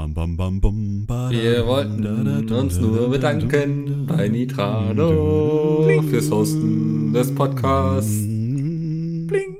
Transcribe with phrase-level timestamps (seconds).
[0.00, 6.08] Bam, bam, bam, bam, badam, Wir wollten uns nur da, bedanken da, bei Nitrado Bling.
[6.08, 8.10] fürs Hosten des Podcasts.
[8.10, 9.58] Bling.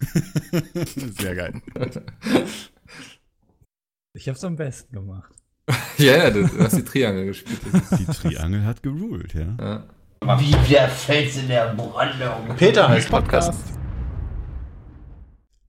[1.18, 1.54] Sehr geil.
[4.12, 5.32] Ich hab's am besten gemacht.
[5.96, 7.60] Ja, ja, du hast die Triangel gespielt.
[7.98, 9.56] Die Triangel hat geruled, ja.
[9.58, 10.38] Ja.
[10.40, 12.54] Wie der Fels in der Brandung.
[12.58, 13.77] Peter heißt Podcast.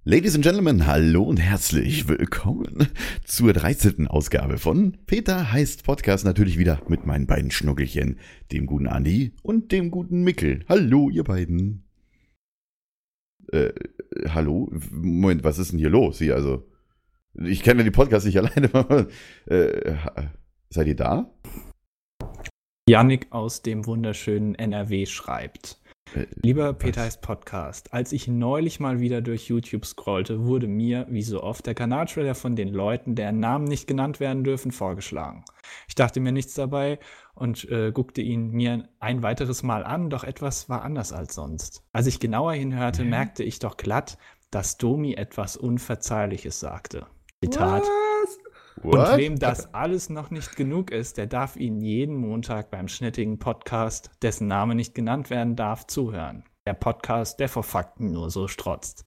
[0.09, 2.87] Ladies and Gentlemen, hallo und herzlich willkommen
[3.25, 4.07] zur 13.
[4.07, 6.25] Ausgabe von Peter heißt Podcast.
[6.25, 8.17] Natürlich wieder mit meinen beiden Schnuckelchen,
[8.51, 10.65] dem guten Andi und dem guten Mickel.
[10.67, 11.83] Hallo, ihr beiden.
[13.51, 13.69] Äh,
[14.29, 14.71] hallo?
[14.89, 16.17] Moment, was ist denn hier los?
[16.17, 16.67] Hier, also,
[17.35, 19.07] ich kenne die Podcast nicht alleine.
[19.45, 19.93] äh,
[20.71, 21.31] seid ihr da?
[22.89, 25.78] Yannick aus dem wunderschönen NRW schreibt.
[26.15, 27.93] Äh, Lieber Peter heißt Podcast.
[27.93, 32.35] Als ich neulich mal wieder durch YouTube scrollte, wurde mir, wie so oft, der Kanaltrailer
[32.35, 35.43] von den Leuten, deren Namen nicht genannt werden dürfen, vorgeschlagen.
[35.87, 36.99] Ich dachte mir nichts dabei
[37.35, 41.83] und äh, guckte ihn mir ein weiteres Mal an, doch etwas war anders als sonst.
[41.93, 43.09] Als ich genauer hinhörte, Hä?
[43.09, 44.17] merkte ich doch glatt,
[44.51, 47.05] dass Domi etwas Unverzeihliches sagte.
[47.43, 47.83] Zitat.
[47.83, 48.08] Und
[48.83, 49.17] What?
[49.17, 54.11] wem das alles noch nicht genug ist, der darf ihn jeden Montag beim schnittigen Podcast,
[54.21, 56.43] dessen Name nicht genannt werden darf, zuhören.
[56.65, 59.03] Der Podcast, der vor Fakten nur so strotzt.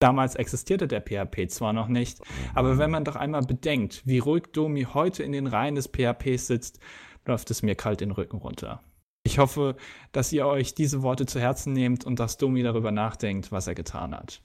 [0.00, 2.20] Damals existierte der PHP zwar noch nicht,
[2.54, 6.46] aber wenn man doch einmal bedenkt, wie ruhig Domi heute in den Reihen des PHPs
[6.46, 6.80] sitzt,
[7.26, 8.80] läuft es mir kalt den Rücken runter.
[9.22, 9.76] Ich hoffe,
[10.12, 13.74] dass ihr euch diese Worte zu Herzen nehmt und dass Domi darüber nachdenkt, was er
[13.74, 14.42] getan hat.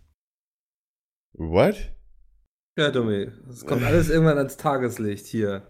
[1.34, 1.94] What?
[2.78, 5.64] Ja, Dummi, es kommt alles irgendwann ans Tageslicht hier.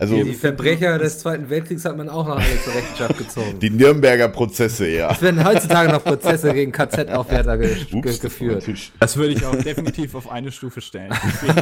[0.00, 3.58] Also, Die Verbrecher des Zweiten Weltkriegs hat man auch noch alle zur Rechenschaft gezogen.
[3.60, 5.10] die Nürnberger Prozesse, ja.
[5.10, 8.64] Es werden heutzutage noch Prozesse gegen KZ-Aufwärter ge ge Ups, geführt.
[9.00, 11.10] Das würde ich auch definitiv auf eine Stufe stellen.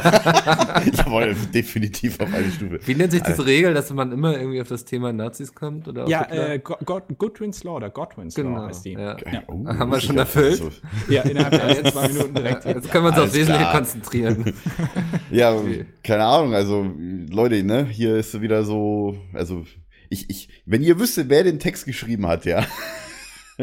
[0.97, 2.79] Jawohl, definitiv auf eine Stufe.
[2.85, 5.87] Wie nennt sich diese Regel, dass man immer irgendwie auf das Thema Nazis kommt?
[5.87, 8.67] Oder auf Ja, äh, Go- Go- Godwin's Law oder Godwin's Law genau.
[8.67, 8.91] heißt die.
[8.93, 9.17] Ja.
[9.31, 9.43] Ja.
[9.47, 10.57] Oh, Haben wir schon erfüllt?
[10.57, 10.69] so-
[11.09, 12.65] Ja, innerhalb der ersten zwei Minuten direkt.
[12.65, 14.53] Jetzt können wir uns Alles aufs Wesentliche konzentrieren.
[15.31, 15.85] Ja, Okay.
[16.03, 16.85] keine Ahnung, also
[17.31, 19.65] Leute, ne, hier ist wieder so, also
[20.09, 22.65] ich, ich, wenn ihr wüsstet, wer den Text geschrieben hat, ja.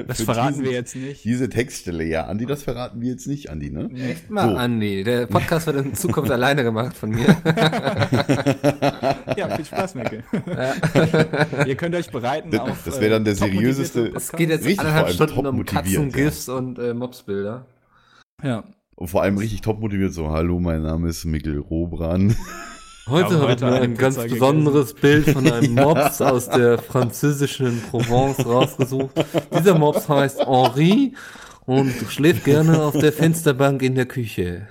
[0.09, 1.23] Das verraten diesen- wir jetzt nicht.
[1.25, 3.89] Diese Textstelle, ja, Andi, das verraten wir jetzt nicht, Andi, ne?
[3.95, 4.57] Echt mal, So.
[4.57, 5.05] Andi.
[5.05, 7.27] Der Podcast wird in Zukunft alleine gemacht von mir.
[9.37, 10.25] Ja, viel Spaß, Mecke.
[11.67, 12.83] Ihr könnt euch bereiten Das- auf.
[12.85, 14.13] das wäre dann der motivierte seriöseste-.
[14.17, 16.25] Es geht jetzt Richtig, anderthalb Stunden um top Katzen, motiviert, ja.
[16.25, 17.67] GIFs und äh, Mobsbilder.
[18.43, 18.65] Ja.
[18.97, 22.35] Und vor allem richtig top motiviert, so, hallo, mein Name ist Mikkel Robran.
[23.07, 27.83] Heute habe ich mir ein ganz Pizza besonderes Bild von einem Mops aus der französischen
[27.91, 29.15] Provence rausgesucht.
[29.57, 31.15] Dieser Mops heißt Henri
[31.67, 34.69] und schläft gerne auf der Fensterbank in der Küche.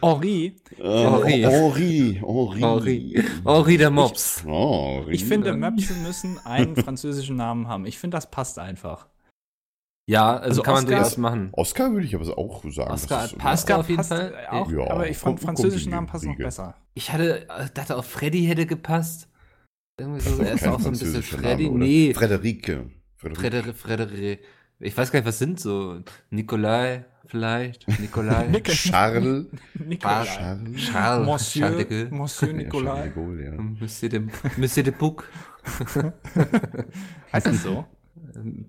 [0.00, 1.40] Henri, Henri.
[1.42, 2.60] Henri, Henri.
[2.60, 3.24] Henri.
[3.44, 4.44] Henri der Mops.
[4.44, 5.12] Henri.
[5.12, 7.86] ich finde, Möpse müssen einen französischen Namen haben.
[7.86, 9.08] Ich finde, das passt einfach.
[10.06, 11.48] Ja, also, Also kann man durchaus machen.
[11.52, 12.90] Oscar würde ich aber auch sagen.
[12.90, 14.34] Oscar das ist- passt auf jeden passt Fall.
[14.50, 16.74] auch, Ja, aber ich fand kommt- kommt französische in die Namen passen noch besser.
[16.94, 19.28] Ich hatte, äh, dachte auch Freddy hätte gepasst.
[19.98, 21.66] Irgendwie so, er ist auch so ein bisschen französischer Freddy.
[21.70, 22.90] Name, nee, Frederike.
[23.16, 23.40] Frederike.
[23.40, 24.40] Frederik, Frederik.
[24.80, 26.00] Ich weiß gar nicht, was sind so.
[26.30, 27.86] Nikolai vielleicht?
[28.00, 28.50] Nikolai?
[28.64, 29.46] Charles.
[29.74, 30.26] Nicolas.
[30.28, 30.76] Charles.
[30.80, 31.26] Charles.
[31.26, 32.10] Monsieur, Charles.
[32.10, 32.94] Monsieur Ja, Nicolas.
[32.98, 33.52] Charles de Gaulle, ja.
[33.52, 34.22] Monsieur de,
[34.58, 35.28] Monsieur de Puck.
[37.32, 37.86] Heißt das so?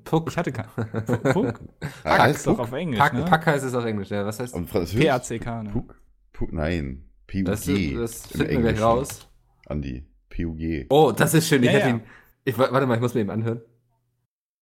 [0.03, 0.29] Puck.
[0.31, 0.69] Ich hatte keinen.
[1.33, 1.59] Puck?
[2.03, 3.25] Pack heißt ist doch auf Englisch, Pack, ne?
[3.25, 4.25] Pack heißt es auf Englisch, ja.
[4.25, 4.99] Was heißt Französisch?
[4.99, 5.69] P-A-C-K, ne?
[5.71, 5.95] Puck?
[6.33, 7.03] Puck, nein.
[7.27, 7.45] PUG.
[7.45, 7.65] das?
[7.65, 9.27] Das finden wir gleich raus.
[9.67, 10.05] Andi.
[10.29, 10.85] PUG.
[10.89, 11.63] Oh, das ist schön.
[11.63, 11.95] Ich Ja, hätte ja.
[11.95, 12.01] ihn.
[12.43, 13.61] Ich, warte mal, ich muss mir eben anhören.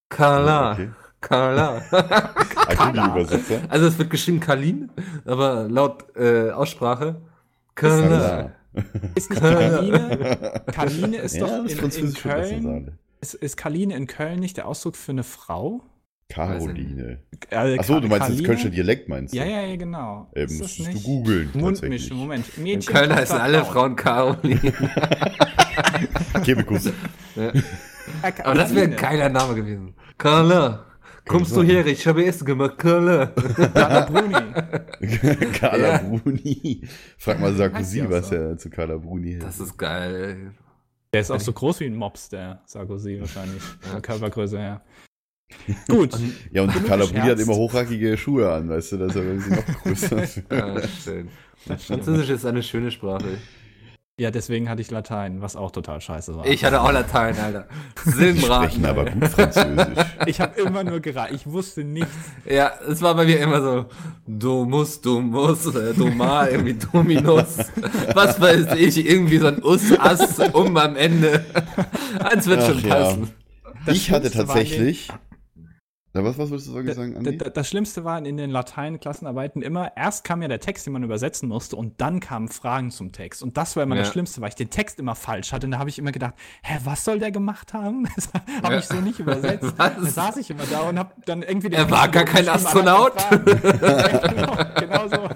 [0.10, 0.74] Carla.
[0.74, 0.90] Okay.
[1.20, 1.82] Carla.
[1.92, 3.62] Akribie-Übersetzer.
[3.70, 4.92] Also es wird geschrieben Kalin,
[5.26, 7.22] aber laut äh, Aussprache
[7.76, 8.08] Carla.
[8.08, 8.52] Klar.
[9.16, 10.64] Ist nicht Kaline?
[10.72, 12.98] Kaline ist Ja, doch das in, in Köln.
[13.24, 15.82] Ist, ist Kaline in Köln nicht der Ausdruck für eine Frau?
[16.28, 17.20] Caroline.
[17.52, 18.48] Äh, Achso, du meinst das Kaline?
[18.50, 19.38] Kölscher Dialekt, meinst du?
[19.38, 20.30] Ja, ja, ja, genau.
[20.36, 21.50] Äh, ist das musstest du googeln.
[21.54, 22.14] Mundmischung, tatsächlich.
[22.14, 22.46] Moment.
[22.58, 23.72] In Mädchen Köln Tochter, heißen alle Frau.
[23.72, 24.60] Frauen Caroline.
[26.44, 26.92] Kebekus.
[27.38, 27.48] ja.
[27.48, 27.62] Äh,
[28.44, 29.94] Aber das wäre ein geiler Name gewesen.
[30.18, 30.86] Carla.
[31.26, 31.86] Kommst du her?
[31.86, 32.78] Ich habe Essen gemacht.
[32.78, 33.28] Carla.
[33.28, 34.36] Carla Bruni.
[35.54, 35.98] Carla Ja.
[36.00, 36.82] Bruni.
[37.18, 39.44] Frag mal Sarkozy, was er zu Carla Bruni hält.
[39.44, 40.52] Das ist geil.
[41.14, 43.62] Der ist auch so groß wie ein Mops, der Sarkozy wahrscheinlich.
[43.82, 44.82] Von der Körpergröße her.
[45.88, 46.18] Gut.
[46.52, 50.26] ja, und Bruni hat immer hochhackige Schuhe an, weißt du, dass er irgendwie noch größer
[51.04, 51.30] schön.
[51.78, 53.38] Französisch ist eine schöne Sprache.
[54.20, 56.46] Ja, deswegen hatte ich Latein, was auch total scheiße war.
[56.46, 57.68] Ich hatte auch Latein, Alter.
[58.06, 58.70] Silbenraten.
[58.70, 60.06] sprechen aber gut Französisch.
[60.28, 61.34] Ich habe immer nur geraten.
[61.34, 62.12] Ich wusste nichts.
[62.46, 63.86] Ja, es war bei mir immer so,
[64.28, 67.58] du musst, du musst, äh, du mal, irgendwie Dominus,
[68.14, 71.44] was weiß ich, irgendwie so ein Us, Ass, um am Ende.
[72.20, 72.96] Eins wird schon Ach ja.
[72.96, 73.32] passen.
[73.88, 75.10] Das ich hatte tatsächlich.
[76.16, 77.38] Na, was, was wolltest du Da- sagen, Andi?
[77.40, 81.02] da- Das Schlimmste war in den Latein-Klassenarbeiten immer, erst kam ja der Text, den man
[81.02, 83.42] übersetzen musste, und dann kamen Fragen zum Text.
[83.42, 84.12] Und das war immer das Ja.
[84.14, 85.66] Schlimmste, weil ich den Text immer falsch hatte.
[85.66, 88.08] Und da habe ich immer gedacht, hä, was soll der gemacht haben?
[88.16, 88.30] Das
[88.62, 88.80] habe Ja.
[88.80, 89.74] ich so nicht übersetzt.
[89.78, 89.96] Was?
[89.96, 93.14] Da saß ich immer da und habe dann irgendwie den Er war gar kein Astronaut.
[93.32, 95.30] genau, genau so.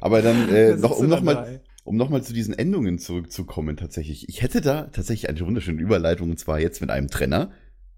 [0.00, 4.28] Aber dann, äh, noch, um nochmal um noch mal zu diesen Endungen zurückzukommen, tatsächlich.
[4.28, 7.50] Ich hätte da tatsächlich eine wunderschöne Überleitung, und zwar jetzt mit einem Trenner.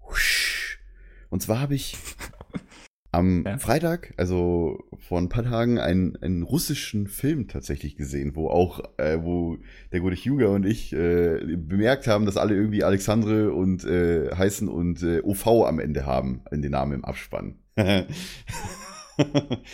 [0.09, 0.64] Husch.
[1.35, 1.97] Und zwar habe ich
[3.11, 3.57] am Ja.
[3.57, 9.21] Freitag, also vor ein paar Tagen, einen, einen russischen Film tatsächlich gesehen, wo auch, äh,
[9.21, 9.57] wo
[9.91, 14.69] der gute Hugo und ich äh, bemerkt haben, dass alle irgendwie Alexandre und äh, heißen
[14.69, 17.55] und äh, OV am Ende haben, in den Namen im Abspann.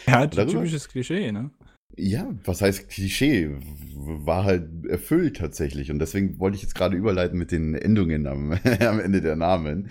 [0.07, 0.51] Ja, Darüber?
[0.51, 1.51] typisches Klischee, ne?
[1.95, 3.49] Ja, was heißt Klischee?
[3.95, 5.91] War halt erfüllt tatsächlich.
[5.91, 9.89] Und deswegen wollte ich jetzt gerade überleiten mit den Endungen am, am Ende der Namen.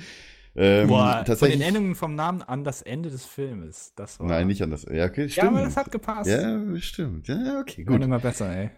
[0.56, 1.58] Ähm, Boah, von tatsächlich.
[1.61, 3.93] den Endungen vom Namen an das Ende des Filmes.
[3.97, 4.26] Das war.
[4.26, 4.85] Nein, nicht anders.
[4.91, 5.49] Ja, okay, Ja, stimmt.
[5.49, 6.29] aber das hat gepasst.
[6.31, 7.29] ja, stimmt.
[7.29, 7.97] Ja, okay, Gut.
[7.97, 8.05] gut.
[8.05, 8.70] immer besser, ey.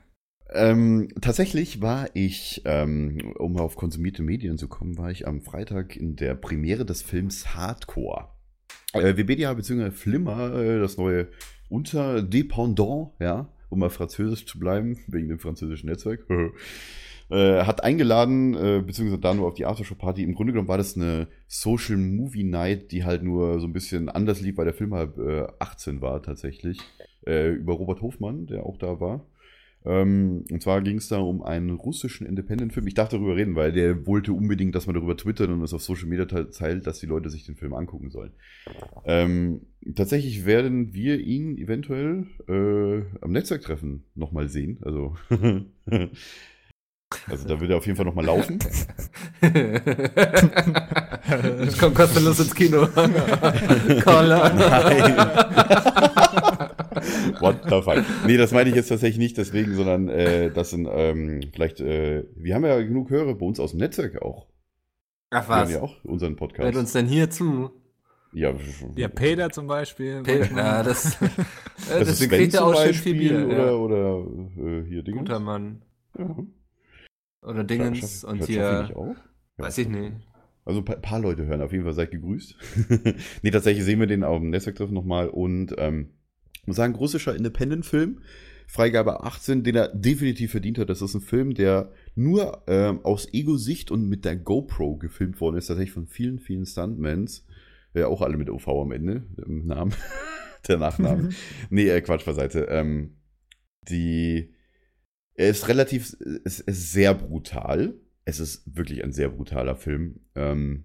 [0.54, 5.96] Ähm, tatsächlich war ich, ähm, um auf konsumierte Medien zu kommen, war ich am Freitag
[5.96, 8.28] in der Premiere des Films Hardcore.
[8.92, 9.90] Äh, Webedia bzw.
[9.92, 11.28] Flimmer, äh, das neue
[11.70, 16.26] Unterdependant, ja, um mal französisch zu bleiben, wegen dem französischen Netzwerk,
[17.32, 20.22] äh, hat eingeladen, äh, beziehungsweise da nur auf die Aftershow-Party.
[20.22, 24.08] Im Grunde genommen war das eine Social Movie Night, die halt nur so ein bisschen
[24.08, 26.78] anders lief, weil der Film halt äh, 18 war tatsächlich.
[27.26, 29.24] Äh, über Robert Hofmann, der auch da war.
[29.84, 32.86] Ähm, und zwar ging es da um einen russischen Independent-Film.
[32.86, 35.82] Ich dachte darüber reden, weil der wollte unbedingt, dass man darüber twittert und es auf
[35.82, 38.30] Social Media te- teilt, dass die Leute sich den Film angucken sollen.
[39.04, 39.62] Ähm,
[39.96, 44.78] tatsächlich werden wir ihn eventuell äh, am Netzwerktreffen nochmal sehen.
[44.82, 45.16] Also,
[47.28, 48.58] also da wird er auf jeden Fall nochmal laufen.
[51.68, 52.86] ich komm kostenlos ins Kino.
[54.04, 54.52] Koller.
[57.40, 58.04] What the fuck?
[58.26, 62.24] Nee, das meine ich jetzt tatsächlich nicht deswegen, sondern äh, das sind ähm, vielleicht, äh,
[62.36, 64.46] wir haben ja genug Hörer bei uns aus dem Netzwerk auch.
[65.30, 65.72] Ach Wir haben was.
[65.72, 66.64] ja auch unseren Podcast.
[66.64, 67.70] Hört uns denn hier zu?
[68.34, 68.54] Ja,
[68.96, 70.22] Ja, Peter zum Beispiel.
[70.22, 70.64] Pe- manchmal.
[70.64, 71.28] Ja, das, äh,
[71.98, 73.46] das ist kriegt er zum auch schön Beispiel viel Bier.
[73.46, 73.72] oder, ja.
[73.72, 74.26] oder
[74.58, 75.18] äh, hier Dingens.
[75.20, 75.82] Guter Mann.
[76.18, 76.36] Ja.
[77.42, 78.82] Oder Dingens und hier.
[78.82, 79.16] Nicht auch?
[79.58, 79.64] Ja.
[79.64, 80.12] Weiß ich nicht.
[80.64, 82.56] Also ein paar, paar Leute hören, auf jeden Fall seid gegrüßt.
[83.42, 86.10] nee, tatsächlich sehen wir den auf dem Netzwerktreffen nochmal und ähm,
[86.52, 88.20] ich muss sagen, russischer Independent-Film,
[88.68, 90.88] Freigabe 18, den er definitiv verdient hat.
[90.88, 95.56] Das ist ein Film, der nur ähm, aus Ego-Sicht und mit der GoPro gefilmt worden
[95.56, 97.44] ist, tatsächlich von vielen, vielen Stuntmans.
[97.94, 99.92] Ja, auch alle mit OV am Ende, im Namen,
[100.68, 101.34] der Nachnamen.
[101.70, 102.68] nee, äh, Quatsch beiseite.
[102.70, 103.16] Ähm,
[103.88, 104.54] die,
[105.34, 107.94] er ist relativ, es ist sehr brutal.
[108.24, 110.20] Es ist wirklich ein sehr brutaler Film.
[110.34, 110.84] Ähm,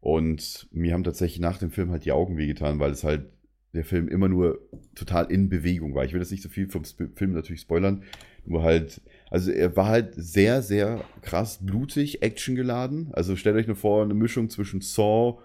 [0.00, 3.26] und mir haben tatsächlich nach dem Film halt die Augen wehgetan, weil es halt
[3.72, 4.58] der Film immer nur
[4.94, 6.04] total in Bewegung war.
[6.04, 8.02] Ich will jetzt nicht so viel vom Film natürlich spoilern,
[8.44, 9.00] nur halt,
[9.30, 13.10] also er war halt sehr, sehr krass blutig, actiongeladen.
[13.12, 15.40] Also stellt euch nur vor, eine Mischung zwischen Saw,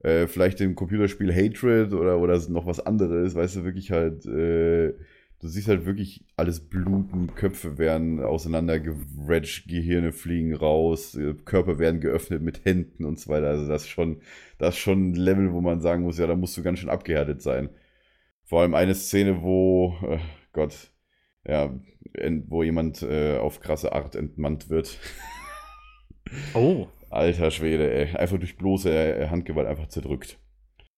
[0.00, 4.94] äh, vielleicht dem Computerspiel Hatred oder, oder noch was anderes, weißt du, wirklich halt, äh,
[5.42, 12.00] du siehst halt wirklich alles bluten, Köpfe werden auseinandergeratcht, Gehirne fliegen raus, äh, Körper werden
[12.00, 13.48] geöffnet mit Händen und so weiter.
[13.48, 14.22] Also das ist schon,
[14.58, 16.88] das ist schon ein Level, wo man sagen muss, ja, da musst du ganz schön
[16.88, 17.70] abgehärtet sein.
[18.44, 20.18] Vor allem eine Szene, wo, äh,
[20.52, 20.92] Gott,
[21.44, 21.76] ja,
[22.46, 24.98] wo jemand äh, auf krasse Art entmannt wird.
[26.54, 26.86] Oh.
[27.10, 28.16] Alter Schwede, ey.
[28.16, 30.38] Einfach durch bloße äh, Handgewalt einfach zerdrückt.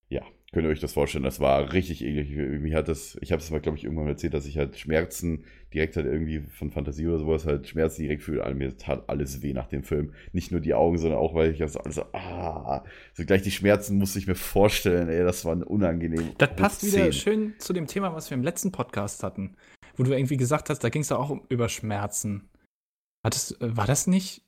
[0.09, 0.23] Ja,
[0.55, 1.25] könnt ihr euch das vorstellen.
[1.25, 2.31] Das war richtig eklig.
[2.31, 5.45] Irgendwie hat das, ich habe es mal, glaube ich, irgendwann erzählt, dass ich halt Schmerzen
[5.75, 8.55] direkt halt irgendwie von Fantasie oder sowas halt Schmerzen direkt fühle.
[8.55, 10.13] Mir tat alles weh nach dem Film.
[10.33, 13.51] Nicht nur die Augen, sondern auch, weil ich das alles so, ah, so gleich die
[13.51, 16.31] Schmerzen musste ich mir vorstellen, ey, das war unangenehm.
[16.39, 17.13] Das passt wieder 10.
[17.13, 19.57] schön zu dem Thema, was wir im letzten Podcast hatten.
[19.97, 22.49] Wo du irgendwie gesagt hast, da ging es auch um, über Schmerzen.
[23.25, 24.44] Hattest, äh, war das nicht?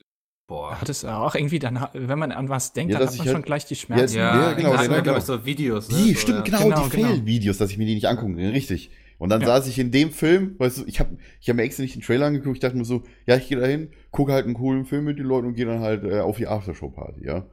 [0.49, 0.81] Boah.
[0.81, 3.27] Hattest du auch irgendwie dann, wenn man an was denkt, Ja, dann dass hat man
[3.27, 4.17] ich schon halt- gleich die Schmerzen.
[4.19, 5.21] Ja, Ja, genau, genau, genau, genau.
[5.21, 5.91] so Videos.
[5.91, 5.97] Ne?
[5.99, 7.09] Die, so, stimmt, genau, Genau, die genau.
[7.09, 8.91] Fail-Videos, dass ich mir die nicht angucken kann, richtig.
[9.19, 9.47] Und dann Ja.
[9.49, 12.03] saß ich in dem Film, weißt du, ich habe ich hab mir extra nicht den
[12.03, 14.85] Trailer angeguckt, ich dachte mir so, ja, ich gehe da hin, gucke halt einen coolen
[14.85, 17.47] Film mit den Leuten und gehe dann halt äh, auf die Aftershow-Party, ja.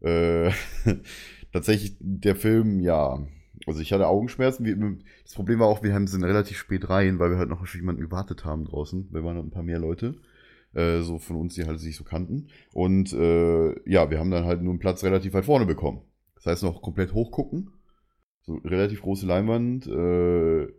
[0.00, 0.50] Äh,
[1.52, 3.18] tatsächlich, der Film, ja,
[3.66, 7.30] also ich hatte Augenschmerzen, das Problem war auch, wir haben sind relativ spät rein, weil
[7.30, 10.14] wir halt noch jemanden gewartet haben draußen, wir waren noch ein paar mehr Leute.
[10.74, 12.48] Äh, so von uns, die halt sich so kannten.
[12.72, 16.02] Und äh, ja, wir haben dann halt nur einen Platz relativ weit vorne bekommen.
[16.34, 17.70] Das heißt noch komplett hochgucken.
[18.42, 19.86] So relativ große Leinwand.
[19.86, 20.72] Äh,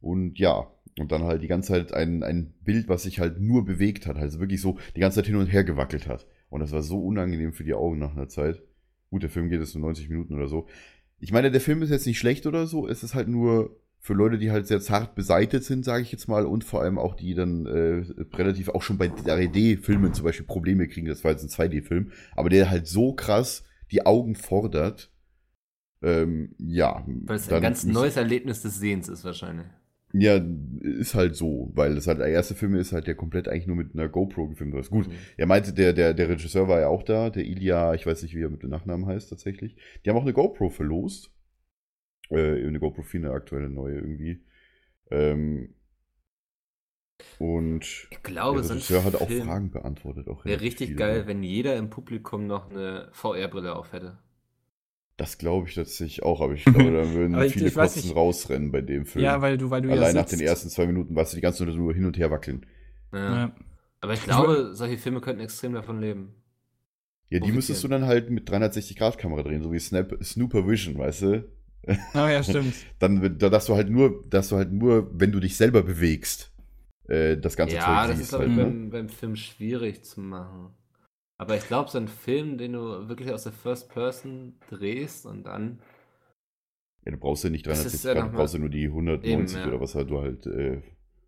[0.00, 0.66] und ja,
[0.98, 4.16] und dann halt die ganze Zeit ein, ein Bild, was sich halt nur bewegt hat.
[4.16, 6.26] Also wirklich so die ganze Zeit hin und her gewackelt hat.
[6.48, 8.62] Und das war so unangenehm für die Augen nach einer Zeit.
[9.10, 10.66] Gut, der Film geht jetzt nur 90 Minuten oder so.
[11.18, 12.88] Ich meine, der Film ist jetzt nicht schlecht oder so.
[12.88, 16.26] Es ist halt nur für Leute, die halt sehr zart beseitet sind, sage ich jetzt
[16.26, 18.02] mal, und vor allem auch die dann äh,
[18.34, 21.06] relativ auch schon bei 3D-Filmen zum Beispiel Probleme kriegen.
[21.06, 25.12] Das war jetzt ein 2D-Film, aber der halt so krass die Augen fordert.
[26.02, 27.04] Ähm, ja.
[27.06, 29.66] Weil es ein ganz neues Erlebnis des Sehens ist wahrscheinlich.
[30.12, 30.40] Ja,
[30.80, 33.76] ist halt so, weil das halt der erste Film ist halt, der komplett eigentlich nur
[33.76, 34.90] mit einer GoPro gefilmt ist.
[34.90, 35.12] Gut, Mhm.
[35.36, 38.34] er meinte, der, der, der Regisseur war ja auch da, der Ilya, ich weiß nicht,
[38.34, 39.76] wie er mit dem Nachnamen heißt tatsächlich.
[40.04, 41.30] Die haben auch eine GoPro verlost.
[42.30, 44.42] Äh, eine GoPro 4, eine aktuelle neue irgendwie.
[45.10, 45.74] Ähm,
[47.38, 50.28] und Ich glaube, der Regisseur hat auch Film Fragen beantwortet.
[50.28, 50.98] Auch Wäre richtig viele.
[50.98, 54.18] geil, wenn jeder im Publikum noch eine VR-Brille auf hätte.
[55.16, 58.08] Das glaube ich tatsächlich auch, aber ich glaube, da würden ich- viele ich weiß Kosten
[58.08, 58.16] nicht.
[58.16, 59.24] rausrennen bei dem Film.
[59.24, 61.42] Ja, weil du, weil du Allein ja nach den ersten zwei Minuten, was du die
[61.42, 62.64] ganze Zeit nur hin und her wackeln.
[63.12, 63.46] Ja.
[63.46, 63.54] Ja.
[64.00, 66.34] Aber ich glaube, solche Filme könnten extrem davon leben.
[67.28, 67.54] Ja, die Profitieren.
[67.56, 71.48] müsstest du dann halt mit 360-Grad-Kamera drehen, so wie Snap Snooper Vision, weißt du?
[71.86, 72.74] Oh ja, stimmt.
[72.98, 76.52] Dann, da, dass du halt nur, dass du halt nur, wenn du dich selber bewegst,
[77.08, 78.64] äh, das ganze ja, Zeug das siehst ist, glaube halt, ich, ne?
[78.64, 80.74] beim, beim Film schwierig zu machen.
[81.38, 85.44] Aber ich glaube, so ein Film, den du wirklich aus der First Person drehst und
[85.44, 85.80] dann.
[87.06, 88.84] Ja, du brauchst ja nicht Das 360 ist ja Grad, du brauchst ja nur die
[88.84, 89.66] 190 Eben, ja.
[89.68, 90.82] oder was halt du halt, äh,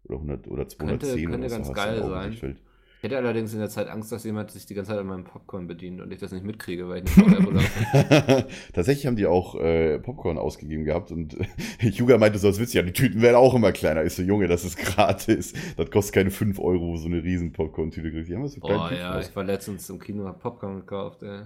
[0.05, 2.59] oder 100 oder 210 könnte oder was ganz du geil sein.
[3.03, 5.25] Ich hätte allerdings in der Zeit Angst, dass jemand sich die ganze Zeit an meinem
[5.25, 8.47] Popcorn bedient und ich das nicht mitkriege, weil ich nicht habe.
[8.73, 11.37] Tatsächlich haben die auch äh, Popcorn ausgegeben gehabt und
[11.81, 14.05] Juga meinte so als Witz, ja, die Tüten werden auch immer kleiner.
[14.05, 15.53] Ich so, Junge, das ist gratis.
[15.77, 18.31] Das kostet keine 5 Euro, wo so eine riesen Popcorn-Tüte kriegst.
[18.31, 19.29] Die haben so kleine Boah, Tüten ja, aus.
[19.29, 21.41] ich war letztens im Kino, hab Popcorn gekauft, ey.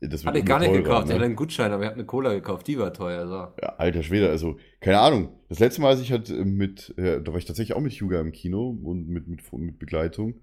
[0.00, 1.14] Das Hatte ich gar nicht teurer, gekauft, ich ne?
[1.14, 3.62] hatte einen Gutschein, aber ich habe eine Cola gekauft, die war teuer, so.
[3.62, 5.28] Ja, alter Schwede, also, keine Ahnung.
[5.48, 7.92] Das letzte Mal, als ich halt äh, mit, äh, da war ich tatsächlich auch mit
[7.92, 10.40] Hyuga im Kino und mit, mit, mit Begleitung.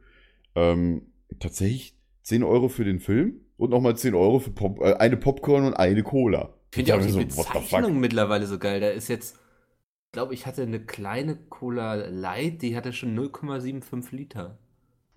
[0.56, 5.18] Ähm, tatsächlich 10 Euro für den Film und nochmal 10 Euro für Pop, äh, eine
[5.18, 6.54] Popcorn und eine Cola.
[6.72, 7.54] Ich finde ja auch die so, what the fuck?
[7.54, 8.80] Bezeichnung mittlerweile so geil.
[8.80, 14.16] Da ist jetzt, ich glaube, ich hatte eine kleine Cola Light, die hatte schon 0,75
[14.16, 14.58] Liter.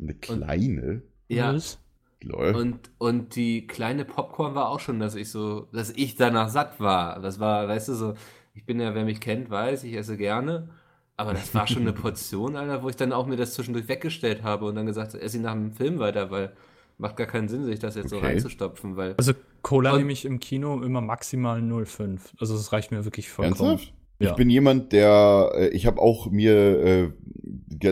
[0.01, 1.03] Eine kleine?
[1.29, 1.55] Ja.
[1.55, 1.79] Was?
[2.21, 2.55] Lol.
[2.55, 6.81] Und, und die kleine Popcorn war auch schon, dass ich so, dass ich danach satt
[6.81, 7.21] war.
[7.21, 8.15] Das war, weißt du, so,
[8.55, 10.71] ich bin ja, wer mich kennt, weiß, ich esse gerne.
[11.19, 14.45] Aber das war schon eine Portion, Alter, wo ich dann auch mir das zwischendurch weggestellt
[14.45, 16.53] habe und dann gesagt, esse ich nach dem Film weiter, weil
[16.97, 18.27] macht gar keinen Sinn, sich das jetzt so Okay.
[18.27, 19.15] reinzustopfen, weil.
[19.17, 19.33] Also
[19.63, 22.21] Cola nehme ich im Kino immer maximal 0,5.
[22.39, 23.71] Also das reicht mir wirklich vollkommen.
[23.71, 23.93] Ernsthaft?
[24.21, 24.31] Ja.
[24.31, 27.11] Ich bin jemand, der, äh, ich habe auch mir, äh,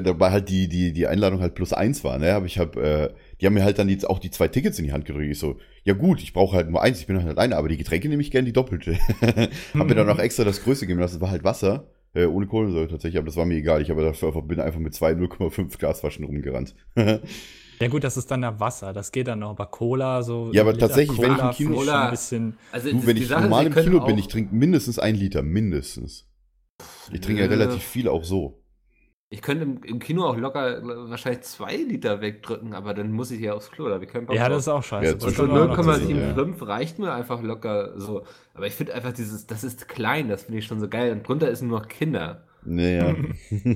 [0.00, 2.34] dabei halt die, die, die Einladung halt plus eins war, ne?
[2.34, 4.84] Aber ich habe, äh, die haben mir halt dann jetzt auch die zwei Tickets in
[4.84, 5.30] die Hand gedrückt.
[5.30, 7.76] Ich so, ja gut, ich brauche halt nur eins, ich bin halt eine, aber die
[7.76, 8.98] Getränke nehme ich gerne die doppelte.
[9.74, 11.86] hab mir dann auch extra das Größte gegeben lassen, das war halt Wasser,
[12.16, 13.80] äh, ohne Kohlensäure tatsächlich, aber das war mir egal.
[13.82, 16.74] Ich habe dafür einfach, bin einfach mit zwei 0,5 Glasflaschen rumgerannt.
[17.78, 19.50] Ja gut, das ist dann ja Wasser, das geht dann noch.
[19.50, 20.50] Aber Cola, so.
[20.50, 22.56] Ja, aber Liter tatsächlich, wenn ich im Cola Kino- Cola- ein bisschen.
[22.72, 26.26] Also, du, wenn ich Sache, normal im Kino bin, ich trinke mindestens ein Liter, mindestens.
[27.12, 28.62] Ich trinke ja relativ viel auch so.
[29.28, 33.32] Ich könnte im, im Kino auch locker äh, wahrscheinlich zwei Liter wegdrücken, aber dann muss
[33.32, 35.04] ich ja aufs Klo, da keinen Bock Ja, das ist auch scheiße.
[35.04, 36.34] Ja, Und so kann man auch noch Beispiel sehen.
[36.36, 38.24] 0,75 reicht mir einfach locker so.
[38.54, 41.10] Aber ich finde einfach dieses, das ist klein, das finde ich schon so geil.
[41.10, 42.44] Und drunter ist nur noch Kinder.
[42.64, 43.14] Naja.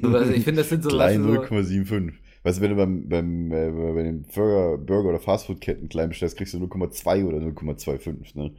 [0.03, 2.13] So, also ich finde, das sind so, Klein weißt du, 0,75.
[2.43, 6.37] Weißt du, wenn du beim, beim, äh, bei den Burger, Burger oder Fastfood-Ketten klein bestellst,
[6.37, 8.55] kriegst du 0,2 oder 0,25, ne?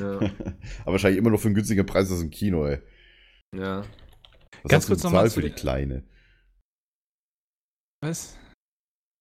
[0.00, 0.16] Ja.
[0.82, 2.78] Aber wahrscheinlich immer noch für einen günstigen Preis als im Kino, ey.
[3.54, 3.84] ja.
[4.62, 6.02] Was Ganz hast du kurz noch mal bezahlt zu für die kleine?
[8.02, 8.36] Was?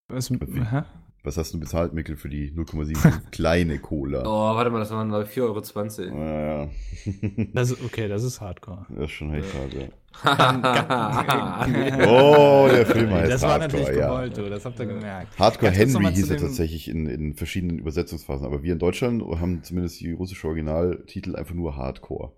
[0.08, 0.30] Was?
[0.30, 0.84] Hä?
[1.24, 4.22] Was hast du bezahlt, Mikkel, für die 0,75 kleine Cola?
[4.28, 6.20] Oh, warte mal, das waren glaube ich 4,20 Euro.
[6.24, 6.70] Ja, ja.
[7.54, 8.86] Das, ist- okay, das ist Hardcore.
[8.90, 9.88] Das ist schon echt hart, ja.
[10.24, 12.08] ja.
[12.08, 14.08] Oh, der Film heißt das war Hardcore, natürlich ja.
[14.08, 15.40] gewollt, du, das habt ihr gemerkt.
[15.40, 19.64] Hardcore Ganz Henry hieß er tatsächlich in, in verschiedenen Übersetzungsphasen, aber wir in Deutschland haben
[19.64, 22.34] zumindest die russische Originaltitel einfach nur Hardcore.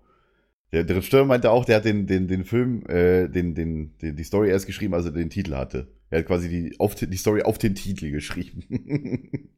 [0.72, 4.16] Der, der Regisseur meinte auch, der hat den, den, den Film, äh, den, den, den,
[4.16, 5.88] die Story erst geschrieben, als er den Titel hatte.
[6.10, 8.64] Er hat quasi die, auf, die Story auf den Titel geschrieben.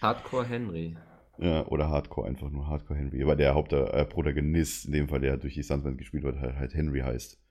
[0.00, 0.96] Hardcore Henry.
[1.38, 3.22] ja, oder Hardcore, einfach nur Hardcore Henry.
[3.22, 7.00] Aber der Hauptprotagonist, in dem Fall, der durch die Stuntman gespielt wird, halt, halt Henry
[7.00, 7.41] heißt.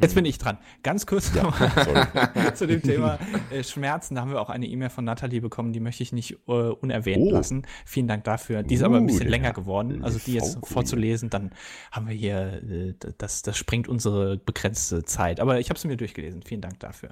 [0.00, 0.58] Jetzt bin ich dran.
[0.82, 3.18] Ganz kurz Ja, nochmal zu dem Thema
[3.50, 4.14] äh, Schmerzen.
[4.14, 7.22] Da haben wir auch eine E-Mail von Nathalie bekommen, die möchte ich nicht äh, unerwähnt
[7.26, 7.30] Oh.
[7.30, 7.66] lassen.
[7.84, 8.62] Vielen Dank dafür.
[8.62, 10.02] Die ist aber ein Uh, bisschen länger geworden.
[10.04, 11.50] Also die jetzt vorzulesen, dann
[11.92, 15.40] haben wir hier, äh, das, das sprengt unsere begrenzte Zeit.
[15.40, 16.42] Aber ich habe sie mir durchgelesen.
[16.42, 17.10] Vielen Dank dafür.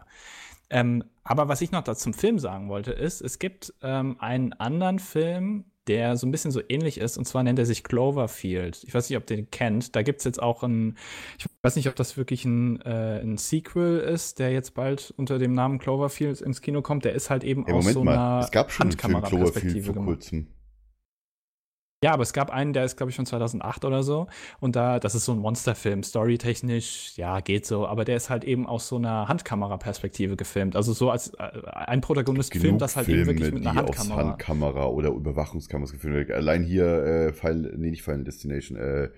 [0.71, 4.53] Ähm, aber was ich noch da zum Film sagen wollte, ist, es gibt ähm, einen
[4.55, 8.85] anderen Film, der so ein bisschen so ähnlich ist, und zwar nennt er sich Cloverfield.
[8.85, 9.97] Ich weiß nicht, ob ihr den kennt.
[9.97, 10.97] Da gibt es jetzt auch ein,
[11.39, 15.39] ich weiß nicht, ob das wirklich ein, äh, ein Sequel ist, der jetzt bald unter
[15.39, 17.05] dem Namen Cloverfield ins Kino kommt.
[17.05, 19.95] Der ist halt eben Ey, aus so mal, einer es gab schon Film Cloverfield Handkameraperspektive
[19.95, 20.47] vor kurzem.
[22.05, 24.29] Ja, aber es gab einen, der ist, glaube ich, von 2008 oder so.
[24.61, 26.05] Und da, das ist so ein Monsterfilm.
[26.05, 27.89] Storytechnisch, ja, geht so.
[27.89, 30.77] Aber der ist halt eben aus so einer Handkameraperspektive gefilmt.
[30.77, 33.99] Also so als äh, ein Protagonist filmt das halt eben wirklich mit einer die aus
[33.99, 34.29] Handkamera.
[34.29, 36.33] Handkamera oder Überwachungskameras gefilmt werden.
[36.37, 39.09] Allein hier, äh, Final, nee, nicht Final Destination, äh,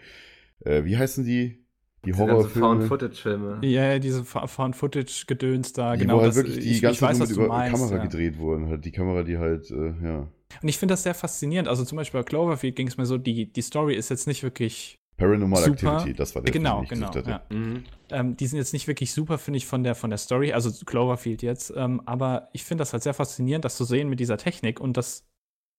[0.64, 1.66] äh, wie heißen die?
[2.06, 2.66] Die Horrorfilme.
[2.66, 3.58] Found-Footage-Filme.
[3.60, 6.16] Ja, ja, diese Found-Footage-Gedöns da, Die, genau.
[6.16, 7.56] wo halt das- wirklich die ich, ganze ich weiß, Zeit was nur du mit über
[7.58, 7.76] meinst.
[7.78, 8.02] Kamera ja.
[8.04, 8.68] gedreht wurden.
[8.70, 10.28] Halt die Kamera, die halt, äh, ja.
[10.62, 11.69] Und ich finde das sehr faszinierend.
[11.69, 14.42] Also zum Beispiel bei Cloverfield ging es mir so, die, die Story ist jetzt nicht
[14.42, 15.97] wirklich Paranormal Super.
[15.97, 17.28] Activity, das war der genau, den ich genau.
[17.28, 17.42] Ja.
[17.50, 17.85] Mhm.
[18.11, 20.71] Ähm, die sind jetzt nicht wirklich super, finde ich, von der, von der Story, also
[20.87, 21.73] Cloverfield jetzt.
[21.76, 24.97] Ähm, aber ich finde das halt sehr faszinierend, das zu sehen mit dieser Technik und
[24.97, 25.29] das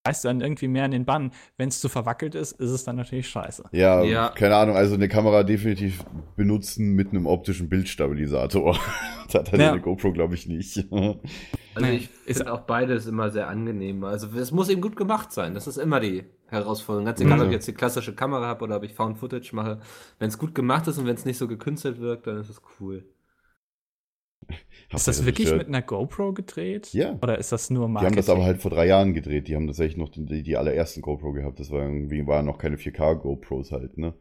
[0.07, 1.31] reißt dann irgendwie mehr in den Bann.
[1.57, 3.65] Wenn es zu verwackelt ist, ist es dann natürlich scheiße.
[3.71, 4.29] Ja, Ja.
[4.29, 6.03] keine Ahnung, also eine Kamera definitiv
[6.35, 8.77] benutzen mit einem optischen Bildstabilisator.
[9.27, 9.71] das hat halt Ja.
[9.73, 10.85] eine GoPro, glaube ich, nicht.
[11.73, 14.03] Also ich ist- finde auch beides immer sehr angenehm.
[14.03, 15.53] Also es muss eben gut gemacht sein.
[15.53, 17.05] Das ist immer die Herausforderung.
[17.05, 17.41] Ganz egal, Mhm.
[17.43, 19.79] ob ich jetzt die klassische Kamera habe oder ob ich Found Footage mache.
[20.19, 22.61] Wenn es gut gemacht ist und wenn es nicht so gekünstelt wirkt, dann ist es
[22.81, 23.05] cool.
[24.93, 26.93] Ist das wirklich mit einer GoPro gedreht?
[26.93, 27.17] Ja.
[27.21, 28.11] Oder ist das nur Die Marketing?
[28.11, 29.47] haben das aber halt vor drei Jahren gedreht.
[29.47, 31.59] Die haben tatsächlich noch die, die allerersten GoPro gehabt.
[31.59, 34.13] Das war irgendwie, waren noch keine 4K-GoPros halt, ne?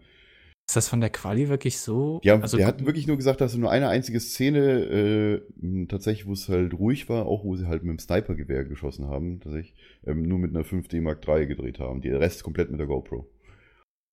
[0.69, 2.21] Ist das von der Quali wirklich so?
[2.23, 5.87] Die haben, also, der hat wirklich nur gesagt, dass sie nur eine einzige Szene, äh,
[5.89, 9.41] tatsächlich, wo es halt ruhig war, auch wo sie halt mit dem Snipergewehr geschossen haben,
[9.41, 9.75] tatsächlich,
[10.07, 12.03] ähm, nur mit einer 5D Mark III gedreht haben.
[12.03, 13.29] Der Rest komplett mit der GoPro.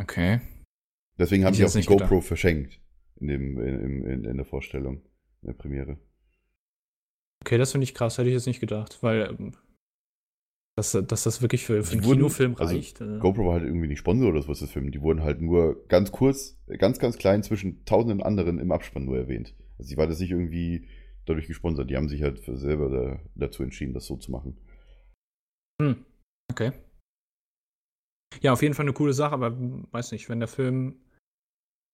[0.01, 0.41] Okay.
[1.19, 2.09] Deswegen haben die ich auch die nicht gedacht.
[2.09, 2.79] GoPro verschenkt
[3.19, 5.01] in, dem, in, in, in der Vorstellung,
[5.47, 5.97] in der Premiere.
[7.43, 9.53] Okay, das finde ich krass, hätte ich jetzt nicht gedacht, weil ähm,
[10.75, 13.01] dass, dass das wirklich für, für einen wurden- Kinofilm also reicht.
[13.01, 13.17] äh.
[13.19, 14.91] GoPro war halt irgendwie nicht Sponsor oder sowas des Films.
[14.91, 19.17] Die wurden halt nur ganz kurz, ganz, ganz klein zwischen tausenden anderen im Abspann nur
[19.17, 19.55] erwähnt.
[19.79, 20.87] Also die war das nicht irgendwie
[21.25, 21.89] dadurch gesponsert.
[21.89, 24.57] Die haben sich halt für selber da, dazu entschieden, das so zu machen.
[25.81, 26.05] Hm.
[26.51, 26.71] Okay.
[28.41, 30.99] Ja, auf jeden Fall eine coole Sache, aber hm, weiß nicht, wenn der Film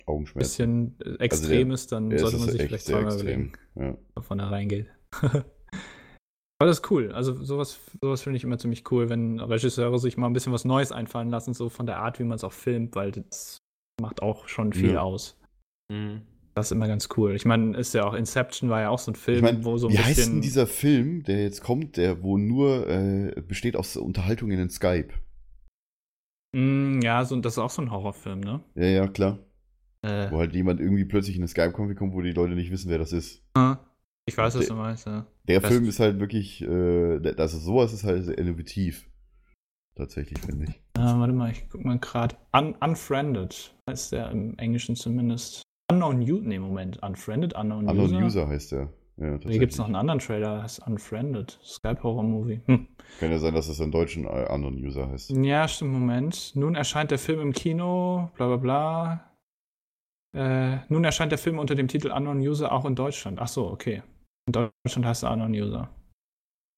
[0.06, 0.96] Augenschmerzen.
[0.98, 3.98] bisschen äh, extrem ist, dann Ja, sollte man sich vielleicht zweimal überlegen, Ja.
[4.16, 4.88] ob man da reingeht.
[5.22, 5.46] aber
[6.60, 7.12] das ist cool.
[7.12, 10.66] Also sowas, sowas finde ich immer ziemlich cool, wenn Regisseure sich mal ein bisschen was
[10.66, 13.58] Neues einfallen lassen, so von der Art, wie man es auch filmt, weil das
[14.02, 15.02] macht auch schon viel Ja.
[15.02, 15.40] aus.
[15.92, 16.22] Mhm.
[16.56, 17.34] Das ist immer ganz cool.
[17.36, 19.78] Ich meine, ist ja auch Inception war ja auch so ein Film, Ich mein, wo
[19.78, 23.42] so ein wie heißt bisschen denn dieser Film, der jetzt kommt, der wo nur äh,
[23.42, 25.10] besteht aus Unterhaltungen in Skype?
[26.56, 28.62] Mm, ja, so, das ist auch so ein Horrorfilm, ne?
[28.76, 29.40] Ja, ja, klar.
[30.04, 32.90] Äh, Wo halt jemand irgendwie plötzlich in eine Skype-Konfi kommt, wo die Leute nicht wissen,
[32.92, 33.42] wer das ist.
[34.26, 35.26] ich weiß, was Der- du meinst, ja.
[35.48, 39.10] Der Das- Film ist halt wirklich, äh, das ist sowas ist halt sehr innovativ.
[39.96, 40.76] Tatsächlich, finde ich.
[40.98, 42.36] Äh, warte mal, ich guck mal gerade.
[42.56, 45.62] Un Unfriended heißt der im Englischen zumindest.
[45.92, 47.02] Unknown User, nee, Moment.
[47.04, 48.26] Unfriended, Unknown, Unknown User.
[48.26, 48.90] User heißt der.
[49.18, 51.60] Ja, Hier gibt es noch einen anderen Trailer, der heißt Unfriended.
[51.64, 52.62] Skype-Horror-Movie.
[52.66, 52.88] Hm.
[53.20, 55.30] Kann ja sein, dass es im Deutschen äh, Unknown User heißt.
[55.30, 56.54] Ja, stimmt, Moment.
[56.56, 59.30] Nun erscheint der Film im Kino, bla bla bla.
[60.34, 63.40] Äh, nun erscheint der Film unter dem Titel Unknown User auch in Deutschland.
[63.40, 64.02] Ach so, okay.
[64.48, 65.90] In Deutschland heißt er Unknown User.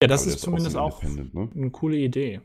[0.02, 1.50] Ja, das der ist zumindest auch ne?
[1.56, 2.42] eine coole Idee.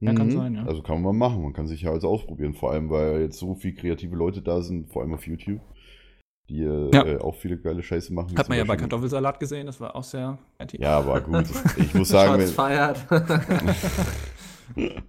[0.00, 0.64] Ja, kann sein, ja.
[0.64, 1.42] Also kann man mal machen.
[1.42, 2.54] Man kann sich ja also ausprobieren.
[2.54, 5.60] Vor allem, weil jetzt so viele kreative Leute da sind, vor allem auf YouTube,
[6.48, 7.04] die äh, Ja.
[7.04, 8.36] äh, auch viele geile Scheiße machen.
[8.36, 10.80] Hat man ja bei Kartoffelsalat gesehen, das war auch sehr kreativ.
[10.80, 11.44] Ja, aber gut.
[11.76, 13.10] Ich muss sagen, Shots feiert.
[13.10, 14.90] wenn,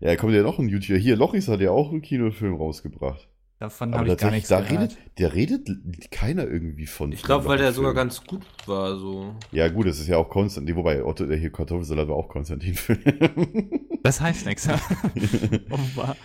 [0.00, 0.98] ja, kommt ja noch ein YouTuber.
[0.98, 3.28] Hier, Lochis hat ja auch einen Kinofilm rausgebracht.
[3.62, 4.96] Davon habe ich gar nichts da gehört.
[4.96, 7.12] redet, der redet keiner irgendwie von.
[7.12, 9.36] ich glaube, weil der sogar ganz gut war, so.
[9.52, 10.74] Ja, gut, es ist ja auch Konstantin.
[10.74, 13.78] Wobei, Otto, der hier Kartoffelsalat war auch Konstantin-Film.
[14.02, 14.68] Das heißt nichts.
[15.70, 16.16] Offenbar.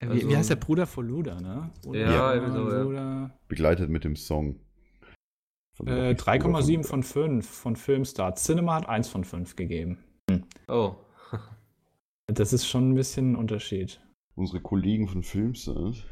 [0.00, 1.70] Wie, Also- wie heißt der Bruder von Luda, ne?
[1.80, 2.82] Bruder, Ja, so, ja.
[2.82, 3.38] Luda.
[3.46, 4.56] Begleitet mit dem Song.
[5.86, 8.40] Äh, Lochis Bruder 3,7 von- von 5 von Filmstart.
[8.40, 9.98] Cinema hat 1 von 5 gegeben.
[10.66, 10.96] Oh.
[12.26, 14.00] Das ist schon ein bisschen ein Unterschied.
[14.34, 16.04] Unsere Kollegen von Filmstart.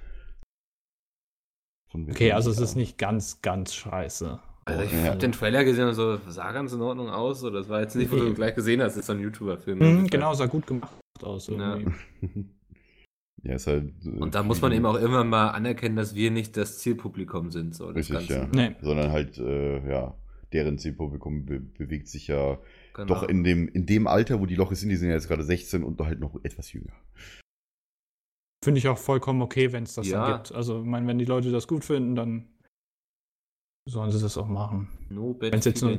[1.90, 4.38] Von Okay, also es ist nicht ganz, ganz scheiße.
[4.64, 5.04] Also ich Ja.
[5.04, 7.40] hab den Trailer gesehen und so, sah ganz in Ordnung aus.
[7.40, 7.50] So.
[7.50, 9.78] Das war jetzt nicht, wo du gleich gesehen hast, das ist so ein YouTuber-Film.
[9.78, 11.48] Mhm, genau, sah gut gemacht aus.
[11.48, 11.76] Ja.
[11.76, 11.94] Irgendwie.
[13.42, 13.92] ja, ist halt.
[14.04, 17.50] äh, Und da muss man eben auch immer mal anerkennen, dass wir nicht das Zielpublikum
[17.50, 17.74] sind.
[17.74, 18.46] So, des Richtig, ja.
[18.54, 18.76] Nee.
[18.80, 20.14] Sondern halt, äh, ja,
[20.52, 22.58] deren Zielpublikum be bewegt sich ja
[22.94, 23.06] Genau.
[23.14, 25.42] doch in dem, in dem Alter, wo die Lochis sind, die sind ja jetzt gerade
[25.44, 26.92] 16 und halt noch etwas jünger.
[28.62, 30.26] Finde ich auch vollkommen okay, wenn es das Ja.
[30.28, 30.52] dann gibt.
[30.52, 32.48] Also, ich meine, wenn die Leute das gut finden, dann
[33.88, 34.88] sollen sie das auch machen.
[35.08, 35.98] No bad Wenn's jetzt nur-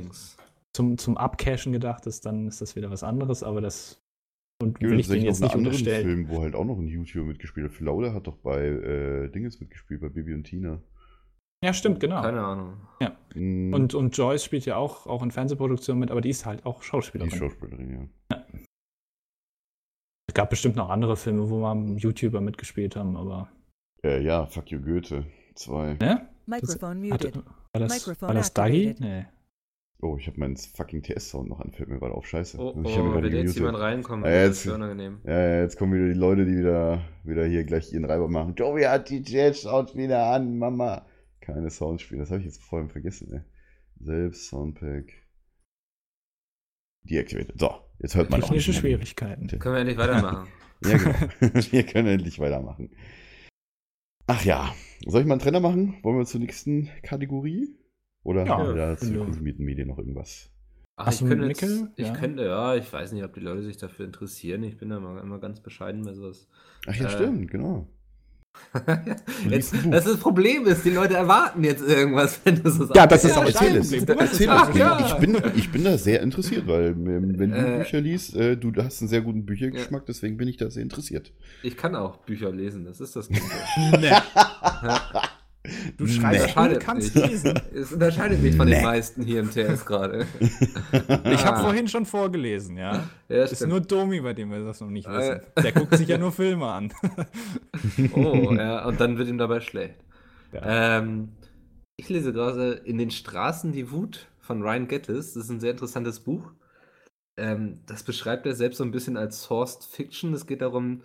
[0.74, 3.98] zum, zum Abcashen gedacht ist, dann ist das wieder was anderes, aber das
[4.62, 6.06] und Gibt will es ich denen jetzt noch nicht einen anderen unterstellen.
[6.06, 7.72] Film, wo halt auch noch ein YouTuber mitgespielt hat.
[7.74, 10.80] Phil Lauder hat doch bei äh, Dinges mitgespielt, bei Bibi und Tina.
[11.64, 12.22] Ja, stimmt, genau.
[12.22, 12.76] Keine Ahnung.
[13.34, 16.64] Mm, Und, und Joyce spielt ja auch, auch in Fernsehproduktionen mit, aber die ist halt
[16.64, 17.30] auch die Schauspielerin.
[17.32, 18.08] Schauspielerin, ja.
[20.32, 23.50] Es gab bestimmt noch andere Filme, wo mal YouTuber mitgespielt haben, aber.
[24.02, 25.26] Äh, ja, Fuck You Goethe.
[25.54, 25.98] Zwei.
[26.00, 26.26] Ne?
[26.46, 27.36] Microphone muted.
[27.36, 28.94] war das, Microphone war das Dagi?
[28.98, 29.26] Nee.
[30.00, 32.26] Oh, ich habe meinen fucking TS-Sound noch an, fällt mir gerade auf.
[32.26, 32.56] Scheiße.
[32.58, 35.20] Oh, ich oh wenn jetzt jemand reinkommt, Ja, jetzt- das unangenehm.
[35.24, 38.54] Ja, ja, jetzt kommen wieder die Leute, die wieder, wieder hier gleich ihren Reiber machen.
[38.54, 41.04] Joey hat die Jazz-Sounds wieder an, Mama.
[41.42, 43.40] Keine Sounds spielen, das habe ich jetzt vorhin vergessen, ey.
[44.00, 45.12] Selbst Soundpack.
[47.04, 47.58] Deactivated.
[47.58, 48.92] So, jetzt hört man auch Technische nicht mehr.
[48.92, 49.46] Schwierigkeiten.
[49.58, 50.48] Können wir endlich weitermachen?
[50.84, 51.14] Ja, genau.
[51.70, 52.90] Wir können endlich weitermachen.
[54.26, 54.74] Ach ja,
[55.06, 55.94] soll ich mal einen Trenner machen?
[56.02, 57.76] Wollen wir zur nächsten Kategorie?
[58.24, 60.50] Oder Ja, haben wir da zu konsumierten Medien noch irgendwas?
[60.96, 61.62] Ach, Hast ich könnte, jetzt,
[61.96, 62.12] ich Ja.
[62.14, 64.62] könnte, ja, ich weiß nicht, ob die Leute sich dafür interessieren.
[64.64, 66.48] Ich bin da mal, immer ganz bescheiden bei sowas.
[66.86, 67.88] Ach ja, Äh, stimmt, genau.
[69.48, 72.96] Jetzt, das das Problem ist, die Leute erwarten jetzt irgendwas, wenn du so sagst.
[72.96, 73.92] Ja, das ist Ja, aber erzähl es.
[73.92, 74.76] Erzähl es.
[74.76, 75.06] ja.
[75.06, 78.56] Ich, bin, ich bin da sehr interessiert, weil ähm, wenn du Äh, Bücher liest, äh,
[78.56, 81.32] du hast einen sehr guten Büchergeschmack, deswegen bin ich da sehr interessiert.
[81.62, 83.28] Ich kann auch Bücher lesen, das ist das
[83.90, 84.22] Gute.
[85.96, 86.10] Du Nee.
[86.12, 87.60] schreibst Unterscheidet und kannst lesen.
[87.72, 88.74] Es unterscheidet mich von Nee.
[88.76, 90.26] den meisten hier im TS gerade.
[91.24, 91.62] Ich habe Ah.
[91.62, 93.08] vorhin schon vorgelesen, ja.
[93.28, 93.70] Ja, Ist stimmt.
[93.70, 95.12] nur Domi, bei dem wir das noch nicht Äh.
[95.12, 95.40] wissen.
[95.62, 96.92] Der guckt sich ja nur Filme an.
[98.12, 99.96] Oh, ja, und dann wird ihm dabei schlecht.
[100.52, 100.98] Ja.
[100.98, 101.28] Ähm,
[101.96, 105.34] ich lese gerade In den Straßen die Wut von Ryan Gettis.
[105.34, 106.52] Das ist ein sehr interessantes Buch.
[107.36, 110.34] Ähm, das beschreibt er selbst so ein bisschen als Sourced Fiction.
[110.34, 111.02] Es geht darum.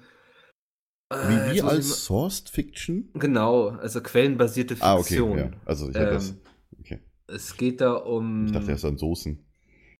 [1.09, 3.09] Äh, Wie, wie ich als Sourced Fiction?
[3.13, 5.03] mal- Genau, also quellenbasierte Ah, okay.
[5.15, 5.37] Fiktion.
[5.37, 5.51] Ja.
[5.65, 6.29] Also ich hab das.
[6.29, 6.37] Ähm,
[6.79, 6.99] Okay.
[7.27, 8.45] Es geht da um.
[8.45, 9.39] Ich dachte erst an Soßen.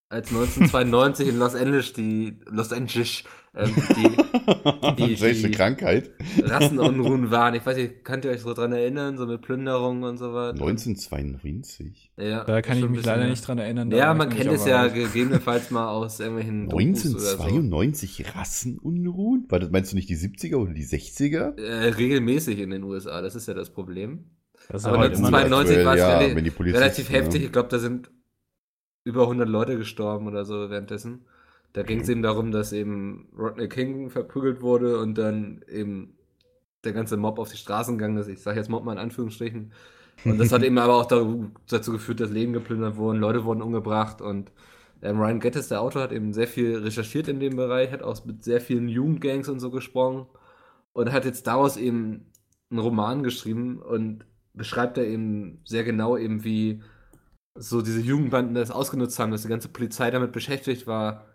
[0.10, 3.24] Als 1992 in Los Angeles die Los Angeles
[3.56, 6.12] ähm, die Die- die- Krankheit?
[6.44, 7.56] Rassenunruhen waren.
[7.56, 10.52] Ich weiß nicht, könnt ihr euch so dran erinnern, so mit Plünderungen und so weiter?
[10.54, 12.12] 1992.
[12.18, 13.90] Ja, Da kann ich mich leider nicht dran erinnern.
[13.90, 17.44] da Ja, man kennt es ja gegebenenfalls mal aus irgendwelchen Dokus oder so.
[17.44, 19.46] 1992 Rassenunruhen?
[19.50, 21.60] War das, meinst du nicht die 70er oder die 60er?
[21.60, 24.26] Äh, regelmäßig in den USA, das ist ja das Problem.
[24.70, 27.52] Das ist Aber aber das immer war noch- 92 war es ja, Relativ heftig, ich
[27.52, 28.10] glaube, da sind
[29.08, 31.26] über 100 Leute gestorben oder so währenddessen.
[31.74, 36.18] Da ging es eben darum, dass eben Rodney King verprügelt wurde und dann eben
[36.84, 38.28] der ganze Mob auf die Straßen gegangen ist.
[38.28, 39.74] Ich sage jetzt Mob mal in Anführungsstrichen.
[40.28, 41.26] Und das hat eben aber auch da-
[41.70, 44.52] dazu geführt, dass Leben geplündert wurden, Leute wurden umgebracht und
[45.02, 48.26] ähm, Ryan Gettis, der Autor, hat eben sehr viel recherchiert in dem Bereich, hat auch
[48.26, 50.28] mit sehr vielen Jugendgangs und so gesprochen
[50.94, 52.32] und hat jetzt daraus eben
[52.70, 56.82] einen Roman geschrieben und beschreibt er eben sehr genau eben, wie
[57.60, 61.26] so diese Jugendbanden das ausgenutzt haben, dass die ganze Polizei damit beschäftigt war.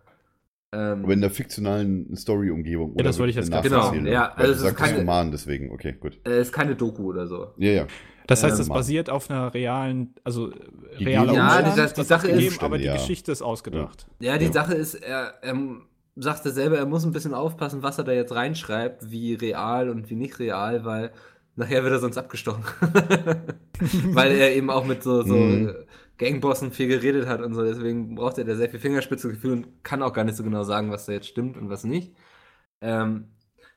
[0.75, 2.95] Ähm, Aber in der fiktionalen Story-Umgebung.
[2.97, 3.69] Ja, das wollte ich jetzt gerade.
[3.69, 4.05] Nacherzählung?
[4.05, 6.19] Genau, ja, also es ist keine- Roman, deswegen, okay, gut.
[6.27, 7.49] äh, ist keine Doku oder so.
[7.59, 7.87] Ja, ja.
[8.27, 10.51] Das heißt, Ähm, es basiert auf einer realen, also
[10.99, 12.95] realer Ja, Umstand, die- das- die Sache gegeben, ist- aber die Ja.
[12.95, 14.07] Geschichte ist ausgedacht.
[14.21, 14.53] Ja, die Ja.
[14.53, 15.55] Sache ist, er, er
[16.17, 20.09] sagte selber, er muss ein bisschen aufpassen, was er da jetzt reinschreibt, wie real und
[20.09, 21.11] wie nicht real, weil
[21.57, 22.63] nachher wird er sonst abgestochen.
[24.13, 25.75] weil er eben auch mit so, so Mhm.
[26.23, 30.03] Gangbossen viel geredet hat und so, deswegen braucht er da sehr viel Fingerspitzengefühl und kann
[30.03, 32.15] auch gar nicht so genau sagen, was da jetzt stimmt und was nicht.
[32.81, 33.29] Ähm,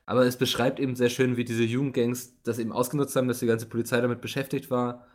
[0.06, 3.46] aber es beschreibt eben sehr schön, wie diese Jugendgangs das eben ausgenutzt haben, dass die
[3.46, 5.06] ganze Polizei damit beschäftigt war,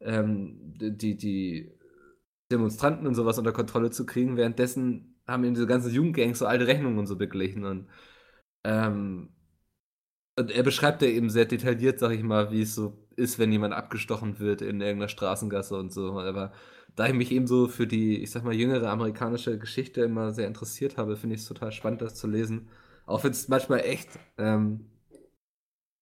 [0.00, 1.72] ähm, die, die
[2.50, 4.36] Demonstranten und sowas unter Kontrolle zu kriegen.
[4.36, 7.64] Währenddessen haben eben diese ganzen Jugendgangs so alte Rechnungen und so beglichen.
[7.64, 7.88] Und,
[8.64, 9.30] ähm,
[10.38, 13.52] und er beschreibt ja eben sehr detailliert, sag ich mal, wie es so ist, wenn
[13.52, 16.20] jemand abgestochen wird in irgendeiner Straßengasse und so.
[16.20, 16.52] Aber
[16.96, 20.46] da ich mich eben so für die, ich sag mal, jüngere amerikanische Geschichte immer sehr
[20.48, 22.68] interessiert habe, finde ich es total spannend, das zu lesen.
[23.06, 24.86] Auch wenn es manchmal echt ähm,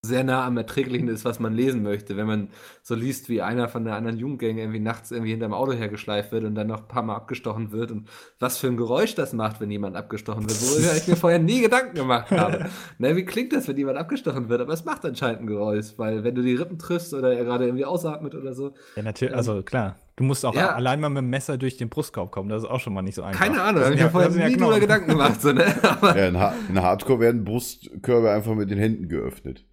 [0.04, 2.16] sehr nah am Erträglichen ist, was man lesen möchte.
[2.16, 2.48] Wenn man
[2.82, 6.44] so liest, wie einer von der anderen Jugendgang irgendwie nachts irgendwie hinterm Auto hergeschleift wird
[6.44, 9.60] und dann noch ein paar Mal abgestochen wird und was für ein Geräusch das macht,
[9.60, 12.66] wenn jemand abgestochen wird, worüber ich mir vorher nie Gedanken gemacht habe.
[12.98, 14.60] Na, wie klingt das, wenn jemand abgestochen wird?
[14.60, 17.64] Aber es macht anscheinend ein Geräusch, weil wenn du die Rippen triffst oder er gerade
[17.64, 19.96] irgendwie ausatmet oder so, Ja, natürlich, also klar.
[20.16, 20.74] Du musst auch Ja.
[20.76, 23.16] allein mal mit dem Messer durch den Brustkorb kommen, das ist auch schon mal nicht
[23.16, 23.40] so einfach.
[23.40, 24.80] keine Ahnung, habe ich ja- mir vorher ja nie drüber Knochen.
[24.82, 25.42] Gedanken gemacht.
[25.42, 25.64] So, ne?
[25.82, 29.64] Aber, ja in, ha in Hardcore werden Brustkörbe einfach mit den Händen geöffnet.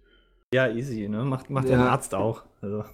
[0.52, 1.24] Ja, easy, ne?
[1.24, 1.76] Macht, macht Ja.
[1.76, 2.44] der Arzt auch.
[2.60, 2.84] Also.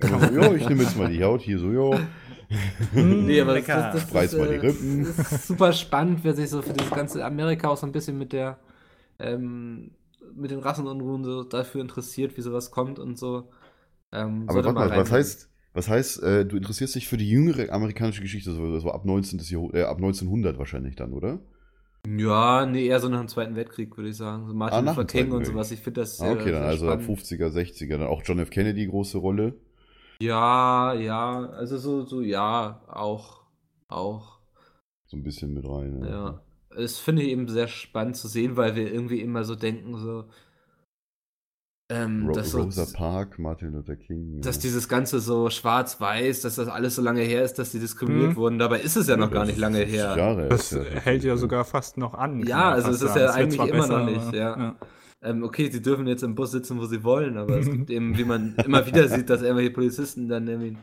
[0.00, 2.00] Also, so, ja, ich nehme jetzt mal die Haut hier so, ja.
[2.94, 5.04] Nee, aber das, das, das, das, mal die äh, Rippen.
[5.04, 8.16] das ist super spannend, wer sich so für dieses ganze Amerika auch so ein bisschen
[8.18, 8.58] mit der
[9.18, 9.90] ähm,
[10.34, 13.50] mit den Rassenunruhen so dafür interessiert, wie sowas kommt und so.
[14.12, 15.16] Ähm, Aber warte mal, was reinlesen.
[15.16, 19.04] heißt, Was heißt, äh, du interessierst dich für die jüngere amerikanische Geschichte, so, so ab,
[19.04, 19.40] 19.
[19.40, 21.40] Jahrh- äh, ab 1900 wahrscheinlich dann, oder?
[22.06, 24.46] Ja, nee, eher so nach dem Zweiten Weltkrieg, würde ich sagen.
[24.46, 25.70] So Ah, Martin dem Luther King und sowas.
[25.70, 27.04] Ich finde das Ah, okay, sehr, dann sehr also ab spannend.
[27.04, 28.50] 50er, 60er, dann auch John F.
[28.50, 29.54] Kennedy große Rolle.
[30.20, 33.44] Ja, ja, also so, so, ja, auch,
[33.88, 34.40] auch,
[35.06, 35.98] So ein bisschen mit rein.
[36.00, 36.10] ne?
[36.10, 36.40] ja.
[36.70, 40.24] Das finde ich eben sehr spannend zu sehen, weil wir irgendwie immer so denken, so,
[41.94, 44.40] ähm, Ro dass, so, Rosa Park, Martin Luther King.
[44.40, 44.62] dass ja.
[44.62, 48.36] dieses Ganze so schwarz-weiß, dass das alles so lange her ist, dass die diskriminiert Mhm.
[48.36, 48.58] wurden.
[48.58, 50.16] Dabei ist es ja noch gar nicht lange 50 her.
[50.16, 52.40] Jahre Das ist hält ja sogar fast noch an.
[52.46, 54.76] Ja, also es ist ja eigentlich immer noch besser, nicht, aber- ja.
[55.22, 58.18] Ähm, okay, sie dürfen jetzt im Bus sitzen, wo sie wollen, aber es gibt eben,
[58.18, 60.76] wie man immer wieder sieht, dass irgendwelche Polizisten dann irgendwie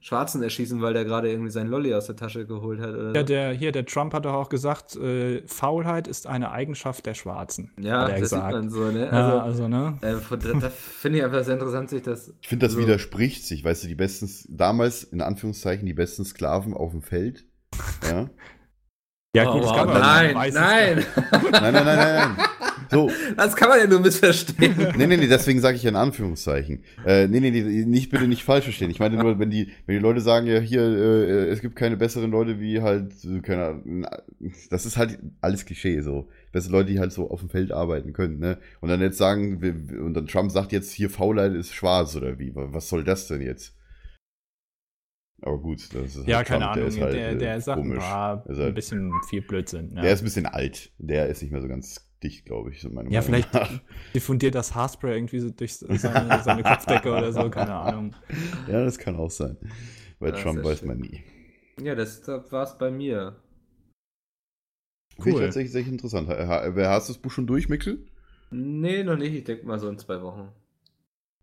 [0.00, 2.90] Schwarzen erschießen, weil der gerade irgendwie sein Lolli aus der Tasche geholt hat.
[2.94, 7.04] Oder Ja, der, hier, der Trump hat doch auch gesagt, äh, Faulheit ist eine Eigenschaft
[7.04, 7.72] der Schwarzen.
[7.80, 8.52] ja das sieht gesagt.
[8.52, 9.06] man so, ne?
[9.06, 9.98] Ja, Also, also, ne?
[10.02, 12.32] äh, da, da finde ich einfach sehr interessant, sich das.
[12.40, 13.64] Ich finde, das so- widerspricht sich.
[13.64, 17.44] Weißt du, die besten, damals in Anführungszeichen, die besten Sklaven auf dem Feld.
[18.08, 18.30] Ja.
[19.36, 21.04] Ja, Oh, gut, das wow, kann man nein, es nein, Nein,
[21.52, 22.36] nein, nein, nein, nein.
[22.90, 24.74] So, das kann man ja nur missverstehen.
[24.96, 26.82] nee, nee, nee, deswegen sage ich ja in Anführungszeichen.
[27.04, 28.90] Äh, nee, nee, nee, nicht bitte nicht falsch verstehen.
[28.90, 31.96] Ich meine nur, wenn die, wenn die Leute sagen, ja, hier, äh, es gibt keine
[31.96, 34.06] besseren Leute wie halt, keine Ahnung,
[34.70, 36.28] das ist halt alles Klischee so.
[36.52, 38.58] Bessere Leute, die halt so auf dem Feld arbeiten können, ne?
[38.80, 42.38] Und dann jetzt sagen, wir- und dann Trump sagt jetzt, hier Faulheit ist schwarz oder
[42.38, 42.52] wie?
[42.54, 43.74] Was soll das denn jetzt?
[45.42, 46.88] Aber gut, das ist Ja, halt keine Trump, Ahnung.
[46.88, 49.92] ist halt, der, der äh, sagt ein paar, Ist halt- ein bisschen viel Blödsinn.
[49.94, 50.90] Ja, Der ist ein bisschen alt.
[50.98, 52.80] Der ist nicht mehr so ganz dicht, glaube ich.
[52.80, 53.70] So meine Ja, Meinung vielleicht- nach.
[54.14, 58.14] diffundiert das Haarspray irgendwie so durch seine, seine Kopfdecke oder so, keine Ahnung.
[58.68, 59.56] Ja, das kann auch sein.
[60.18, 60.88] Bei Ja, Trump weiß schön.
[60.88, 61.22] man nie.
[61.80, 63.36] Ja, das war es bei mir.
[65.16, 65.42] Finde ich Cool.
[65.42, 66.28] tatsächlich sehr interessant.
[66.28, 68.06] Hast du das Buch schon durch, Mixel?
[68.50, 69.34] Nee, noch nicht.
[69.34, 70.48] Ich denke mal so in zwei Wochen.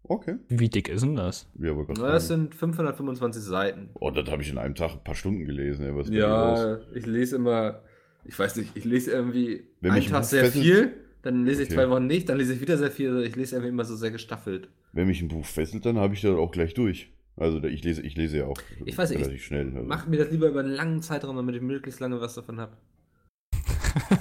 [0.04, 0.36] Okay.
[0.50, 1.48] Wie dick ist denn das?
[1.60, 2.20] Ja, Na, das fragen.
[2.20, 3.90] sind 525 Seiten.
[3.96, 5.84] Oh, das habe ich in einem Tag ein paar Stunden gelesen.
[6.14, 7.82] Ja, ich lese immer,
[8.26, 11.64] ich weiß nicht, ich lese irgendwie Wenn einen Tag Buch sehr fesselt- viel, dann lese
[11.64, 11.76] ich Okay.
[11.76, 13.10] zwei Wochen nicht, dann lese ich wieder sehr viel.
[13.10, 14.70] Also Ich lese irgendwie immer so sehr gestaffelt.
[14.94, 17.12] Wenn mich ein Buch fesselt, dann habe ich das auch gleich durch.
[17.38, 19.68] Also ich lese, ich lese ja auch Ich weiß nicht, relativ schnell.
[19.76, 19.88] Also.
[19.88, 22.78] Mach mir das lieber über einen langen Zeitraum, damit ich möglichst lange was davon habe.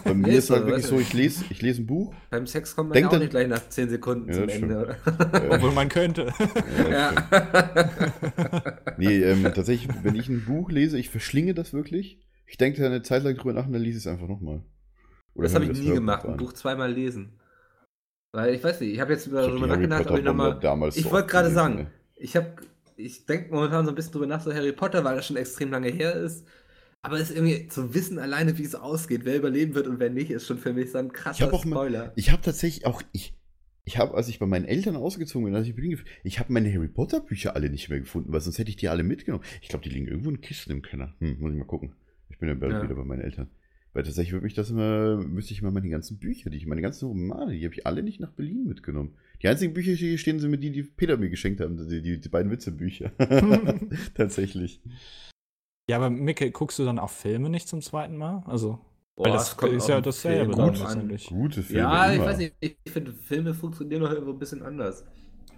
[0.05, 2.14] Bei mir ist halt so, wirklich so, ich lese, ich lese ein Buch.
[2.31, 4.97] Beim Sex kommt man ja auch dann- nicht gleich nach 10 Sekunden Ja, zum Ende.
[5.51, 6.33] Obwohl man könnte.
[6.79, 8.75] Ja, ja.
[8.99, 12.19] Nee, ähm, tatsächlich, wenn ich ein Buch lese, ich verschlinge das wirklich.
[12.47, 14.63] Ich denke da eine Zeit lang drüber nach und dann lese ich es einfach nochmal.
[15.35, 16.37] Das habe ich nie Hörbuch gemacht, ein.
[16.37, 17.41] Buch zweimal lesen.
[18.33, 20.61] Weil ich weiß nicht, ich habe jetzt darüber nachgedacht, ob ich nochmal.
[20.95, 21.91] Ich wollte gerade sagen, ne?
[22.17, 22.55] ich habe,
[22.97, 25.71] ich denke momentan so ein bisschen drüber nach, so Harry Potter, weil das schon extrem
[25.71, 26.47] lange her ist.
[27.03, 30.09] Aber es ist irgendwie zu wissen alleine, wie es ausgeht, wer überleben wird und wer
[30.11, 32.13] nicht, ist schon für mich so ein krasser Ich auch mal, Spoiler.
[32.17, 33.35] ich habe tatsächlich auch, ich,
[33.85, 36.73] ich habe, als ich bei meinen Eltern ausgezogen bin, als ich gef- ich habe meine
[36.73, 39.45] Harry Potter Bücher alle nicht mehr gefunden, weil sonst hätte ich die alle mitgenommen.
[39.61, 41.15] Ich glaube, die liegen irgendwo in Kisten im Keller.
[41.19, 41.93] Hm, muss ich mal gucken.
[42.35, 42.83] Ich bin ja bald Ja.
[42.83, 43.49] wieder bei meinen Eltern.
[43.92, 46.83] Weil tatsächlich würde mich das immer, müsste ich mal meine ganzen Bücher, die ich, meine
[46.83, 49.14] ganzen Romane, die habe ich alle nicht nach Berlin mitgenommen.
[49.40, 52.03] Die einzigen Bücher, die hier stehen, sind mir die, die Peter mir geschenkt haben, die,
[52.03, 53.12] die, die beiden Witzebücher.
[54.14, 54.81] tatsächlich.
[55.88, 58.42] Ja, aber Micke, guckst du dann auch Filme nicht zum zweiten Mal?
[58.47, 58.81] Also,
[59.14, 61.16] Boah, weil das kommt ist ja dasselbe Film dann.
[61.29, 61.83] Gute Filme.
[61.83, 62.25] Ja, ich immer.
[62.27, 65.05] weiß nicht, ich finde, Filme funktionieren noch irgendwo ein bisschen anders.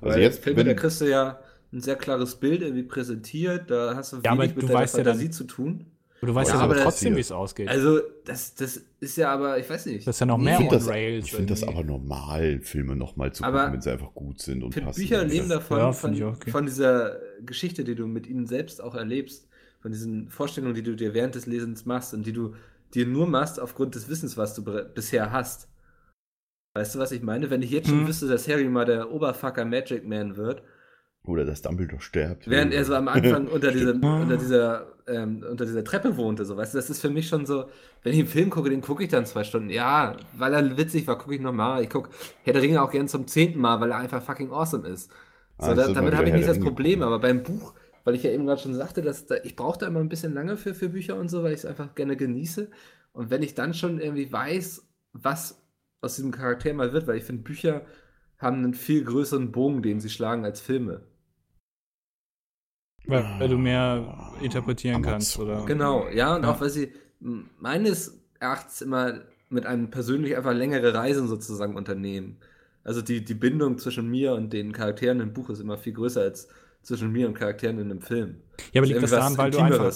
[0.03, 1.39] Also Weil jetzt, Filme, wenn- da kriegst du ja
[1.73, 4.81] ein sehr klares Bild irgendwie präsentiert, da hast du Ja, aber wenig du mit deiner
[4.81, 5.87] weißt ja dann- Fantasie zu tun.
[6.19, 7.69] Aber du weißt Ja, ja, aber trotzdem, wie es ausgeht.
[7.69, 10.07] Also, das, das ist ja aber, ich weiß nicht.
[10.07, 11.25] das ist ja noch mehr Ich finde on das, Rails.
[11.27, 14.63] ich find das aber normal, Filme nochmal zu Aber gucken, wenn sie einfach gut sind
[14.63, 15.01] und Ich finde, passen.
[15.01, 16.51] Bücher leben davon, Ja, von, okay.
[16.51, 19.47] von dieser Geschichte, die du mit ihnen selbst auch erlebst,
[19.83, 22.55] von diesen Vorstellungen, die du dir während des Lesens machst und die du
[22.95, 25.69] dir nur machst aufgrund des Wissens, was du bisher hast.
[26.75, 27.51] Weißt du, was ich meine?
[27.51, 28.09] Wenn ich jetzt schon Hm.
[28.09, 30.63] wüsste, dass Harry mal der Oberfucker Magic Man wird,
[31.25, 32.49] Oder dass Dumbledore stirbt.
[32.49, 34.05] während er so am Anfang unter, dieser, Stimmt.
[34.05, 37.47] unter, dieser, ähm, unter dieser Treppe wohnte, so, weißt du, das ist für mich schon
[37.47, 37.67] so,
[38.03, 39.71] wenn ich einen Film gucke, den gucke ich dann zwei Stunden.
[39.71, 41.83] Ja, weil er witzig war, gucke ich nochmal.
[41.83, 42.11] Ich gucke
[42.43, 45.11] Herr der Ringe auch gern zum zehnten Mal, weil er einfach fucking awesome ist.
[45.59, 46.61] So, Ah, da, damit habe ich nicht das.
[46.61, 49.79] Problem, aber beim Buch, weil ich ja eben gerade schon sagte, dass da, ich brauche
[49.79, 52.17] da immer ein bisschen lange für, für Bücher und so, weil ich es einfach gerne
[52.17, 52.71] genieße.
[53.13, 55.63] Und wenn ich dann schon irgendwie weiß, was
[56.01, 57.87] aus diesem Charakter mal wird, weil ich finde, Bücher
[58.39, 61.03] haben einen viel größeren Bogen, den sie schlagen als Filme.
[63.07, 65.13] Weil, weil du mehr interpretieren Amazon.
[65.13, 65.65] kannst, oder?
[65.67, 66.53] Genau, ja, und Ja.
[66.53, 72.37] auch weil sie meines Erachtens immer mit einem persönlich einfach längere Reisen sozusagen unternehmen.
[72.85, 76.21] Also die, die Bindung zwischen mir und den Charakteren im Buch ist immer viel größer
[76.21, 76.49] als
[76.83, 78.37] zwischen mir und Charakteren in einem Film.
[78.73, 79.93] Ja, aber liegt das daran, weil du, einfach,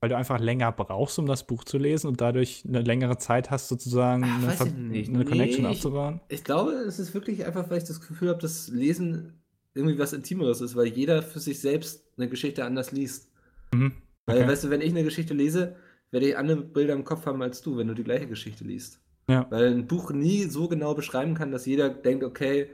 [0.00, 3.50] weil du einfach länger brauchst, um das Buch zu lesen und dadurch eine längere Zeit
[3.50, 6.20] hast, sozusagen Ach, eine, ich eine Connection Nee, ich- aufzubauen?
[6.28, 9.41] Ich glaube, es ist wirklich einfach, weil ich das Gefühl habe, das Lesen
[9.74, 13.30] irgendwie was Intimeres ist, weil jeder für sich selbst eine Geschichte anders liest.
[13.72, 13.92] Mhm.
[14.26, 14.48] Weil, Okay.
[14.48, 15.76] weißt du, wenn ich eine Geschichte lese,
[16.10, 19.00] werde ich andere Bilder im Kopf haben als du, wenn du die gleiche Geschichte liest.
[19.28, 19.46] Ja.
[19.50, 22.68] Weil ein Buch nie so genau beschreiben kann, dass jeder denkt, okay,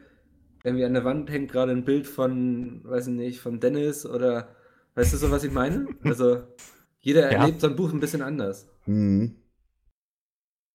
[0.64, 4.48] irgendwie an der Wand hängt gerade ein Bild von, weiß ich nicht, von Dennis oder,
[4.96, 5.86] weißt du so, was ich meine?
[6.02, 6.42] Also,
[6.98, 7.38] jeder Ja.
[7.42, 8.68] erlebt so ein Buch ein bisschen anders.
[8.84, 9.36] Hm.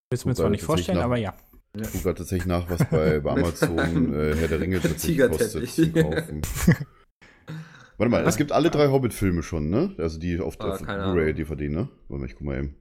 [0.09, 1.35] Willst du mir zwar gerade nicht vorstellen, aber ja.
[1.75, 5.73] Ich gucke gerade tatsächlich nach, was bei, bei Amazon äh, Herr der Ringe tatsächlich kostet
[5.73, 5.73] Tigerteppich.
[5.73, 6.41] zu kaufen.
[7.97, 9.95] Warte mal, es gibt alle drei Hobbit-Filme schon, ne?
[9.97, 11.33] Also die auf, Ah, auf keine Blu-ray.
[11.33, 11.89] DVD, ne?
[12.07, 12.75] Warte mal, ich guck mal eben.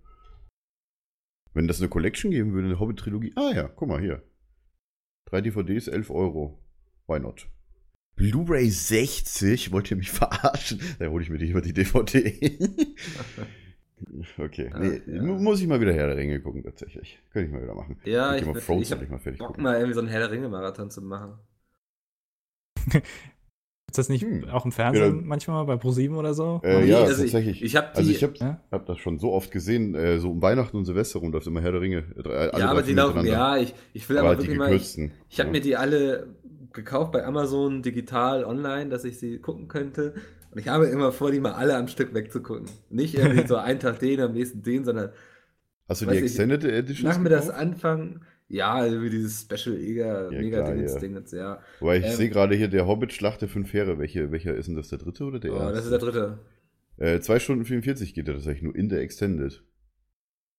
[1.54, 3.32] Wenn das eine Collection geben würde, eine Hobbit-Trilogie.
[3.36, 4.22] Ah ja, guck mal hier.
[5.26, 6.62] Drei DVDs, 11 Euro.
[7.06, 7.46] Why not?
[8.16, 9.72] Blu-ray 60?
[9.72, 10.80] Wollt ihr mich verarschen?
[10.98, 12.58] Da hole ich mir lieber die DVD.
[14.38, 14.70] Okay.
[14.78, 15.22] Nee, Ach, ja.
[15.22, 17.20] mu- muss ich mal wieder Herr der Ringe gucken, tatsächlich.
[17.32, 17.98] Könnte ich mal wieder machen.
[18.04, 19.62] Ja, ich, ich, ich ich hab fertig Bock gucken.
[19.64, 21.34] mal irgendwie so einen Herr der Ringe-Marathon zu machen.
[23.90, 24.48] Ist das nicht Hm.
[24.48, 25.22] auch im Fernsehen Ja.
[25.22, 26.60] manchmal bei ProSieben oder so?
[26.64, 27.62] Äh, Nee, ja, also ich- tatsächlich.
[27.62, 28.60] ich hab die- also ich habe Ja?
[28.70, 31.60] hab das schon so oft gesehen, äh, so um Weihnachten und Silvester rum läuft immer
[31.60, 32.04] Herr der Ringe.
[32.24, 34.98] Äh, ja, aber die laufen, ja, ich, ich will aber, aber, die wirklich mal, ich,
[35.28, 35.52] ich habe ja.
[35.52, 36.34] mir die alle
[36.72, 40.14] gekauft bei Amazon digital online, dass ich sie gucken könnte.
[40.52, 42.66] Und ich habe immer vor, die mal alle am Stück wegzugucken.
[42.90, 45.10] Nicht irgendwie so einen Tag den, am nächsten den, sondern
[45.88, 47.08] Hast du die ich- Extended Edition?
[47.10, 50.98] nach mir das Anfang, ja, also wie dieses Special Eger, Ja, mega klar, ja.
[50.98, 51.60] Dingens, ja.
[51.80, 53.98] Weil ich Ähm, sehe gerade hier der Hobbit Schlacht der fünf Heere.
[53.98, 54.88] Welche, welcher ist denn das?
[54.88, 55.72] Der dritte oder der Oh, erste?
[55.74, 56.38] das ist der dritte.
[56.98, 59.62] Äh, 2 Stunden 44 geht der tatsächlich nur in der Extended.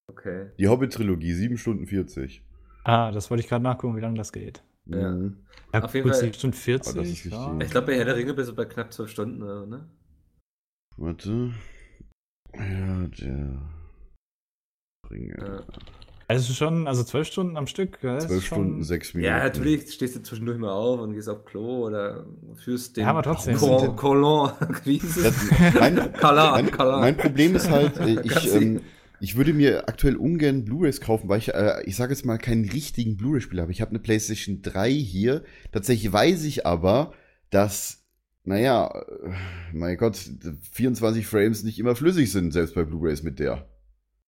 [0.08, 0.47] Okay.
[0.58, 2.43] Die Hobbit-Trilogie, 7 Stunden 40.
[2.84, 4.63] Ah, das wollte ich gerade nachgucken, wie lange das geht.
[4.86, 5.12] Ja.
[5.12, 5.38] Mhm.
[5.74, 6.93] Ja, Auf jeden Fall- sieben Stunden 40.
[6.93, 7.60] Aber das ist ja.
[7.62, 9.89] Ich glaube, bei Herr der Ringe bist du bei knapp zwölf Stunden, oder, ne?
[10.98, 11.54] Warte.
[12.56, 13.62] Ja, der
[15.10, 15.36] Ringe.
[15.39, 15.63] Ja.
[16.28, 18.00] Also schon, also zwölf Stunden am Stück.
[18.00, 19.34] 12 ist schon- Stunden, 6 Minuten.
[19.34, 23.10] Ja, natürlich stehst du zwischendurch mal auf und gehst auf Klo oder führst den Ja,
[23.10, 23.58] aber trotzdem.
[23.58, 24.52] Col- Colon,
[24.86, 25.24] wie hieß es?
[25.24, 28.82] Das, mein, mein, mein Problem ist halt, äh, ich, ähm,
[29.23, 32.69] ich würde mir aktuell ungern Blu-rays kaufen, weil ich, äh, ich sage jetzt mal, keinen
[32.69, 33.71] richtigen Blu-ray-Spieler habe.
[33.71, 35.45] Ich habe eine PlayStation 3 hier.
[35.71, 37.13] Tatsächlich weiß ich aber,
[37.49, 38.05] dass,
[38.43, 39.31] naja, äh,
[39.71, 40.17] mein Gott,
[40.73, 43.65] 24 Frames nicht immer flüssig sind, selbst bei Blu-rays mit der.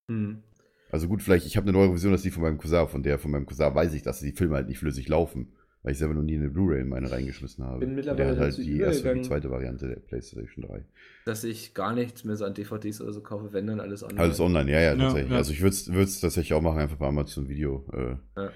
[0.07, 0.43] Hm.
[0.89, 2.87] Also gut, vielleicht, ich habe eine neue Version, das ist die von meinem Cousin.
[2.87, 5.51] Von der von meinem Cousin weiß ich, dass die Filme halt nicht flüssig laufen.
[5.85, 7.81] Weil ich selber noch nie eine Blu-ray in meine reingeschmissen habe.
[7.81, 10.83] Bin Und der mittlerweile hat halt die erste und die zweite Variante der PlayStation 3.
[11.25, 14.19] Dass ich gar nichts mehr so an DVDs oder so kaufe, wenn dann alles online.
[14.19, 15.31] Alles online, ja, ja, Ja, tatsächlich.
[15.31, 15.37] ja.
[15.37, 18.51] Also ich würde es tatsächlich auch machen, einfach bei Amazon Video äh, Ja.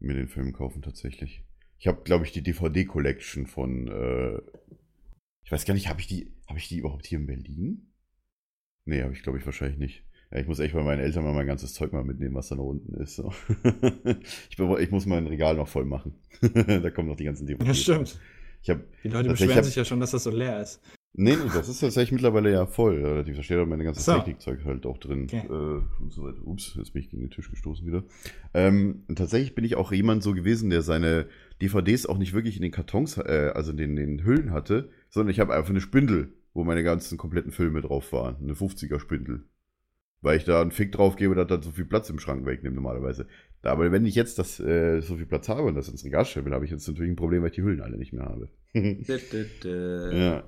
[0.00, 1.44] mir den Film kaufen, tatsächlich.
[1.78, 4.38] Ich habe, glaube ich, die DVD-Collection von, äh,
[5.44, 7.92] ich weiß gar nicht, habe ich die, habe ich die überhaupt hier in Berlin?
[8.86, 10.04] Nee, habe ich, glaube ich, wahrscheinlich nicht.
[10.36, 12.56] Ja, ich muss echt bei meinen Eltern mal mein ganzes Zeug mal mitnehmen, was da
[12.56, 13.16] noch unten ist.
[13.16, 13.32] So.
[14.50, 16.12] ich, ich muss mein Regal noch voll machen.
[16.42, 17.66] da kommen noch die ganzen DVDs.
[17.66, 18.20] Ja, stimmt.
[18.62, 20.82] Ich habe Die Leute beschweren hab- sich ja schon, dass das so leer ist.
[21.14, 23.02] Nee, nee, das ist tatsächlich mittlerweile ja voll.
[23.02, 23.36] Relativ.
[23.36, 24.12] Da steht auch meine ganze So.
[24.12, 25.22] Technikzeug halt auch drin.
[25.24, 25.46] Okay.
[25.48, 26.46] Äh, und so weiter.
[26.46, 28.04] Ups, jetzt bin ich gegen den Tisch gestoßen wieder.
[28.52, 31.28] Ähm, tatsächlich bin ich auch jemand so gewesen, der seine
[31.62, 35.30] DVDs auch nicht wirklich in den Kartons, äh, also in den, den Hüllen hatte, sondern
[35.30, 38.36] ich habe einfach eine Spindel, wo meine ganzen kompletten Filme drauf waren.
[38.42, 39.44] Eine 50er Spindel.
[40.22, 42.74] Weil ich da einen Fick drauf gebe, dass das so viel Platz im Schrank wegnimmt
[42.74, 43.28] normalerweise.
[43.62, 46.24] Da, aber wenn ich jetzt das, äh, so viel Platz habe und das ins Regal
[46.24, 48.24] stellen will, habe ich jetzt natürlich ein Problem, weil ich die Hüllen alle nicht mehr
[48.24, 48.48] habe.
[50.12, 50.44] Ja.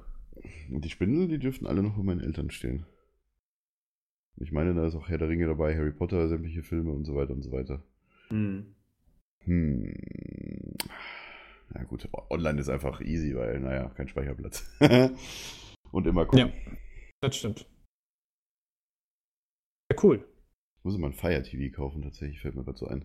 [0.70, 2.86] Und die Spindel, die dürften alle noch bei meinen Eltern stehen.
[4.36, 7.16] Ich meine, da ist auch Herr der Ringe dabei, Harry Potter, sämtliche Filme und so
[7.16, 7.82] weiter und so weiter.
[8.28, 8.66] Hm.
[9.44, 9.94] Hm.
[11.74, 14.70] Ja gut, online ist einfach easy, weil, naja, kein Speicherplatz.
[15.90, 16.48] und immer gucken.
[16.48, 16.52] Ja.
[17.20, 17.66] Das stimmt.
[19.90, 20.24] Ja, cool.
[20.78, 23.04] Ich muss immer ein Fire TV kaufen, tatsächlich, fällt mir gerade so ein.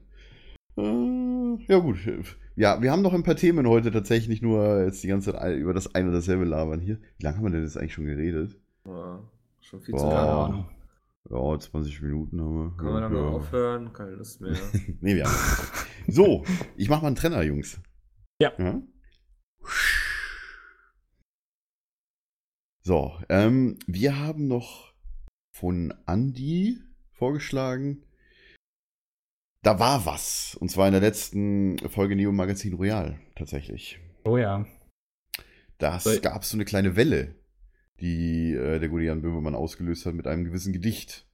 [0.76, 1.98] Äh, ja gut.
[2.56, 5.58] Ja, wir haben noch ein paar Themen heute tatsächlich, nicht nur jetzt die ganze Zeit
[5.58, 7.00] über das eine oder dasselbe labern hier.
[7.18, 8.58] Wie lange haben wir denn jetzt eigentlich schon geredet?
[8.86, 9.24] Ja,
[9.62, 10.50] schon viel zu Boah.
[10.50, 10.66] Lange.
[11.30, 12.78] Ja, 20 Minuten haben wir.
[12.78, 13.30] Können wir dann mal ja.
[13.30, 13.94] aufhören?
[13.94, 14.58] Keine Lust mehr.
[15.02, 15.34] Nee, wir haben.
[16.08, 16.44] so,
[16.76, 17.80] ich mach mal einen Trenner, Jungs.
[18.42, 18.52] Ja.
[22.84, 24.93] So, ähm, wir haben noch
[25.54, 26.78] von Andy
[27.12, 28.04] vorgeschlagen.
[29.62, 30.56] Da war was.
[30.60, 34.00] Und zwar in der letzten Folge Neo Magazin Royal, tatsächlich.
[34.26, 34.66] Oh ja.
[35.78, 37.36] Das Weil- gab so eine kleine Welle,
[38.00, 41.28] die äh, der gute Jan Böhmermann ausgelöst hat mit einem gewissen Gedicht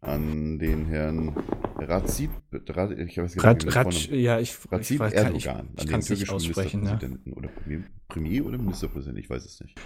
[0.00, 1.28] an den Herrn
[1.76, 5.36] Razid, Ra- ich weiß gar nicht, Rat, Rat, das ja, ich, ich Razid weiß kann,
[5.36, 6.80] ich, Erdogan, ich an den türkischen aussprechen.
[6.82, 6.86] Ne?
[6.90, 9.80] Ministerpräsidenten oder Premier, Premier oder Ministerpräsident, ich weiß es nicht.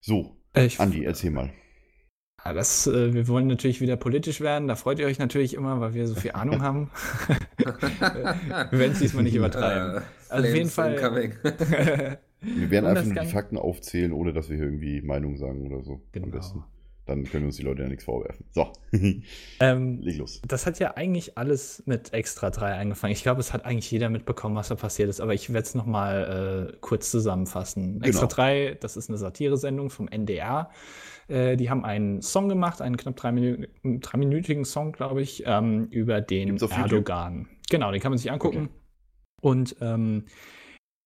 [0.00, 1.52] So, Äh, ich, Andi, erzähl mal.
[2.44, 4.66] Ja, das, äh, wir wollen natürlich wieder politisch werden.
[4.68, 6.90] Da freut ihr euch natürlich immer, weil wir so viel Ahnung haben.
[7.58, 9.98] wir werden es diesmal nicht übertreiben.
[9.98, 11.32] Äh, Also auf jeden Fall-.
[12.42, 15.82] Wir werden einfach nur die Fakten aufzählen, ohne dass wir hier irgendwie Meinung sagen oder
[15.84, 15.92] so.
[15.96, 16.26] Am Genau.
[16.28, 16.64] besten.
[17.04, 18.46] Dann können uns die Leute ja nichts vorwerfen.
[18.52, 18.68] So,
[19.58, 20.40] Ähm, leg los.
[20.48, 23.12] das hat ja eigentlich alles mit Extra 3 angefangen.
[23.12, 25.74] Ich glaube, es hat eigentlich jeder mitbekommen, was da passiert ist, aber ich werde es
[25.74, 28.00] nochmal äh, kurz zusammenfassen.
[28.02, 28.34] Extra Genau.
[28.34, 30.70] 3, das ist eine Satiresendung vom NDR.
[31.30, 35.86] Äh, die haben einen Song gemacht, einen knapp drei Minü- dreiminütigen Song, glaube ich, ähm,
[35.90, 36.58] über den?
[36.58, 37.48] Erdogan.
[37.70, 38.68] Genau, den kann man sich angucken.
[38.68, 38.74] Okay.
[39.42, 40.24] Und ähm,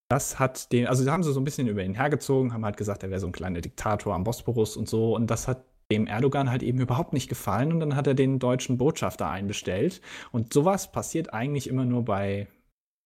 [0.09, 3.03] das hat den, also haben sie so ein bisschen über ihn hergezogen, haben halt gesagt,
[3.03, 5.14] er wäre so ein kleiner Diktator am Bosporus und so.
[5.14, 7.72] Und das hat dem Erdogan halt eben überhaupt nicht gefallen.
[7.72, 10.01] Und dann hat er den deutschen Botschafter einbestellt.
[10.33, 12.49] Und sowas passiert eigentlich immer nur bei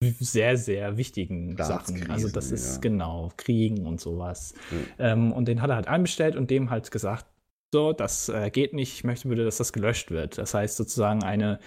[0.00, 2.10] sehr, sehr wichtigen Sachen.
[2.10, 2.80] Also das ist ja.
[2.80, 4.54] genau Kriegen und sowas.
[4.98, 7.26] Ähm, und den hat er halt einbestellt und dem halt gesagt,
[7.72, 10.38] so, das äh, geht nicht, ich möchte bitte, dass das gelöscht wird.
[10.38, 11.58] Das heißt sozusagen eine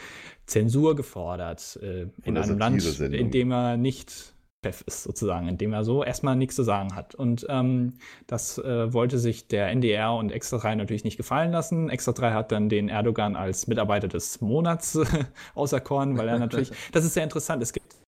[0.45, 5.73] Zensur gefordert äh, in einem Land, in dem er nicht Chef ist, sozusagen, in dem
[5.73, 7.15] er so erstmal nichts zu sagen hat.
[7.15, 7.95] Und ähm,
[8.27, 11.89] das äh, wollte sich der NDR und Extra 3 natürlich nicht gefallen lassen.
[11.89, 14.99] Extra 3 hat dann den Erdogan als Mitarbeiter des Monats
[15.55, 18.00] auserkoren, weil er natürlich, das ist sehr interessant, es gibt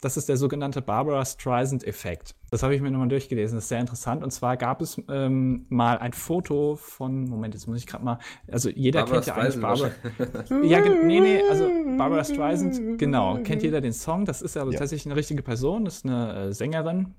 [0.00, 2.34] das ist der sogenannte Barbara Streisand-Effekt.
[2.50, 3.56] Das habe ich mir nochmal durchgelesen.
[3.56, 4.22] Das ist sehr interessant.
[4.24, 8.18] Und zwar gab es ähm, mal ein Foto von, Moment, jetzt muss ich gerade mal,
[8.50, 9.90] also jeder Barbara kennt ja eigentlich Barbara.
[10.64, 11.68] Ja, nee, nee, also
[11.98, 14.24] Barbara Streisand, genau, kennt jeder den Song.
[14.24, 14.78] Das ist aber Ja.
[14.78, 17.14] tatsächlich eine richtige Person, das ist eine äh, Sängerin.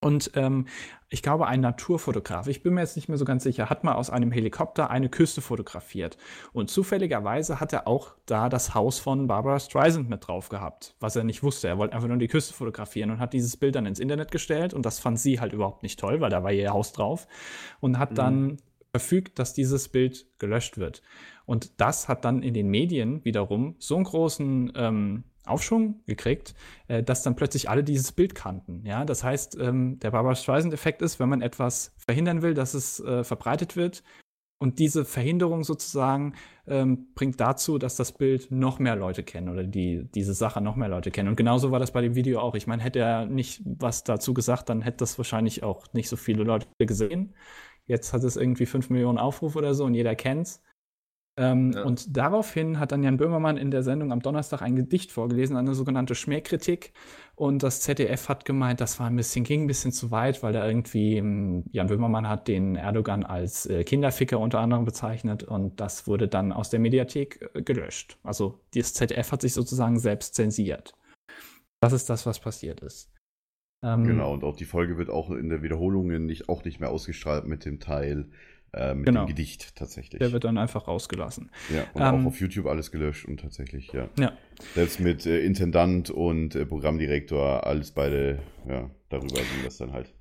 [0.00, 0.66] Und ähm,
[1.10, 3.94] ich glaube, ein Naturfotograf, ich bin mir jetzt nicht mehr so ganz sicher, hat mal
[3.94, 6.16] aus einem Helikopter eine Küste fotografiert.
[6.52, 11.16] Und zufälligerweise hat er auch da das Haus von Barbara Streisand mit drauf gehabt, was
[11.16, 11.68] er nicht wusste.
[11.68, 14.72] Er wollte einfach nur die Küste fotografieren und hat dieses Bild dann ins Internet gestellt.
[14.72, 17.26] Und das fand sie halt überhaupt nicht toll, weil da war ihr Haus drauf.
[17.80, 18.56] Und hat dann
[18.92, 21.02] verfügt, dass dieses Bild gelöscht wird.
[21.44, 26.54] Und das hat dann in den Medien wiederum so einen großen ähm, Aufschwung gekriegt,
[26.88, 28.84] äh, dass dann plötzlich alle dieses Bild kannten.
[28.86, 33.00] Ja, das heißt, ähm, der Barbara Streisand-Effekt ist, wenn man etwas verhindern will, dass es
[33.00, 34.02] äh, verbreitet wird.
[34.62, 36.34] Und diese Verhinderung sozusagen
[36.66, 40.76] ähm, bringt dazu, dass das Bild noch mehr Leute kennen oder die, diese Sache noch
[40.76, 41.30] mehr Leute kennen.
[41.30, 42.54] Und genauso war das bei dem Video auch.
[42.54, 46.16] Ich meine, hätte er nicht was dazu gesagt, dann hätte das wahrscheinlich auch nicht so
[46.16, 47.34] viele Leute gesehen.
[47.86, 50.62] Jetzt hat es irgendwie 5 Millionen Aufrufe oder so und jeder kennt's.
[51.36, 51.84] Ähm, Ja.
[51.84, 55.74] Und daraufhin hat dann Jan Böhmermann in der Sendung am Donnerstag ein Gedicht vorgelesen, eine
[55.74, 56.92] sogenannte Schmähkritik.
[57.36, 60.52] Und das ZDF hat gemeint, das war ein bisschen, ging ein bisschen zu weit, weil
[60.52, 65.80] da irgendwie, ähm, Jan Böhmermann hat den Erdogan als äh, Kinderficker unter anderem bezeichnet und
[65.80, 68.18] das wurde dann aus der Mediathek äh, gelöscht.
[68.22, 70.94] Also das ZDF hat sich sozusagen selbst zensiert.
[71.80, 73.10] Das ist das, was passiert ist.
[73.82, 76.90] Ähm, Genau, und auch die Folge wird auch in der Wiederholung nicht, auch nicht mehr
[76.90, 78.28] ausgestrahlt mit dem Teil,
[78.72, 79.24] äh, mit Genau.
[79.24, 80.18] dem Gedicht tatsächlich.
[80.18, 81.50] Der wird dann einfach rausgelassen.
[81.74, 84.08] ja, und ähm, auch auf YouTube alles gelöscht und tatsächlich, ja.
[84.18, 84.32] Ja.
[84.74, 90.12] Selbst mit äh, Intendant und äh, Programmdirektor, alles beide, ja, darüber ging das dann halt.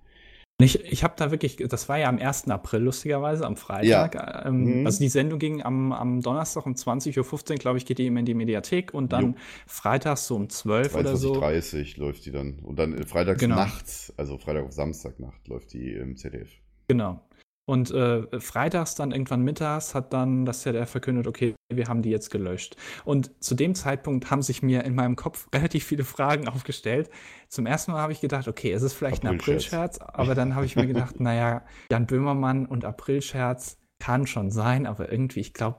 [0.62, 2.50] Ich, ich habe da wirklich, das war ja am 1.
[2.50, 4.46] April lustigerweise, am Freitag.
[4.46, 4.86] Ähm, Mhm.
[4.86, 8.20] Also die Sendung ging am, am Donnerstag um 20.15 Uhr, glaube ich, geht die immer
[8.20, 9.36] in die Mediathek und dann Jo.
[9.68, 11.36] freitags so um 12 oder so.
[11.42, 12.60] 22.30 läuft die dann.
[12.60, 13.56] Und dann äh, freitags Genau.
[13.56, 16.50] nachts, also Freitag auf Samstagnacht läuft die im ZDF.
[16.90, 17.22] Genau.
[17.70, 22.10] Und äh, freitags dann irgendwann mittags hat dann das ZDF verkündet, okay, wir haben die
[22.10, 22.76] jetzt gelöscht.
[23.06, 27.12] Und zu dem Zeitpunkt haben sich mir in meinem Kopf relativ viele Fragen aufgestellt.
[27.48, 30.00] Zum ersten Mal habe ich gedacht, okay, es ist vielleicht ein Aprilscherz.
[30.00, 35.12] Aber dann habe ich mir gedacht, naja, Jan Böhmermann und Aprilscherz kann schon sein, aber
[35.12, 35.78] irgendwie, ich glaube,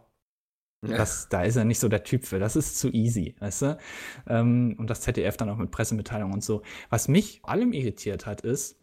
[0.83, 2.39] das, da ist er nicht so der Typ für.
[2.39, 3.79] Das ist zu easy, weißt du?
[4.29, 6.63] Ähm, und das ZDF dann auch mit Pressemitteilungen und so.
[6.89, 8.80] Was mich allem irritiert hat, ist,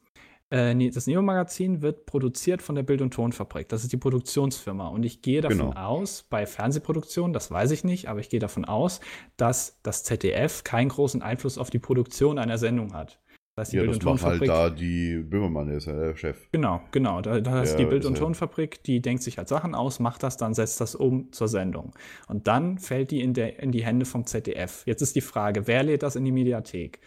[0.49, 3.67] äh, das Neo-Magazin wird produziert von der Bild- und Tonfabrik.
[3.69, 4.87] Das ist die Produktionsfirma.
[4.87, 5.73] Und ich gehe davon Genau.
[5.79, 8.99] aus, bei Fernsehproduktionen, das weiß ich nicht, aber ich gehe davon aus,
[9.37, 13.19] dass das ZDF keinen großen Einfluss auf die Produktion einer Sendung hat.
[13.55, 14.47] Das heißt, die Ja, Bild- das und macht halt Tonfabrik.
[14.49, 16.47] da die Böhmermann, der ist ja der Chef.
[16.51, 17.21] Genau, genau.
[17.21, 20.21] Da, da ist Ja, die Bild- und Tonfabrik, die denkt sich halt Sachen aus, macht
[20.21, 21.93] das, dann setzt das um zur Sendung.
[22.27, 24.83] Und dann fällt die in, der, in die Hände vom ZDF.
[24.85, 26.99] Jetzt ist die Frage, wer lädt das in die Mediathek?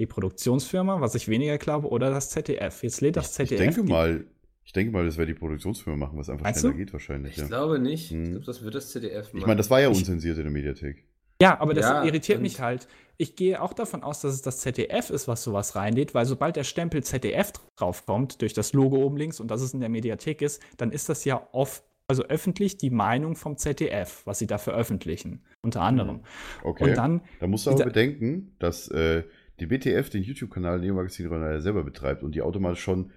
[0.00, 2.82] Die Produktionsfirma, was ich weniger glaube, oder das ZDF?
[2.82, 3.58] Jetzt lädt das Ich ZDF.
[3.60, 4.24] denke die- mal,
[4.64, 6.78] ich denke mal, das wäre die Produktionsfirma machen, was einfach Meinst schneller du?
[6.78, 7.32] geht wahrscheinlich.
[7.32, 7.46] Ich Ja.
[7.46, 8.06] glaube nicht.
[8.10, 8.30] Ich Hm.
[8.32, 9.38] glaube, das wird das ZDF machen.
[9.38, 11.04] Ich meine, das war ja Ich- unzensiert in der Mediathek.
[11.40, 12.88] Ja, aber das Ja, irritiert mich halt.
[13.18, 16.56] Ich gehe auch davon aus, dass es das ZDF ist, was sowas reinlädt, weil sobald
[16.56, 20.42] der Stempel ZDF draufkommt, durch das Logo oben links und dass es in der Mediathek
[20.42, 24.58] ist, dann ist das ja oft, also öffentlich die Meinung vom ZDF, was sie da
[24.58, 26.20] veröffentlichen, unter anderem.
[26.62, 26.90] Okay.
[26.90, 29.24] Und dann, da musst du aber dieser- bedenken, dass äh,
[29.60, 33.10] die BTF den YouTube-Kanal Neo Magazin Ronaldo selber betreibt und die automatisch schon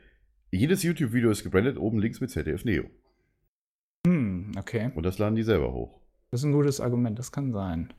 [0.52, 2.86] jedes YouTube-Video ist gebrandet, oben links mit ZDF Neo.
[4.06, 6.00] hm, okay, Und das laden die selber hoch.
[6.32, 7.94] das ist ein gutes Argument, das kann sein.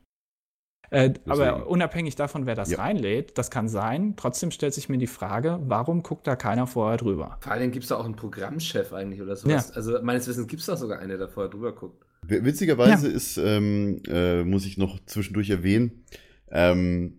[0.91, 2.79] Äh, aber unabhängig davon, wer das Ja.
[2.79, 4.15] reinlädt, das kann sein.
[4.17, 7.37] Trotzdem stellt sich mir die Frage, warum guckt da keiner vorher drüber?
[7.43, 9.71] Vor allem gibt es da auch einen Programmchef eigentlich oder sowas.
[9.73, 12.07] Also meines Wissens gibt es da sogar einen, der vorher drüber guckt.
[12.23, 16.05] Witzigerweise ist, ähm, äh, muss ich noch zwischendurch erwähnen,
[16.51, 17.18] ähm,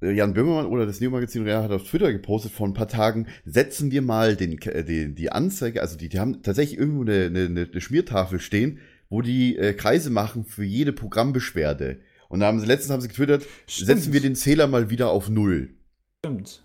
[0.00, 3.90] Jan Böhmermann oder das Neo-Magazin Real hat auf Twitter gepostet vor ein paar Tagen, setzen
[3.90, 7.68] wir mal den, äh, die, die Anzeige, also die, die haben tatsächlich irgendwo eine, eine,
[7.72, 8.78] eine Schmiertafel stehen,
[9.10, 12.00] wo die äh, Kreise machen für jede Programmbeschwerde.
[12.28, 13.86] Und da haben sie, letztens haben sie getwittert, Stimmt.
[13.86, 15.70] setzen wir den Zähler mal wieder auf Null.
[16.24, 16.64] Stimmt.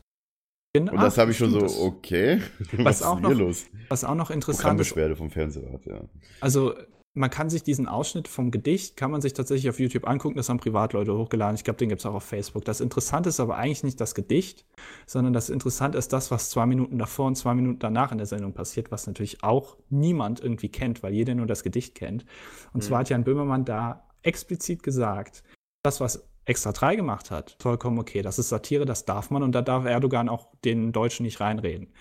[0.76, 2.42] Genau, Und das habe ich schon so, okay,
[2.74, 3.66] was, ist auch noch los?
[3.90, 6.02] Was auch noch interessant ist, Programmbeschwerde vom Fernsehrat, ja.
[6.42, 6.74] Also
[7.16, 10.50] man kann sich diesen Ausschnitt vom Gedicht, kann man sich tatsächlich auf YouTube angucken, das
[10.50, 11.56] haben Privatleute hochgeladen.
[11.56, 12.66] Ich glaube, den gibt es auch auf Facebook.
[12.66, 14.66] Das Interessante ist aber eigentlich nicht das Gedicht,
[15.06, 18.26] sondern das Interessante ist das, was zwei Minuten davor und zwei Minuten danach in der
[18.26, 22.26] Sendung passiert, was natürlich auch niemand irgendwie kennt, weil jeder nur das Gedicht kennt.
[22.74, 25.44] Und zwar hat Jan Böhmermann da explizit gesagt,
[25.84, 28.22] das, was Extra 3 gemacht hat, vollkommen okay.
[28.22, 31.94] Das ist Satire, das darf man und da darf Erdogan auch den Deutschen nicht reinreden.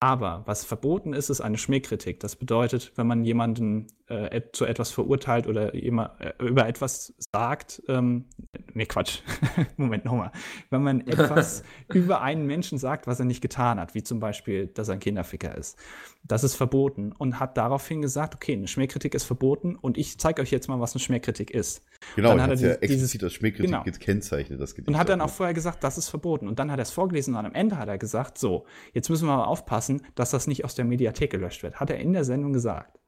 [0.00, 2.20] Aber was verboten ist, ist eine Schmähkritik.
[2.20, 7.82] Das bedeutet, wenn man jemanden äh, zu etwas verurteilt oder jemand, äh, über etwas sagt,
[7.88, 8.26] ähm,
[8.72, 9.20] nee, Quatsch,
[9.76, 10.30] Moment nochmal.
[10.70, 14.68] Wenn man etwas über einen Menschen sagt, was er nicht getan hat, wie zum Beispiel,
[14.68, 15.76] dass er ein Kinderficker ist,
[16.22, 20.42] das ist verboten und hat daraufhin gesagt, okay, eine Schmähkritik ist verboten und ich zeige
[20.42, 21.82] euch jetzt mal, was eine Schmähkritik ist.
[22.14, 23.82] Genau, Dann hat er ja dieses- explizit das Schmähkritik genau.
[23.84, 24.88] gekennzeichnet, das Gedicht.
[24.88, 25.32] Und hat dann auch ne?
[25.32, 26.46] vorher gesagt, das ist verboten.
[26.48, 29.26] Und dann hat er es vorgelesen und am Ende hat er gesagt, so, jetzt müssen
[29.26, 31.80] wir mal aufpassen, dass das nicht aus der Mediathek gelöscht wird.
[31.80, 32.98] Hat er in der Sendung gesagt.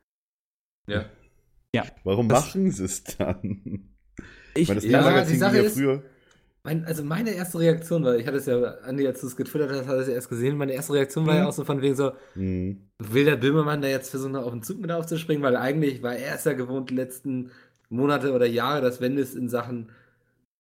[0.88, 1.84] Ja.
[2.04, 3.88] Warum das- machen sie es dann?
[4.54, 6.02] Ich, Weil das Ja, Neo-Magazin die Sache ja ist- früher.
[6.64, 9.70] Mein, also meine erste Reaktion war, ich hatte es ja, Andi, als du es getwittert
[9.70, 10.56] hast, hat er es ja erst gesehen.
[10.58, 11.40] Meine erste Reaktion war Mhm.
[11.40, 12.88] ja auch so von wegen so, Hm.
[12.98, 15.42] will der Böhmermann da jetzt versuchen, auf den Zug mit aufzuspringen?
[15.42, 17.50] Weil eigentlich war er es ja gewohnt, die letzten
[17.90, 19.90] Monate oder Jahre, dass wenn es in Sachen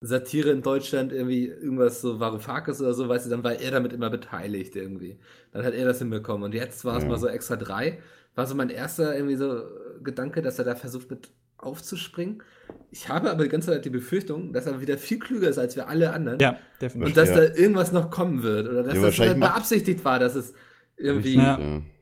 [0.00, 3.92] Satire in Deutschland irgendwie irgendwas so Varoufakis oder so, weißt du, dann war er damit
[3.92, 5.18] immer beteiligt irgendwie.
[5.50, 6.44] Dann hat er das hinbekommen.
[6.44, 7.08] Und jetzt war es Ja.
[7.08, 7.98] mal so extra drei.
[8.36, 9.64] War so mein erster irgendwie so
[10.02, 11.28] Gedanke, dass er da versucht mit
[11.58, 12.42] aufzuspringen.
[12.90, 15.76] Ich habe aber die ganze Zeit die Befürchtung, dass er wieder viel klüger ist als
[15.76, 16.38] wir alle anderen.
[16.40, 17.08] ja, definitiv.
[17.08, 17.36] Und dass Ja.
[17.36, 18.68] da irgendwas noch kommen wird.
[18.68, 20.54] Oder dass Ja, das macht- beabsichtigt war, dass es
[20.96, 21.34] irgendwie.
[21.36, 21.58] Ja.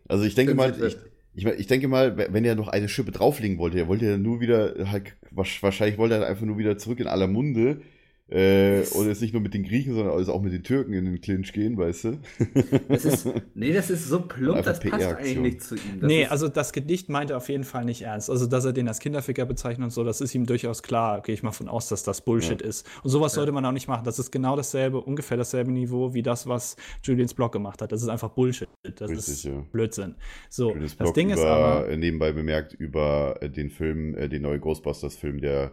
[0.08, 0.96] Also ich denke mal, ich,
[1.34, 4.40] ich, ich denke mal, wenn er noch eine Schippe drauflegen wollte, er wollte ja nur
[4.40, 7.80] wieder, halt, wahrscheinlich wollte er einfach nur wieder zurück in aller Munde.
[8.28, 11.04] Äh, und jetzt nicht nur mit den Griechen, sondern also auch mit den Türken in
[11.04, 12.18] den Clinch gehen, weißt du?
[12.88, 16.00] Das ist, nee, das ist so plump, das passt eigentlich nicht zu ihm.
[16.00, 18.28] Das nee, ist, also das Gedicht meinte er auf jeden Fall nicht ernst.
[18.28, 21.22] Also, dass er den als Kinderficker bezeichnet und so, das ist ihm durchaus klar.
[21.22, 22.84] Gehe ich mal von aus, dass das Bullshit ist.
[23.04, 24.04] Und sowas sollte man auch nicht machen.
[24.04, 26.74] Das ist genau dasselbe, ungefähr dasselbe Niveau wie das, was
[27.04, 27.92] Julians Blog gemacht hat.
[27.92, 28.68] Das ist einfach Bullshit.
[28.96, 29.64] Das Richtig, ist ja.
[29.70, 30.16] Blödsinn.
[30.50, 31.88] So, Schönes das Blog Ding über, ist aber.
[31.88, 35.72] äh, nebenbei bemerkt über äh, den Film, äh, den neuen Ghostbusters-Film, der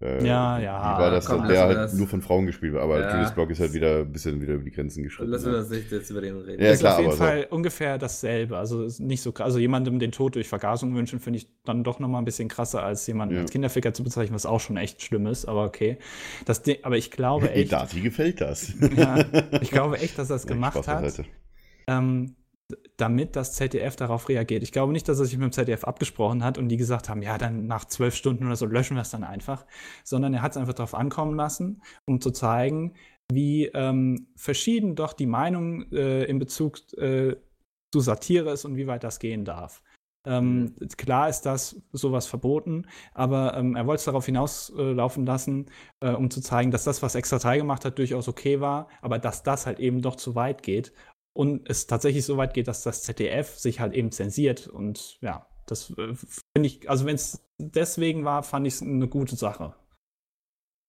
[0.00, 1.26] äh, Ja, ja, Wie war das?
[1.26, 1.92] komm, der halt das.
[1.94, 2.82] nur von Frauen gespielt wird.
[2.82, 3.12] Aber Ja.
[3.14, 5.30] Julius Blog ist halt wieder ein bisschen wieder über die Grenzen geschritten.
[5.30, 5.58] lassen wir ne?
[5.58, 6.62] das nicht jetzt über den reden.
[6.62, 7.24] Ja, ist klar, auf jeden aber so.
[7.24, 8.56] Fall ungefähr dasselbe.
[8.58, 9.46] Also nicht so krass.
[9.46, 12.48] Also jemandem den Tod durch Vergasung wünschen, finde ich dann doch noch mal ein bisschen
[12.48, 13.40] krasser, als jemanden Ja.
[13.42, 15.46] als Kinderficker zu bezeichnen, was auch schon echt schlimm ist.
[15.46, 15.98] Aber okay.
[16.46, 18.72] Das aber ich glaube echt, Dati gefällt das.
[18.96, 19.24] ja,
[19.60, 21.22] ich glaube echt, dass er es gemacht hat,
[21.86, 22.36] ähm,
[23.00, 24.62] damit das ZDF darauf reagiert.
[24.62, 27.22] Ich glaube nicht, dass er sich mit dem ZDF abgesprochen hat und die gesagt haben,
[27.22, 29.66] ja, dann nach zwölf Stunden oder so löschen wir es dann einfach,
[30.04, 32.94] sondern er hat es einfach darauf ankommen lassen, um zu zeigen,
[33.32, 37.36] wie ähm, verschieden doch die Meinung äh, in Bezug äh,
[37.92, 39.82] zu Satire ist und wie weit das gehen darf.
[40.26, 45.66] Ähm, Klar ist das sowas verboten, aber ähm, er wollte es darauf hinauslaufen äh, lassen,
[46.00, 49.18] äh, um zu zeigen, dass das, was Extra 3 gemacht hat, durchaus okay war, aber
[49.18, 50.92] dass das halt eben doch zu weit geht
[51.32, 55.46] und es tatsächlich so weit geht, dass das ZDF sich halt eben zensiert und ja,
[55.66, 59.74] das äh, finde ich, also wenn es deswegen war, fand ich es eine gute Sache.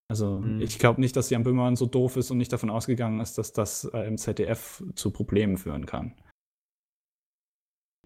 [0.09, 0.61] Also Mhm.
[0.61, 3.53] ich glaube nicht, dass Jan Böhmermann so doof ist und nicht davon ausgegangen ist, dass
[3.53, 6.15] das äh, im ZDF zu Problemen führen kann.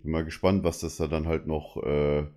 [0.03, 2.27] Bin mal gespannt, was das da dann halt noch äh,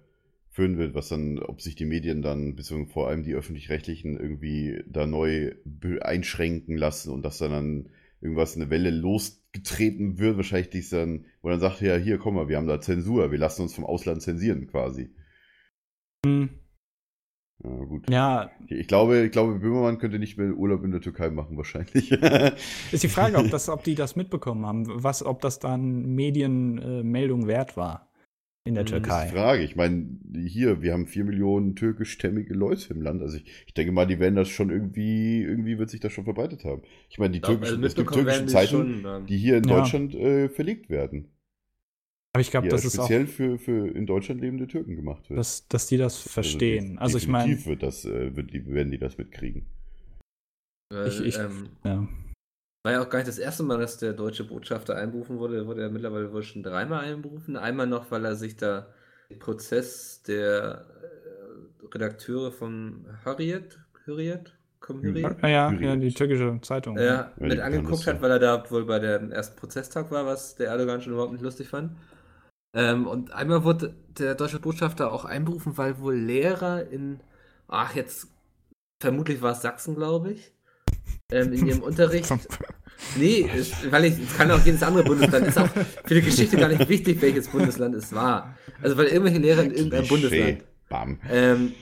[0.49, 4.83] führen wird, was dann, ob sich die Medien dann, beziehungsweise vor allem die öffentlich-rechtlichen, irgendwie
[4.87, 5.55] da neu
[6.01, 7.89] einschränken lassen und dass dann, dann
[8.21, 12.49] irgendwas eine Welle losgetreten wird, wahrscheinlich dies dann, wo dann sagt, ja, hier, komm mal,
[12.49, 15.15] wir haben da Zensur, wir lassen uns vom Ausland zensieren quasi.
[16.27, 16.51] Hm,
[17.63, 18.11] Ja, gut.
[18.11, 22.11] Ja, Ich glaube, ich glaube, Böhmermann könnte nicht mehr Urlaub in der Türkei machen, wahrscheinlich.
[22.93, 27.47] ist die Frage, ob, das, ob die das mitbekommen haben, was, ob das dann Medienmeldung
[27.47, 28.08] wert war
[28.65, 29.25] in der Hm, Das ist Türkei.
[29.27, 29.63] die Frage.
[29.63, 33.23] Ich meine, hier, wir haben vier Millionen türkischstämmige Leute im Land.
[33.23, 36.25] Also ich, ich denke mal, die werden das schon irgendwie, irgendwie wird sich das schon
[36.25, 36.83] verbreitet haben.
[37.09, 39.65] Ich meine, die glaub, türkischen, also es gibt türkische Zeitungen, schon, ähm, die hier in
[39.69, 39.77] Ja.
[39.79, 41.33] Deutschland äh, verlegt werden.
[42.35, 45.39] Aber ich glaube, das ist auch, speziell für, für in Deutschland lebende Türken gemacht wird.
[45.39, 46.99] dass, dass die das verstehen.
[46.99, 49.67] Also, ich meine, definitiv wird das, äh, wird die, werden die das mitkriegen.
[50.93, 52.07] Weil, Ich- ich- ähm, Ja.
[52.83, 55.57] War ja auch gar nicht das erste Mal, dass der deutsche Botschafter einberufen wurde.
[55.59, 57.57] Er wurde ja mittlerweile wohl schon dreimal einberufen.
[57.57, 58.89] Einmal noch, weil er sich da
[59.31, 66.59] den Prozess der äh, Redakteure von Harriet, Harriet, komm Harriet, Ja, ja, ja, die türkische
[66.63, 66.97] Zeitung.
[66.97, 70.57] ja, Ja, mit angeguckt hat, weil er da wohl bei dem ersten Prozesstag war, was
[70.57, 71.93] der Erdogan schon überhaupt nicht lustig fand.
[72.75, 77.21] Ähm, und einmal wurde der deutsche Botschafter auch einberufen, weil wohl Lehrer in,
[77.69, 78.29] ach jetzt,
[79.01, 80.53] vermutlich war es Sachsen, glaube ich,
[81.33, 82.33] ähm, in ihrem Unterricht.
[83.17, 85.69] Nee, es, weil ich, es kann auch jedes andere Bundesland, ist auch
[86.05, 88.55] für die Geschichte gar nicht wichtig, welches Bundesland es war.
[88.83, 90.09] Also weil irgendwelche Lehrer in irgendeinem.
[90.09, 90.65] Bundesland
[91.31, 91.73] ähm,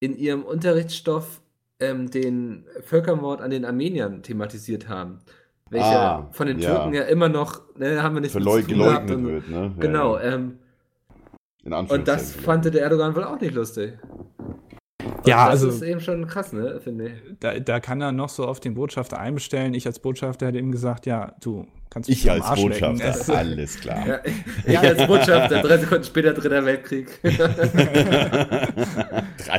[0.00, 1.40] in ihrem Unterrichtsstoff
[1.80, 5.18] ähm, den Völkermord an den Armeniern thematisiert haben.
[5.70, 6.70] Welcher Ah, von den ja.
[6.74, 9.56] Türken ja immer noch, ne, haben wir nicht geleugnet und- wird, ne?
[9.76, 10.22] Ja, Genau, ja.
[10.34, 10.58] ähm,
[11.64, 13.98] In und das fand der Erdogan wohl auch nicht lustig.
[15.24, 17.12] Und Ja, das also- ist eben schon krass, ne, finde ich.
[17.40, 19.72] Da, da kann er noch so auf den Botschafter einbestellen.
[19.74, 22.92] Ich als Botschafter hätte ihm gesagt, ja, du kannst mich Ich am als Arsch lecken.
[22.98, 24.06] Botschafter, Es- alles klar.
[24.06, 24.20] Ja,
[24.66, 27.08] ich als Botschafter, drei Sekunden später Dritter Weltkrieg.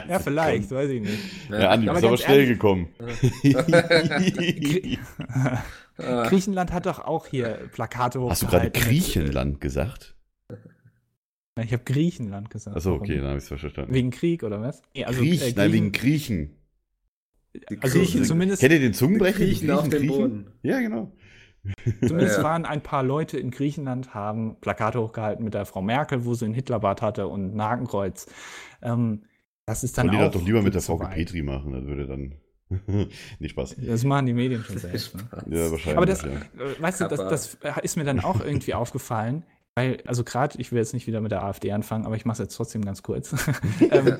[0.07, 1.19] Ja, vielleicht, weiß ich nicht.
[1.49, 2.87] Ja, Andi, Aber bist aber schnell ehrlich- gekommen.
[5.97, 8.81] Griechenland hat doch auch hier Plakate Hast du gerade hochgehalten.
[8.83, 10.14] Griechenland gesagt?
[11.57, 12.75] Ja, Ich habe Griechenland gesagt.
[12.75, 13.93] Achso, okay, dann habe ich es verstanden.
[13.93, 14.81] Wegen Krieg oder was?
[14.93, 16.49] Nee, also, Griech, äh, nein, wegen Griechen-
[17.53, 17.69] Griechen.
[17.71, 19.39] die also Griechen- zumindest, Kennt ihr den Zungenbrecher?
[19.39, 20.47] Die Griechen auf dem Boden.
[20.63, 21.11] Ja, genau.
[22.05, 22.43] zumindest Ja.
[22.43, 26.45] waren ein paar Leute in Griechenland, haben Plakate hochgehalten mit der Frau Merkel, wo sie
[26.45, 28.27] ein Hitlerbart hatte und ein Hakenkreuz.
[28.83, 29.23] Ähm,
[29.65, 30.97] das ist dann die auch das doch lieber mit der Frau.
[30.97, 32.35] Petri machen, das würde dann.
[33.39, 33.77] nicht Spaß.
[33.79, 35.15] Das machen die Medien schon selbst.
[35.15, 35.23] Ne?
[35.57, 35.97] Ja, wahrscheinlich.
[35.97, 36.29] Aber das, ja.
[36.29, 39.43] äh, weißt du, das, das ist mir dann auch irgendwie aufgefallen,
[39.75, 42.35] weil, also gerade, ich will jetzt nicht wieder mit der AfD anfangen, aber ich mache
[42.35, 43.33] es jetzt trotzdem ganz kurz.
[43.91, 44.17] ähm,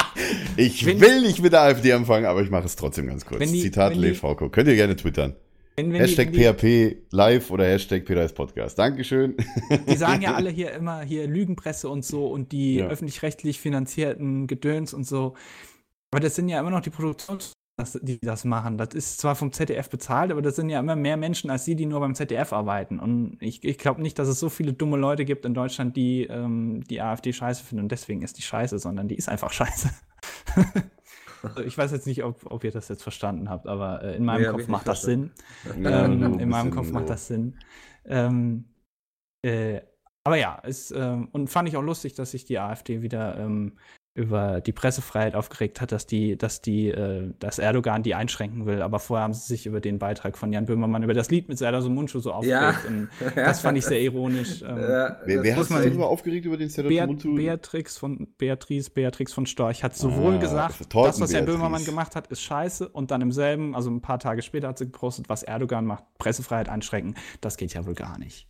[0.56, 3.40] ich wenn- will nicht mit der AfD anfangen, aber ich mache es trotzdem ganz kurz.
[3.50, 4.48] Die- Zitat Lev Frauko.
[4.48, 5.36] Könnt ihr gerne twittern.
[5.76, 8.78] wenn, wenn Hashtag die, PHP live oder Hashtag Peters Podcast.
[8.78, 9.36] Dankeschön.
[9.70, 12.86] die, die sagen ja alle hier immer hier Lügenpresse und so und die Ja.
[12.88, 15.34] öffentlich-rechtlich finanzierten Gedöns und so.
[16.10, 18.78] Aber das sind ja immer noch die Produktions das, die das machen.
[18.78, 21.76] Das ist zwar vom ZDF bezahlt, aber das sind ja immer mehr Menschen als die,
[21.76, 22.98] die nur beim ZDF arbeiten.
[22.98, 26.24] Und ich, ich glaube nicht, dass es so viele dumme Leute gibt in Deutschland, die
[26.24, 29.90] ähm, die AfD scheiße finden und deswegen ist die scheiße, sondern die ist einfach scheiße.
[31.42, 34.24] also ich weiß jetzt nicht, ob, ob ihr das jetzt verstanden habt, aber äh, in
[34.24, 35.32] meinem hab Kopf macht das Sinn.
[35.82, 37.12] Ja, Ähm, ein in meinem Kopf macht so.
[37.12, 37.58] das Sinn.
[38.06, 38.64] Ähm,
[39.42, 39.82] äh,
[40.24, 43.78] aber ja, es, ähm, und fand ich auch lustig, dass sich die AfD wieder ähm,
[44.16, 48.82] über die Pressefreiheit aufgeregt hat, dass die, dass die, äh, dass Erdogan die einschränken will.
[48.82, 51.58] Aber vorher haben sie sich über den Beitrag von Jan Böhmermann über das Lied mit
[51.58, 52.36] Serdar Somuncu so Ja.
[52.70, 52.86] aufgeregt.
[52.86, 54.62] Und das fand ich sehr ironisch.
[54.62, 57.34] Ähm, Ja, Wer, das wer hat muss sich darüber aufgeregt über den Serdar Beat, Somuncu?
[57.36, 61.58] Beatrix von Beatrice, Beatrix von Storch hat sowohl Ah, gesagt, Torten das, was Herr Beatrice.
[61.58, 64.78] Böhmermann gemacht hat, ist scheiße und dann im selben, also ein paar Tage später hat
[64.78, 67.14] sie gepostet, was Erdogan macht, Pressefreiheit einschränken.
[67.40, 68.48] Das geht ja wohl gar nicht.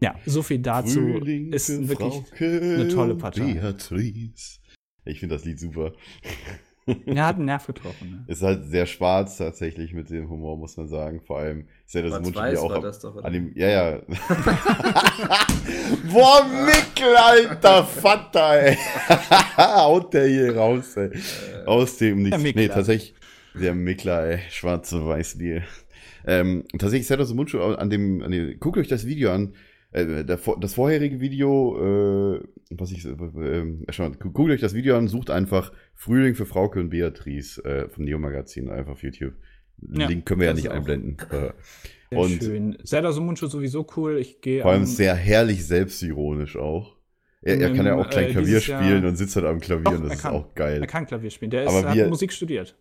[0.00, 1.00] Ja, so viel dazu.
[1.00, 3.54] Frühling ist für wirklich Frauke eine tolle Partei.
[3.54, 4.58] Beatrice.
[5.04, 5.92] Ich finde das Lied super.
[7.04, 8.10] Er hat einen Nerv getroffen.
[8.10, 8.24] Ne?
[8.28, 11.20] Ist halt sehr schwarz tatsächlich mit dem Humor, muss man sagen.
[11.26, 13.98] Vor allem ist ja das Wunsch Schwarz-Weiß auch war ab- das an dem, ja, ja.
[16.12, 18.76] Boah, Mickel, alter Vater, ey.
[19.56, 21.10] Haut der hier raus, ey.
[21.66, 22.42] Aus dem Nichts.
[22.54, 23.14] Nee, tatsächlich,
[23.54, 24.38] der Mickler, ey.
[24.50, 25.62] Schwarze Weißbier.
[26.28, 29.54] Ähm, tatsächlich, Serdar Somuncu an dem, an dem, guckt euch das Video an.
[29.90, 34.96] Äh, der, das vorherige Video, äh, was ich, äh, äh, schon, guckt euch das Video
[34.98, 39.32] an, sucht einfach Frühling für Frauke und Beatrice äh, vom Neo-Magazin einfach auf YouTube.
[39.92, 41.16] Ja, Link können wir ja nicht einblenden.
[42.10, 42.78] Äh, Sehr Und- schön.
[42.84, 44.16] Serdar Somuncu sowieso cool.
[44.18, 46.96] Ich gehe Vor allem sehr herrlich selbstironisch auch.
[47.42, 49.44] Er, er Ähm, kann ja auch klein äh, Klavier dieses Jahr- spielen und sitzt halt
[49.44, 50.34] am Klavier Doch, und das ist kann.
[50.34, 50.80] auch geil.
[50.80, 51.50] Er kann Klavier spielen.
[51.50, 52.74] Der ist, hat Musik studiert.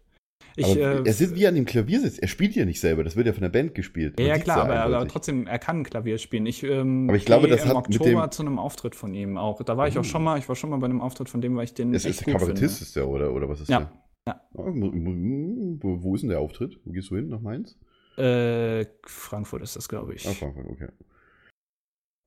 [0.60, 2.20] Ich, äh, er sitzt wie an dem Klavier sitzt.
[2.20, 4.20] Er spielt ja nicht selber, das wird ja von der Band gespielt.
[4.20, 6.48] ja, Man ja klar, aber, aber trotzdem, er kann Klavier spielen.
[6.48, 9.14] Ich, ähm, Aber ich glaube, das im hat mit Oktober dem- zu einem Auftritt von
[9.14, 9.62] ihm auch.
[9.64, 10.04] Da war ich auch Oh.
[10.04, 12.06] schon mal, ich war schon mal bei einem Auftritt von dem, weil ich den Es
[12.06, 13.92] ist der Kabarettist, ist der, oder, oder was ist Ja, der?
[14.34, 14.34] ja.
[14.34, 16.80] Ah, Wo, wo ist denn der Auftritt?
[16.86, 17.30] Wo gehst du hin?
[17.30, 17.78] Nach Mainz?
[18.18, 20.28] Äh, Frankfurt ist das, glaube ich.
[20.28, 20.88] Ah, Frankfurt, okay.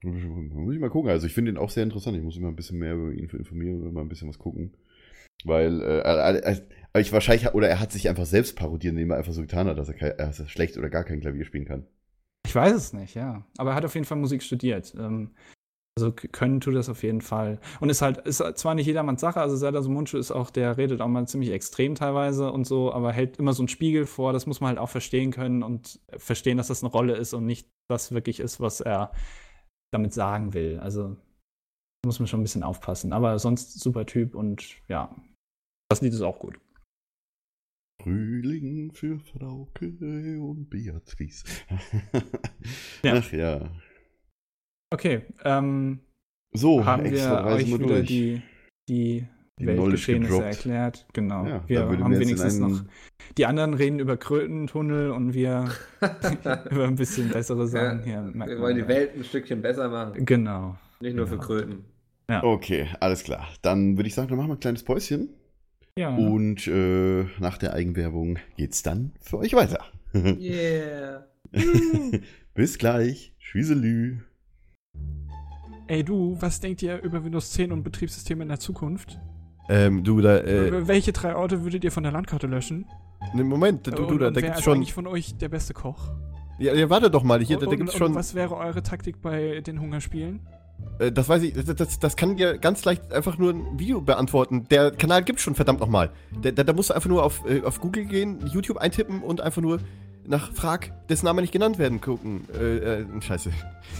[0.02, 1.10] Muss ich mal gucken.
[1.10, 2.16] Also ich finde ihn auch sehr interessant.
[2.16, 4.74] Ich muss mal ein bisschen mehr über ihn informieren oder mal ein bisschen was gucken.
[5.44, 9.32] Weil, äh, äh, ich wahrscheinlich, oder er hat sich einfach selbst parodiert, indem er einfach
[9.32, 11.86] so getan hat, dass er, kein, dass er schlecht oder gar kein Klavier spielen kann.
[12.46, 13.46] Ich weiß es nicht, ja.
[13.58, 14.94] Aber er hat auf jeden Fall Musik studiert.
[14.98, 15.30] Ähm,
[15.98, 17.60] also können tut das auf jeden Fall.
[17.80, 21.00] Und ist halt, ist zwar nicht jedermanns Sache, also Serdar Somuncu ist auch, der redet
[21.00, 24.46] auch mal ziemlich extrem teilweise und so, aber hält immer so einen Spiegel vor, das
[24.46, 27.68] muss man halt auch verstehen können und verstehen, dass das eine Rolle ist und nicht
[27.88, 29.12] das wirklich ist, was er
[29.92, 30.78] damit sagen will.
[30.80, 31.16] Also
[32.04, 33.12] muss man schon ein bisschen aufpassen.
[33.12, 35.14] Aber sonst super Typ und ja,
[35.90, 36.58] das Lied ist auch gut.
[38.02, 41.44] Frühling für Frauke und Beatrice.
[43.02, 43.14] Ja.
[43.16, 43.70] Ach ja.
[44.92, 46.00] Okay, ähm,
[46.52, 48.06] So, haben wir euch wieder durch.
[48.08, 48.42] die,
[48.88, 49.26] die,
[49.60, 51.06] Die Weltgeschehnisse erklärt.
[51.12, 51.46] Genau.
[51.46, 52.84] Ja, wir haben in wenigstens einen- noch.
[53.38, 55.68] Die anderen reden über Krötentunnel und wir
[56.70, 58.22] über ein bisschen bessere Sachen hier.
[58.22, 58.88] merkt wir wollen die ja.
[58.88, 60.24] Welt ein Stückchen besser machen.
[60.24, 60.76] Genau.
[61.00, 61.40] Nicht nur für Ja.
[61.40, 61.84] Kröten.
[62.42, 63.48] Okay, alles klar.
[63.62, 65.30] Dann würde ich sagen, dann machen wir ein kleines Päuschen.
[65.98, 66.14] Ja.
[66.16, 69.84] Und äh, nach der Eigenwerbung geht's dann für euch weiter.
[70.14, 71.26] Yeah.
[72.54, 73.32] Bis gleich.
[73.38, 74.18] Tschüsselü.
[75.86, 79.18] Ey du, was denkt ihr über Windows 10 und Betriebssysteme in der Zukunft?
[79.70, 82.86] Ähm, du, da, äh, Welche drei Orte würdet ihr von der Landkarte löschen?
[83.34, 84.78] ne, Moment, du, du, da, und da gibt's ist schon.
[84.78, 86.10] eigentlich von euch der beste Koch?
[86.58, 88.08] Ja, ja, warte doch mal, hier, da, und, da gibt's und, schon.
[88.08, 90.40] und was wäre eure Taktik bei den Hungerspielen?
[90.98, 94.00] Äh, das weiß ich, das, das, das kann dir ganz leicht einfach nur ein Video
[94.00, 94.66] beantworten.
[94.70, 96.10] Der Kanal gibt's schon, verdammt nochmal.
[96.42, 99.40] Da, da, da musst du einfach nur auf, äh, auf Google gehen, YouTube eintippen und
[99.40, 99.78] einfach nur
[100.26, 102.48] nach Frag, dessen Name nicht genannt werden, gucken.
[102.58, 103.50] Äh, äh, scheiße.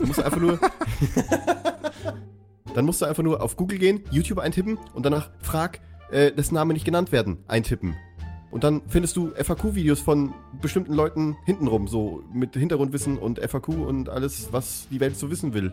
[0.00, 0.58] Da musst du einfach nur.
[2.74, 6.54] dann musst du einfach nur auf Google gehen, YouTube eintippen und danach Frag, äh, dessen
[6.54, 7.96] Name nicht genannt werden, eintippen.
[8.50, 14.08] Und dann findest du FAQ-Videos von bestimmten Leuten hintenrum, so mit Hintergrundwissen und FAQ und
[14.08, 15.72] alles, was die Welt so wissen will.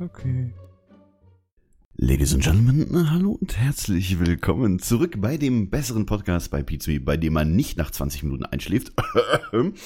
[0.00, 0.52] Okay.
[1.96, 7.16] Ladies and Gentlemen, hallo und herzlich willkommen zurück bei dem besseren Podcast bei Pizza, bei
[7.16, 8.92] dem man nicht nach 20 Minuten einschläft.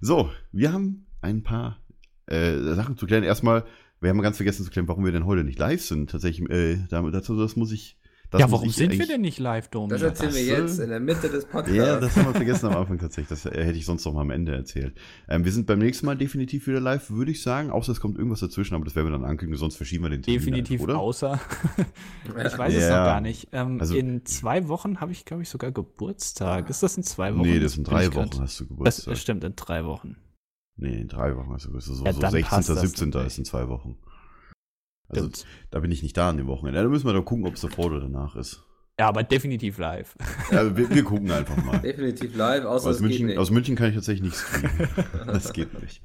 [0.00, 1.78] so, wir haben ein paar
[2.26, 3.22] äh, Sachen zu klären.
[3.22, 3.64] Erstmal,
[4.06, 6.10] wir haben ganz vergessen zu klären, warum wir denn heute nicht live sind.
[6.10, 7.98] Tatsächlich, äh, damit- dazu, das muss ich.
[8.28, 9.88] Das ja, warum sind wir denn nicht live, Dom?
[9.88, 11.76] Das erzählen wir das, jetzt in der Mitte des Podcasts.
[11.76, 13.28] Ja, das haben wir vergessen am Anfang tatsächlich.
[13.28, 14.96] Das äh, hätte ich sonst noch mal am Ende erzählt.
[15.28, 17.70] Ähm, wir sind beim nächsten Mal definitiv wieder live, würde ich sagen.
[17.70, 20.22] Außer es kommt irgendwas dazwischen, aber das werden wir dann ankündigen, sonst verschieben wir den
[20.22, 20.98] Termin Definitiv einfach, oder?
[21.00, 21.40] außer.
[22.24, 22.88] ich weiß es Ja.
[22.98, 23.48] noch gar nicht.
[23.52, 26.68] Ähm, Also- in zwei Wochen habe ich, glaube ich, sogar Geburtstag.
[26.68, 27.46] Ist das in zwei Wochen?
[27.48, 29.18] Nee, das sind drei ich grad- Wochen hast du Das Geburtstag.
[29.18, 30.16] stimmt, in drei Wochen.
[30.76, 31.96] Nee, in drei Wochen hast du Geburtstag.
[31.96, 32.48] So, Ja, so dann 16.
[32.50, 33.08] passt das 17.
[33.08, 33.26] natürlich.
[33.28, 33.96] ist in zwei Wochen.
[35.08, 35.46] Also Stimmt.
[35.70, 36.78] da bin ich nicht da an dem Wochenende.
[36.78, 38.62] Ja, Da müssen wir dann gucken, ob es davor oder danach ist.
[38.98, 40.16] Ja, aber definitiv live.
[40.50, 41.78] Ja, wir, wir gucken einfach mal.
[41.78, 43.38] Definitiv live, außer aus, es geht München, nicht.
[43.38, 44.88] aus München kann ich tatsächlich nicht streamen.
[45.26, 46.02] Das geht nicht.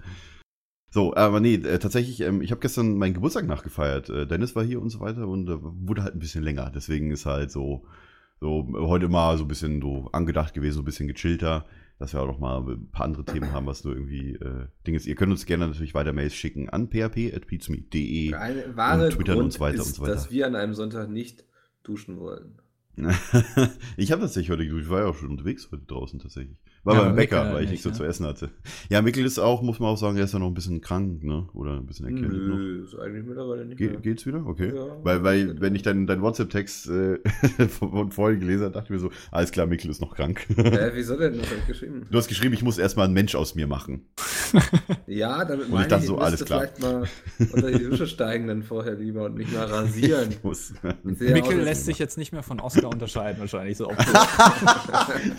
[0.93, 4.09] So, aber nee, äh, tatsächlich, ähm, ich habe gestern meinen Geburtstag nachgefeiert.
[4.09, 6.69] Äh, Dennis war hier und so weiter und äh, wurde halt ein bisschen länger.
[6.69, 7.85] Deswegen ist halt so,
[8.41, 11.65] so heute mal so ein bisschen so angedacht gewesen, so ein bisschen gechillter,
[12.01, 14.97] dass wir auch noch mal ein paar andere Themen haben, was nur irgendwie äh, Dinge
[14.97, 15.05] ist.
[15.05, 16.89] Ihr könnt uns gerne natürlich weiter Mails schicken an
[18.75, 20.13] wahre und Twittern Grund und so weiter ist, und so weiter.
[20.13, 21.45] dass wir an einem Sonntag nicht
[21.83, 22.59] duschen wollen.
[23.97, 26.57] ich habe tatsächlich heute geduscht, ich war ja auch schon unterwegs heute draußen tatsächlich.
[26.83, 27.95] War Ja, beim aber Bäcker, weil ich nicht, nichts so ne?
[27.95, 28.49] zu essen hatte.
[28.89, 31.23] Ja, Mikkel ist auch, muss man auch sagen, er ist ja noch ein bisschen krank,
[31.23, 31.47] ne?
[31.53, 32.55] Oder ein bisschen erkältet noch.
[32.57, 33.99] Nö, ist eigentlich mittlerweile nicht Ge mehr.
[33.99, 34.43] geht's wieder?
[34.47, 34.73] Okay.
[34.75, 34.87] Ja.
[35.03, 37.19] Weil, weil, wenn ich deinen dein WhatsApp-Text äh,
[37.69, 40.45] von, vorhin gelesen habe, dachte ich mir so, alles klar, Mikkel ist noch krank.
[40.57, 41.37] Äh, wieso denn?
[41.37, 42.07] Das hab ich geschrieben.
[42.09, 44.05] Du hast geschrieben, ich muss erstmal einen Mensch aus mir machen.
[45.07, 46.61] Ja, damit ich meine dachte ich, so, ich alles klar.
[46.61, 47.03] vielleicht mal
[47.53, 50.29] unter die Dusche steigen dann vorher lieber und mich mal rasieren.
[50.29, 50.73] Ich muss.
[51.03, 53.91] Mikkel lässt sich jetzt nicht mehr von Oscar unterscheiden, wahrscheinlich so.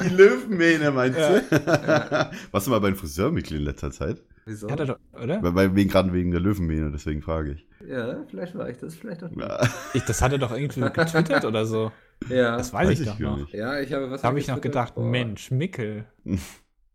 [0.04, 1.31] Die Löwenmähne, meinst du?
[2.50, 4.22] Warst du mal beim Friseur, Mikkel, in letzter Zeit?
[4.44, 4.70] Wieso?
[4.70, 5.42] Hat er doch, oder?
[5.42, 7.66] Weil, weil wegen, gerade wegen der Löwenmähne, deswegen frage ich.
[7.88, 9.40] Ja, vielleicht war ich das, vielleicht auch nicht.
[9.40, 9.60] Ja,
[9.94, 11.92] Ich, das hat er doch irgendwie getwittert oder so.
[12.28, 13.38] Ja, Das weiß, ich doch gar noch.
[13.38, 13.52] nicht.
[13.54, 14.22] ja ich habe was.
[14.22, 15.04] Da habe ich noch gedacht, Boah.
[15.04, 16.04] Mensch, Mickel.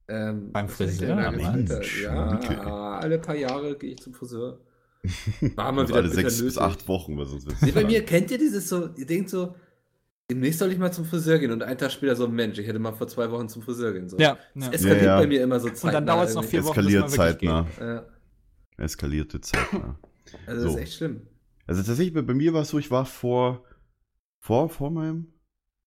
[0.09, 1.15] Ähm, Beim was ich Friseur?
[1.17, 2.03] da Mensch?
[2.03, 2.57] Ja, Mikkel.
[2.59, 4.59] alle paar Jahre gehe ich zum Friseur.
[5.55, 6.61] War mal Also wieder alle sechs bis nötig.
[6.61, 9.55] acht Wochen, weil sonst Nee, bei mir kennt ihr dieses so, ihr denkt so,
[10.29, 12.79] demnächst soll ich mal zum Friseur gehen und einen Tag später so, Mensch, ich hätte
[12.79, 14.21] mal vor zwei Wochen zum Friseur gehen sollen.
[14.21, 14.67] Ja, ja.
[14.67, 15.19] Es eskaliert Ja, ja.
[15.21, 17.49] bei mir immer so Und dann dauert es noch vier Wochen, Eskaliert bis man wirklich
[17.49, 17.67] zeitnah.
[17.79, 19.99] Ja, Eskalierte zeitnah.
[20.45, 20.77] also das So.
[20.77, 21.21] ist echt schlimm.
[21.65, 23.63] Also tatsächlich, bei, bei mir war es so, ich war vor,
[24.39, 25.33] vor, vor meinem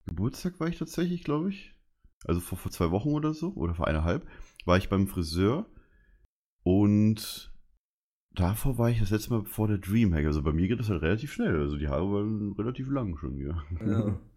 [0.06, 1.74] Geburtstag war ich tatsächlich, glaube ich.
[2.26, 4.26] Also vor, vor zwei Wochen oder so, oder vor eineinhalb,
[4.66, 5.66] war ich beim Friseur
[6.62, 7.50] und
[8.32, 10.26] davor war ich das letzte Mal vor der Dreamhack.
[10.26, 11.58] Also bei mir geht das halt relativ schnell.
[11.60, 13.62] Also die Haare waren relativ lang schon, ja.
[13.86, 14.20] Ja.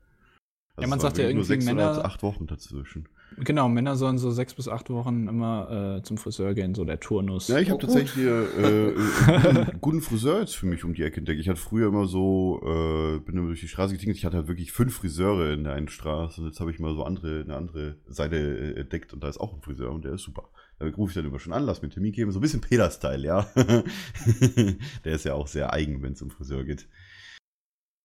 [0.75, 3.07] Also man es sagt ja wirklich nur irgendwie, sechs oder Männer- acht Wochen dazwischen.
[3.37, 6.99] Genau, Männer sollen so sechs bis acht Wochen immer äh, zum Friseur gehen, so der
[6.99, 7.47] Turnus.
[7.47, 7.89] Ja, ich Oh, habe gut.
[7.95, 11.39] tatsächlich hier äh, äh, einen guten Friseur jetzt für mich um die Ecke entdeckt.
[11.39, 14.47] Ich hatte früher immer so, äh, bin immer durch die Straße getingelt, ich hatte halt
[14.47, 17.55] wirklich fünf Friseure in der einen Straße und jetzt habe ich mal so andere, eine
[17.55, 20.49] andere Seite äh, entdeckt und da ist auch ein Friseur und der ist super.
[20.79, 22.61] Da rufe ich dann immer schon an, lass mir einen Termin geben, so ein bisschen
[22.61, 23.47] Peter-Style, ja.
[25.05, 26.87] der ist ja auch sehr eigen, wenn es um Friseur geht.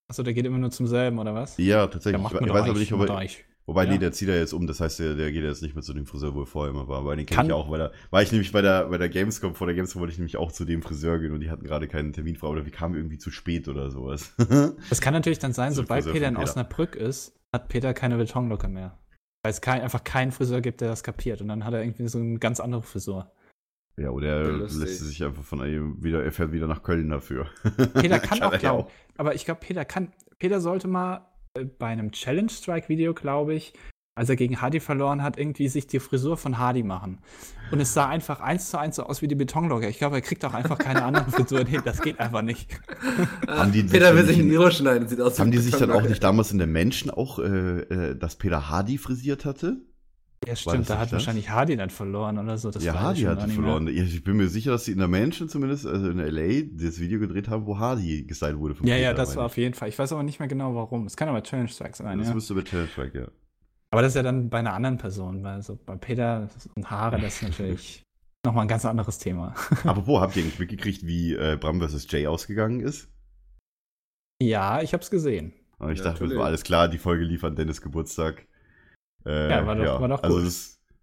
[0.08, 1.58] Achso, der geht immer nur zum selben, oder was?
[1.58, 2.22] Ja, Ja, tatsächlich.
[2.22, 3.28] macht ich weiß aber nicht, ob er.
[3.66, 3.90] Wobei, Ja.
[3.90, 4.66] nee, der zieht er jetzt um.
[4.66, 6.88] Das heißt, der, der geht jetzt nicht mehr zu dem Friseur, wo er vorher immer
[6.88, 7.04] war.
[7.04, 9.54] Weil den kenne ich auch, weil da war ich nämlich bei der, bei der Gamescom,
[9.54, 11.86] vor der Gamescom wollte ich nämlich auch zu dem Friseur gehen und die hatten gerade
[11.86, 14.34] keinen Termin frei oder wir kamen irgendwie zu spät oder sowas.
[14.88, 16.44] Das kann natürlich dann sein, So sobald Peter in Peter.
[16.44, 18.96] Osnabrück ist, hat Peter keine Betonlocke mehr.
[19.42, 21.42] Weil es kein, einfach keinen Friseur gibt, der das kapiert.
[21.42, 23.30] Und dann hat er irgendwie so eine ganz andere Frisur.
[23.98, 27.46] Ja, oder er lässt sich einfach von einem wieder, er fährt wieder nach Köln dafür.
[27.94, 31.86] Peter kann, auch, ja glaub, aber ich glaube, Peter kann, Peter sollte mal äh, bei
[31.86, 33.72] einem Challenge Strike Video, glaube ich,
[34.14, 37.18] als er gegen Hardy verloren hat, irgendwie sich die Frisur von Hardy machen.
[37.70, 39.88] Und es sah einfach eins zu eins so aus wie die Betonlogge.
[39.88, 41.82] Ich glaube, er kriegt auch einfach keine anderen Frisuren hin.
[41.84, 42.68] Das geht einfach nicht.
[43.46, 45.06] Haben die Peter will sich in Uhr schneiden.
[45.06, 47.80] Sieht aus wie Haben die sich dann auch nicht damals in der Menschen auch, äh,
[47.80, 49.76] äh, dass Peter Hardy frisiert hatte?
[50.44, 51.12] Ja, das stimmt, da hat das?
[51.12, 52.70] wahrscheinlich Hardy dann verloren oder so.
[52.70, 53.36] Das ja, Hardy mehr.
[53.48, 53.86] verloren.
[53.88, 57.00] Ja, ich bin mir sicher, dass sie in der Mansion zumindest, also in LA, das
[57.00, 58.74] Video gedreht haben, wo Hardy gestylt wurde.
[58.76, 59.50] von Ja, ja, Peter, das meine war ich.
[59.52, 59.88] auf jeden Fall.
[59.88, 61.06] Ich weiß aber nicht mehr genau warum.
[61.06, 62.34] Es kann aber Challenge Strike sein, Das ja.
[62.34, 63.28] müsste bei Challenge Track, ja.
[63.90, 67.20] Aber das ist ja dann bei einer anderen Person, weil so bei Peter und Haare,
[67.20, 68.02] das ist natürlich
[68.46, 69.54] nochmal ein ganz anderes Thema.
[69.84, 72.06] Apropos, habt ihr eigentlich mitgekriegt, wie äh, Bram vs.
[72.10, 73.08] Jay ausgegangen ist?
[74.42, 75.52] Ja, ich hab's gesehen.
[75.78, 76.38] Aber ich Ja, dachte, mir, natürlich.
[76.38, 78.46] war alles klar, die Folge lief an Dennis Geburtstag.
[79.26, 80.44] Äh, Ja, war doch- war doch Also gut.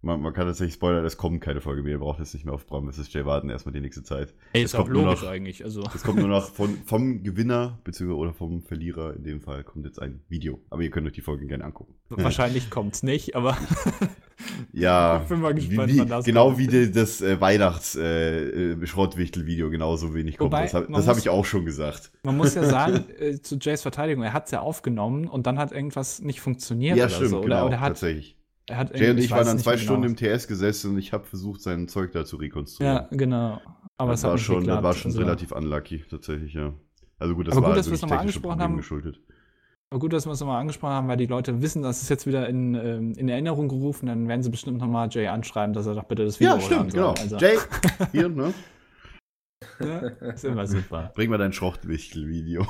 [0.06, 1.92] Es, man, man kann tatsächlich spoilern, es kommt keine Folge mehr.
[1.92, 3.12] Ihr braucht jetzt nicht mehr auf Bram vs.
[3.12, 4.34] Jay warten, erstmal die nächste Zeit.
[4.52, 5.64] Ey, Es ist auch kommt nur logisch noch- eigentlich.
[5.64, 9.62] Also, Es kommt nur noch von, vom Gewinner, beziehungsweise oder vom Verlierer, in dem Fall,
[9.64, 10.60] kommt jetzt ein Video.
[10.70, 11.94] Aber ihr könnt euch die Folge gerne angucken.
[12.08, 13.56] wahrscheinlich kommt's nicht, aber
[14.72, 16.58] Ja, Ich bin mal gespannt, wie, wie, das genau kommt.
[16.58, 20.52] wie die, das äh, Weihnachts-Schrottwichtel-Video genauso wenig kommt.
[20.52, 22.10] Wobei, das hab- man das habe ich auch schon gesagt.
[22.22, 25.72] man muss ja sagen, äh, zu Jays Verteidigung, er hat's ja aufgenommen und dann hat
[25.72, 27.38] irgendwas nicht funktioniert Ja, oder stimmt, so.
[27.38, 28.35] Oder, genau, oder hat, tatsächlich.
[28.68, 30.30] Er hat Jay und ich weiß waren dann zwei mehr Stunden genau.
[30.30, 32.96] im TS gesessen und ich habe versucht, sein Zeug da zu rekonstruieren.
[32.96, 33.60] Ja, genau.
[33.98, 34.82] Aber das es hat war nicht schon, das geklappt.
[34.84, 36.74] war schon Also- relativ unlucky, tatsächlich, ja.
[37.18, 38.76] Also gut, das Aber war gut, dass wir wirklich es nochmal angesprochen Probleme haben.
[38.76, 39.20] geschuldet.
[39.90, 42.26] Aber gut, dass wir es nochmal angesprochen haben, weil die Leute wissen, dass es jetzt
[42.26, 45.94] wieder in, ähm, in Erinnerung gerufen, dann werden sie bestimmt nochmal Jay anschreiben, dass er
[45.94, 47.14] doch bitte das Video Ja, stimmt, genau.
[47.26, 47.38] soll.
[47.40, 47.56] Jay,
[48.12, 48.52] hier, ne?
[49.78, 49.98] Also, ja,
[50.32, 51.12] ist immer super.
[51.14, 52.66] Bring mal dein Schrottwichtel-Video.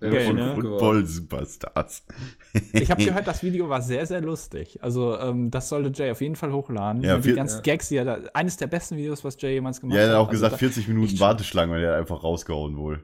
[0.00, 0.54] Geil, von ne?
[0.54, 2.04] Football-Superstars.
[2.72, 4.78] Ich habe gehört, das Video war sehr, sehr lustig.
[4.82, 7.02] Also, ähm, das sollte Jay auf jeden Fall hochladen.
[7.02, 7.62] Ja, die ganzen ja.
[7.62, 10.14] Gags, die er da, eines der besten Videos, was Jay jemals gemacht Ja, er hat
[10.16, 10.26] hat.
[10.26, 13.02] auch gesagt, also, 40 Minuten echt- Warteschlange und er hat einfach rausgehauen wohl.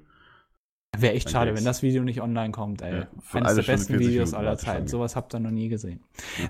[0.97, 3.01] Wäre echt schade, wenn das Video nicht online kommt, ey.
[3.01, 4.57] Ja, Eines der besten 40 Videos Minuten aller.
[4.59, 4.89] Zeiten.
[4.89, 6.01] Sowas habt ihr noch nie gesehen.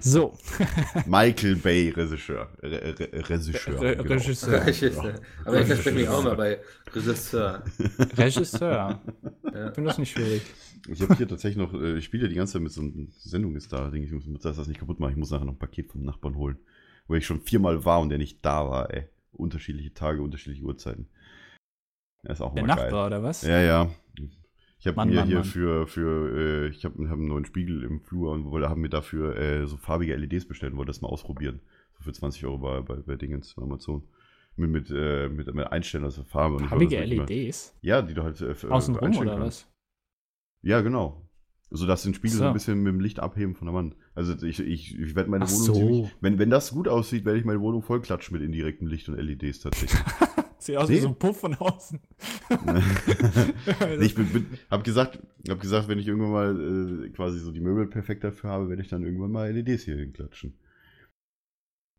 [0.00, 0.38] So,
[1.06, 2.48] Michael Bay, Regisseur.
[2.62, 3.80] Re Re Regisseur.
[3.80, 4.14] Re genau.
[4.14, 4.66] Regisseur.
[4.66, 5.14] Regisseur.
[5.44, 6.60] Aber ich verspreche mich auch mal bei
[6.94, 7.64] Regisseur.
[8.16, 8.70] Regisseur.
[8.72, 9.68] Ja.
[9.68, 10.42] Ich finde das nicht schwierig.
[10.88, 12.92] Ich habe hier tatsächlich noch, äh, ich spiele ja die ganze Zeit mit so einer
[13.18, 15.10] Sendung ist da, denke ich, ich muss das nicht kaputt machen.
[15.10, 16.58] Ich muss nachher noch ein Paket vom Nachbarn holen.
[17.08, 19.08] Wo ich schon viermal war und der nicht da war, ey.
[19.32, 21.08] Unterschiedliche Tage, unterschiedliche Uhrzeiten.
[22.22, 23.06] Er ist auch Der immer Nachbar, geil.
[23.06, 23.42] oder was?
[23.42, 23.90] Ja, ja.
[24.80, 25.44] Ich habe mir Mann, hier Mann.
[25.44, 28.88] für, für äh, ich habe hab einen neuen Spiegel im Flur und wollte, haben mir
[28.88, 31.60] dafür äh, so farbige LEDs bestellt und wollte das mal ausprobieren.
[31.96, 34.04] So für 20 Euro bei, bei, bei Dingens, bei Amazon.
[34.56, 36.56] Mit, mit, äh, mit, mit Einstellen, also Farbe.
[36.56, 37.76] Und ich wollte Farbige mal- LEDs?
[37.80, 39.66] Ja, die du halt äh, für- Außenrum oder kannst.
[39.66, 39.72] was?
[40.62, 41.24] Ja, genau.
[41.70, 42.38] So dass den Spiegel so.
[42.44, 42.46] So.
[42.48, 43.94] ein bisschen mit dem Licht abheben von der Wand.
[44.14, 45.74] Also ich, ich, ich werde meine Ach Wohnung so.
[45.74, 49.08] ziemlich, wenn, wenn das gut aussieht, werde ich meine Wohnung voll klatschen mit indirektem Licht
[49.08, 50.00] und LEDs tatsächlich.
[50.68, 50.96] Sieht aus Nee.
[50.96, 51.98] wie so ein Puff von außen.
[53.98, 57.52] Nee, ich bin, bin, hab gesagt, hab gesagt, wenn ich irgendwann mal äh, quasi so
[57.52, 60.58] die Möbel perfekt dafür habe, werde ich dann irgendwann mal LEDs hier hinklatschen.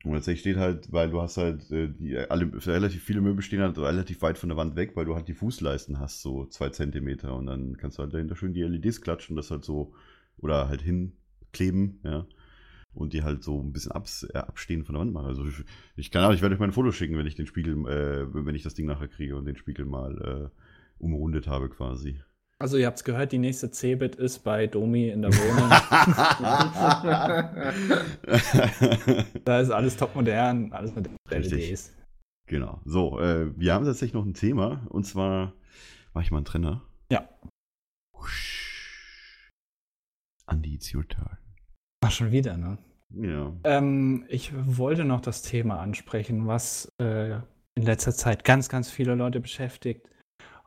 [0.04, 3.62] Und tatsächlich steht halt, weil du hast halt, äh, die, alle, relativ viele Möbel stehen
[3.62, 6.70] halt relativ weit von der Wand weg, weil du halt die Fußleisten hast, so zwei
[6.70, 7.36] Zentimeter.
[7.36, 9.94] Und dann kannst du halt dahinter schön die LEDs klatschen, das halt so,
[10.38, 12.28] oder halt hinkleben, ja.
[12.94, 15.28] Und die halt so ein bisschen abs, äh, abstehen von der Wand machen.
[15.28, 15.64] Also ich,
[15.96, 18.34] ich kann auch, ich werde euch mal ein Foto schicken, wenn ich den Spiegel, äh,
[18.34, 22.20] wenn ich das Ding nachher kriege und den Spiegel mal äh, umrundet habe quasi.
[22.62, 25.70] Also ihr habt's gehört, die nächste Cebit ist bei Domi in der Wohnung.
[29.46, 31.70] da ist alles top modern, alles mit Richtig.
[31.70, 31.96] LEDs.
[32.48, 32.82] genau.
[32.84, 35.54] So, äh, wir haben tatsächlich noch ein Thema und zwar
[36.14, 36.84] mache ich mal einen Trenner.
[37.10, 37.30] Ja.
[38.14, 39.50] Husch.
[40.46, 41.38] Andi, it's your turn.
[42.02, 42.78] Ach, schon wieder, ne?
[43.16, 43.52] Ja.
[43.64, 47.32] Ähm, ich wollte noch das Thema ansprechen, was äh,
[47.76, 50.08] in letzter Zeit ganz, ganz viele Leute beschäftigt.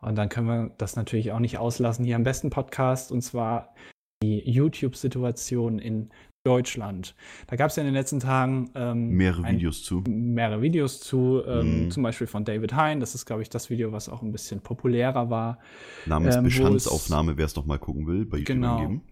[0.01, 3.74] Und dann können wir das natürlich auch nicht auslassen hier am besten Podcast, und zwar
[4.22, 6.11] die YouTube-Situation in
[6.45, 7.14] Deutschland.
[7.47, 10.03] Da gab es ja in den letzten Tagen ähm, Mehrere ein- Videos zu.
[10.09, 11.91] mehrere Videos zu, ähm, Mhm.
[11.93, 12.99] zum Beispiel von David Hein.
[12.99, 15.59] Das ist, glaube ich, das Video, was auch ein bisschen populärer war.
[16.07, 18.76] Namens ähm, Bestandsaufnahme, wer es noch mal gucken will, bei YouTube Genau.
[18.78, 19.03] angeben.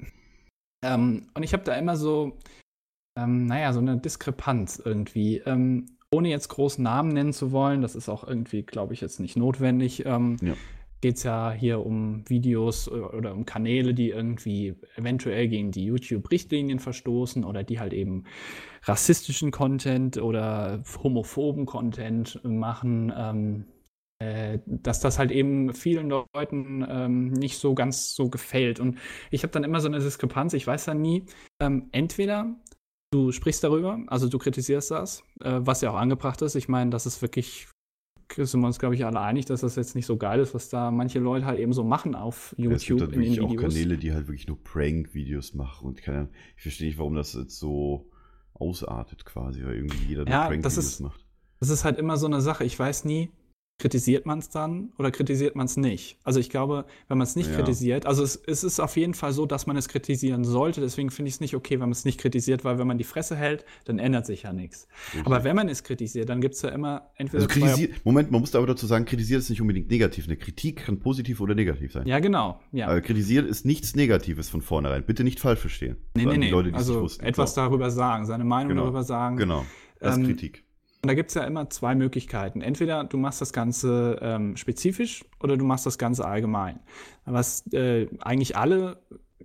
[0.83, 2.39] Ähm, und ich habe da immer so,
[3.17, 5.39] ähm, naja, so eine Diskrepanz irgendwie.
[5.39, 9.21] Ähm, ohne jetzt großen Namen nennen zu wollen, das ist auch irgendwie, glaube ich, jetzt
[9.21, 10.05] nicht notwendig.
[10.07, 10.55] Ähm, Ja.
[11.03, 16.79] Geht es ja hier um Videos oder um Kanäle, die irgendwie eventuell gegen die YouTube-Richtlinien
[16.79, 18.25] verstoßen oder die halt eben
[18.83, 23.11] rassistischen Content oder homophoben Content machen.
[23.17, 23.80] Ähm, äh,
[24.67, 28.79] dass das halt eben vielen Leuten ähm, nicht so ganz so gefällt.
[28.79, 28.99] Und
[29.31, 31.25] ich habe dann immer so eine Diskrepanz, ich weiß dann nie,
[31.59, 32.55] ähm, entweder
[33.13, 36.55] du sprichst darüber, also du kritisierst das, äh, was ja auch angebracht ist.
[36.55, 37.69] Ich meine, das ist wirklich,
[38.37, 40.69] sind wir uns, glaube ich, alle einig, dass das jetzt nicht so geil ist, was
[40.69, 43.51] da manche Leute halt eben so machen auf Ja, es gibt YouTube halt in auch
[43.51, 43.75] Videos.
[43.75, 47.59] Kanäle, die halt wirklich nur Prank-Videos machen und keine ich verstehe nicht, warum das jetzt
[47.59, 48.11] so
[48.53, 51.25] ausartet quasi, weil irgendwie jeder Ja, Prank-Videos macht.
[51.59, 52.65] Das ist halt immer so eine Sache.
[52.65, 53.31] Ich weiß nie,
[53.81, 56.19] kritisiert man es dann oder kritisiert man es nicht?
[56.23, 57.57] Also ich glaube, wenn man es nicht Ja.
[57.57, 60.81] kritisiert, also es, es ist auf jeden Fall so, dass man es kritisieren sollte.
[60.81, 63.05] Deswegen finde ich es nicht okay, wenn man es nicht kritisiert, weil wenn man die
[63.05, 64.87] Fresse hält, dann ändert sich ja nichts.
[65.25, 68.41] Aber wenn man es kritisiert, dann gibt es ja immer entweder Also kritisiert, Moment, man
[68.41, 70.27] muss aber dazu sagen, kritisiert ist nicht unbedingt negativ.
[70.27, 72.07] Eine Kritik kann positiv oder negativ sein.
[72.07, 72.61] Ja, genau.
[72.73, 72.87] Ja.
[72.89, 75.05] Aber kritisiert ist nichts Negatives von vornherein.
[75.05, 75.97] Bitte nicht falsch verstehen.
[76.15, 76.51] nee, nee, nee.
[76.51, 77.61] Leute, also etwas So.
[77.63, 78.83] darüber sagen, seine Meinung Genau.
[78.85, 79.37] darüber sagen.
[79.37, 79.65] Genau.
[79.99, 80.65] Das ist Ähm, Kritik.
[81.03, 82.61] Und da gibt es ja immer zwei Möglichkeiten.
[82.61, 86.81] Entweder du machst das Ganze ähm, spezifisch oder du machst das Ganze allgemein.
[87.25, 88.99] Was äh, eigentlich alle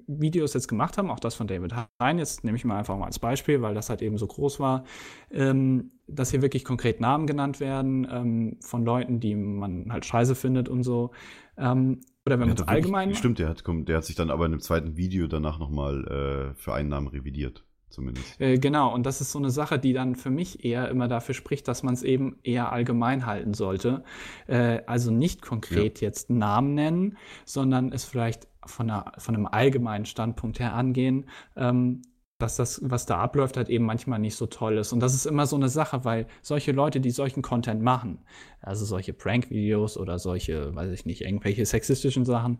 [0.07, 3.05] Videos jetzt gemacht haben, auch das von David Hein, jetzt nehme ich mal einfach mal
[3.05, 4.83] als Beispiel, weil das halt eben so groß war,
[5.31, 10.35] ähm, dass hier wirklich konkret Namen genannt werden ähm, von Leuten, die man halt scheiße
[10.35, 11.11] findet und so.
[11.57, 14.53] Ähm, oder wenn man es allgemein Stimmt, der hat, der hat sich dann aber in
[14.53, 17.63] einem zweiten Video danach nochmal äh, für einen Namen revidiert.
[17.89, 18.41] Zumindest.
[18.41, 21.33] Äh, genau, und das ist so eine Sache, die dann für mich eher immer dafür
[21.35, 24.03] spricht, dass man es eben eher allgemein halten sollte.
[24.47, 30.05] Äh, also nicht konkret jetzt Namen nennen, sondern es vielleicht von, einer, von einem allgemeinen
[30.05, 32.01] Standpunkt her angehen, ähm,
[32.37, 34.91] dass das, was da abläuft, halt eben manchmal nicht so toll ist.
[34.91, 38.25] Und das ist immer so eine Sache, weil solche Leute, die solchen Content machen,
[38.59, 42.57] also solche Prank-Videos oder solche, weiß ich nicht, irgendwelche sexistischen Sachen,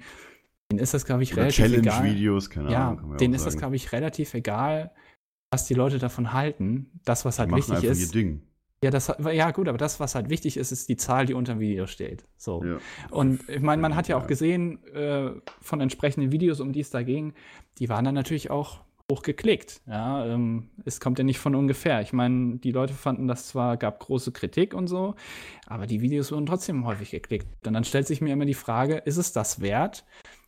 [0.71, 1.83] denen ist das, glaube ich, Oder relativ egal.
[1.83, 3.09] Challenge-Videos, keine Ja, Ahnung.
[3.09, 3.61] man denen ist das, sagen.
[3.61, 4.91] glaube ich, relativ egal,
[5.55, 6.91] was die Leute davon halten.
[7.05, 8.13] Das, was Die halt machen wichtig ist.
[8.83, 11.53] Ja, das, ja, gut, aber das, was halt wichtig ist, ist die Zahl, die unter
[11.53, 12.25] dem Video steht.
[12.37, 12.63] So.
[12.63, 12.77] Ja.
[13.09, 15.31] Und ich meine, man hat ja auch gesehen, äh,
[15.61, 17.33] von entsprechenden Videos, um die es da ging,
[17.79, 19.81] die waren dann natürlich auch hoch geklickt.
[19.87, 22.01] Ja, ähm, es kommt ja nicht von ungefähr.
[22.01, 25.15] Ich meine, die Leute fanden das zwar, gab große Kritik und so,
[25.67, 27.47] aber die Videos wurden trotzdem häufig geklickt.
[27.65, 30.03] Und dann stellt sich mir immer die Frage, ist es das wert,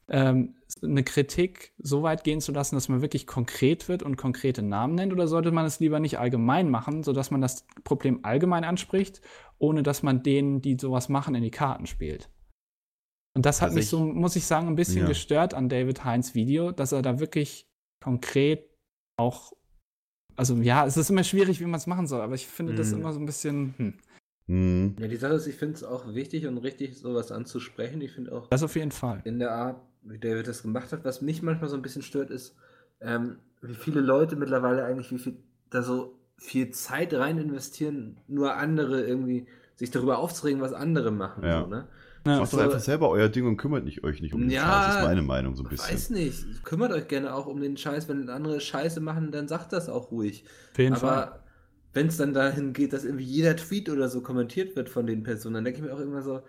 [0.10, 4.62] ähm, eine Kritik so weit gehen zu lassen, dass man wirklich konkret wird und konkrete
[4.62, 8.64] Namen nennt, oder sollte man es lieber nicht allgemein machen, sodass man das Problem allgemein
[8.64, 9.22] anspricht,
[9.58, 12.30] ohne dass man denen, die sowas machen, in die Karten spielt?
[13.36, 15.08] Und das hat Also mich ich- so, muss ich sagen, ein bisschen Ja.
[15.08, 17.68] gestört an David Heinz Video, dass er da wirklich
[18.04, 18.70] konkret
[19.20, 19.54] auch,
[20.36, 22.92] also ja, es ist immer schwierig, wie man es machen soll, aber ich finde das
[22.92, 23.00] Mhm.
[23.00, 23.94] immer so ein bisschen, hm,
[24.50, 24.96] Hm.
[24.98, 28.00] Ja, die Sache ist, ich finde es auch wichtig und richtig, sowas anzusprechen.
[28.00, 29.22] Ich finde auch das auf jeden Fall.
[29.26, 32.30] in der Art, wie David das gemacht hat, was mich manchmal so ein bisschen stört,
[32.30, 32.56] ist,
[33.02, 35.38] ähm, wie viele Leute mittlerweile eigentlich, wie viel
[35.70, 41.44] da so viel Zeit rein investieren, nur andere irgendwie sich darüber aufzuregen, was andere machen.
[41.44, 41.62] Ja.
[41.62, 41.88] So, ne?
[42.26, 44.62] Ja, Macht doch einfach selber euer Ding und kümmert nicht euch nicht um den Ja,
[44.64, 44.86] Scheiß.
[44.88, 45.94] Das ist meine Meinung so ein Ich bisschen.
[45.96, 46.64] weiß nicht.
[46.66, 48.10] Kümmert euch gerne auch um den Scheiß.
[48.10, 50.44] Wenn andere Scheiße machen, dann sagt das auch ruhig.
[50.74, 51.10] auf jeden Fall.
[51.10, 51.40] Aber
[51.94, 55.24] wenn es dann dahin geht, dass irgendwie jeder Tweet oder so kommentiert wird von den
[55.24, 56.42] Personen, dann denke ich mir auch immer so,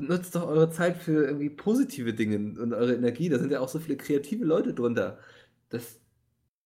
[0.00, 3.28] nutzt doch eure Zeit für irgendwie positive Dinge und eure Energie.
[3.28, 5.18] Da sind ja auch so viele kreative Leute drunter.
[5.70, 6.00] Das,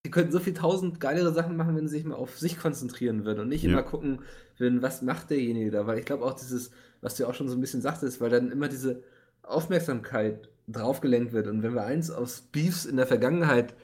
[0.06, 3.24] die könnten so viel tausend geilere Sachen machen, wenn sie sich mal auf sich konzentrieren
[3.24, 3.70] würden und nicht Ja.
[3.70, 4.22] immer gucken
[4.58, 5.86] würden, was macht derjenige da.
[5.86, 6.70] Weil ich glaube auch dieses,
[7.00, 9.02] was du ja auch schon so ein bisschen sagtest, weil dann immer diese
[9.42, 11.46] Aufmerksamkeit draufgelenkt wird.
[11.48, 13.74] Und wenn wir eins aus Beefs in der Vergangenheit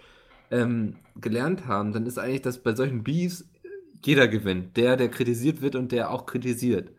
[0.51, 3.47] ähm, gelernt haben, dann ist eigentlich, dass bei solchen Beefs
[4.05, 4.76] jeder gewinnt.
[4.76, 6.90] Der, der kritisiert wird und der auch kritisiert.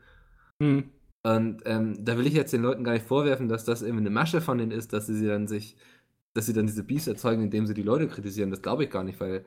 [0.61, 0.94] Hm.
[1.25, 4.11] Und ähm, da will ich jetzt den Leuten gar nicht vorwerfen, dass das irgendwie eine
[4.11, 5.75] Masche von denen ist, dass sie sie dann sich,
[6.33, 8.51] dass sie dann diese Beefs erzeugen, indem sie die Leute kritisieren.
[8.51, 9.43] Das glaube ich gar nicht, weil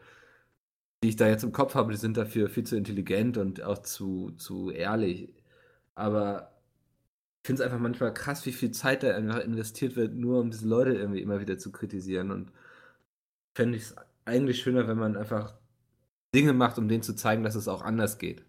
[1.03, 3.79] die ich da jetzt im Kopf habe, die sind dafür viel zu intelligent und auch
[3.79, 5.33] zu, zu ehrlich.
[5.95, 6.53] Aber
[7.43, 10.51] ich finde es einfach manchmal krass, wie viel Zeit da einfach investiert wird, nur um
[10.51, 12.31] diese Leute irgendwie immer wieder zu kritisieren.
[12.33, 12.53] Und
[13.55, 15.55] fände ich es eigentlich schöner, wenn man einfach
[16.35, 18.45] Dinge macht, um denen zu zeigen, dass es auch anders geht.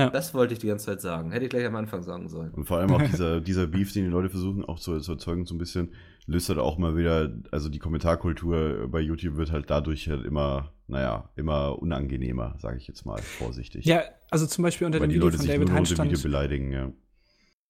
[0.00, 0.10] Ja.
[0.10, 1.30] Das wollte ich die ganze Zeit sagen.
[1.30, 2.50] Hätte ich gleich am Anfang sagen sollen.
[2.52, 5.46] Und vor allem auch dieser, dieser Beef, den die Leute versuchen auch zu, zu erzeugen,
[5.46, 5.92] so ein bisschen,
[6.26, 10.72] löst halt auch mal wieder, also die Kommentarkultur bei YouTube wird halt dadurch halt immer,
[10.86, 13.84] naja, immer unangenehmer, sage ich jetzt mal vorsichtig.
[13.84, 16.20] Ja, also zum Beispiel unter Weil dem die Video Leute von sich David unter Video
[16.20, 16.92] beleidigen, ja.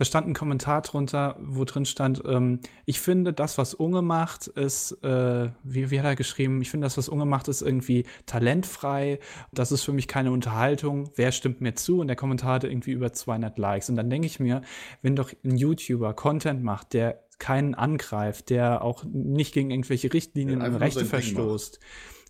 [0.00, 4.46] Da stand ein Kommentar drunter, wo drin stand, ähm, ich finde, das, was Unge macht,
[4.46, 8.06] ist, äh, wie, wie hat er geschrieben, ich finde, das, was Unge macht, ist irgendwie
[8.24, 9.18] talentfrei.
[9.52, 11.10] Das ist für mich keine Unterhaltung.
[11.16, 12.00] Wer stimmt mir zu?
[12.00, 13.90] Und der Kommentar hatte irgendwie über 200 Likes.
[13.90, 14.62] Und dann denke ich mir,
[15.02, 20.62] wenn doch ein YouTuber Content macht, der keinen angreift, der auch nicht gegen irgendwelche Richtlinien
[20.62, 21.78] und Rechte Ding macht.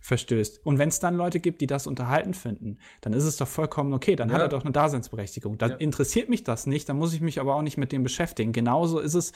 [0.01, 0.65] Verstößt.
[0.65, 3.93] Und wenn es dann Leute gibt, die das unterhalten finden, dann ist es doch vollkommen
[3.93, 4.17] okay.
[4.17, 4.45] Dann hat Ja.
[4.45, 5.59] er doch eine Daseinsberechtigung.
[5.59, 5.77] Dann Ja.
[5.77, 8.53] interessiert mich das nicht, dann muss ich mich aber auch nicht mit dem beschäftigen.
[8.53, 9.33] Genauso ist es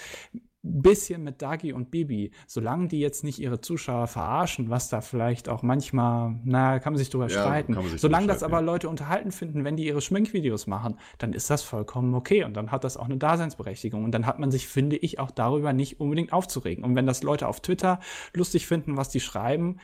[0.66, 5.50] bisschen mit Dagi und Bibi, solange die jetzt nicht ihre Zuschauer verarschen, was da vielleicht
[5.50, 7.74] auch manchmal, na, kann man sich drüber Ja, streiten.
[7.82, 8.62] sich solange das aber.
[8.62, 12.70] Leute unterhalten finden, wenn die ihre Schminkvideos machen, dann ist das vollkommen okay und dann
[12.72, 16.00] hat das auch eine Daseinsberechtigung und dann hat man sich, finde ich, auch darüber nicht
[16.00, 16.82] unbedingt aufzuregen.
[16.82, 18.00] Und wenn das Leute auf Twitter
[18.32, 19.80] lustig finden, was die schreiben,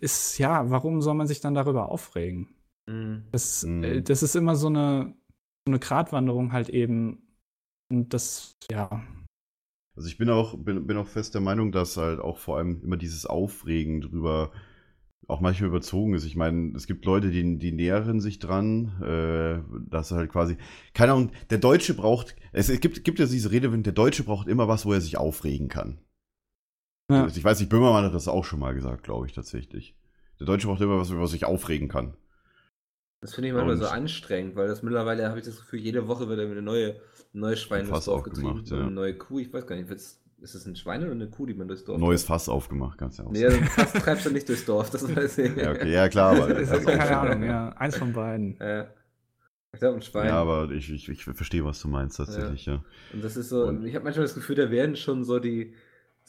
[0.00, 2.54] ist ja, warum soll man sich dann darüber aufregen?
[2.88, 3.24] Mhm.
[3.32, 3.84] Das, Mhm.
[3.84, 5.14] äh, das ist immer so eine,
[5.66, 7.22] so eine Gratwanderung halt eben.
[7.90, 9.02] Und das, ja.
[9.96, 12.82] Also ich bin auch, bin, bin auch fest der Meinung, dass halt auch vor allem
[12.82, 14.52] immer dieses Aufregen drüber
[15.28, 16.24] auch manchmal überzogen ist.
[16.24, 19.60] Ich meine, es gibt Leute, die, die nähern sich dran, äh,
[19.90, 20.56] dass halt quasi,
[20.94, 24.46] keine Ahnung, der Deutsche braucht, es, es gibt, gibt ja diese Redewendung, der Deutsche braucht
[24.46, 25.98] immer was, wo er sich aufregen kann.
[27.10, 27.26] Ja.
[27.26, 29.94] Ich weiß nicht, Böhmermann hat das auch schon mal gesagt, glaube ich, tatsächlich.
[30.40, 32.14] Der Deutsche braucht immer was, wo er sich aufregen kann.
[33.20, 36.06] Das finde ich manchmal Und- so anstrengend, weil das mittlerweile habe ich das Gefühl, jede
[36.06, 36.96] Woche wird eine neue, eine
[37.32, 38.76] neue Schwein Ein durchs Fass Dorf aufgemacht, getrieben.
[38.80, 38.86] ja.
[38.86, 41.46] Eine neue Kuh, ich weiß gar nicht, wird's- ist es ein Schwein oder eine Kuh,
[41.46, 44.26] die man durchs Dorf Neues Fass aufgemacht, kannst du ja auch Nee, also Fass treibst
[44.26, 45.56] du nicht durchs Dorf, das weiß ich.
[45.56, 46.48] Ja, okay, ja klar, aber.
[46.54, 47.16] Das das ist, keine.
[47.18, 47.68] Ahnung, ja.
[47.78, 48.60] Eins von beiden.
[48.60, 48.86] Äh,
[49.72, 50.26] ich glaube, ein Schwein.
[50.26, 52.84] Ja, aber ich, ich, ich verstehe, was du meinst, tatsächlich, ja.
[53.14, 55.74] Und das ist so, Und- ich habe manchmal das Gefühl, da werden schon so die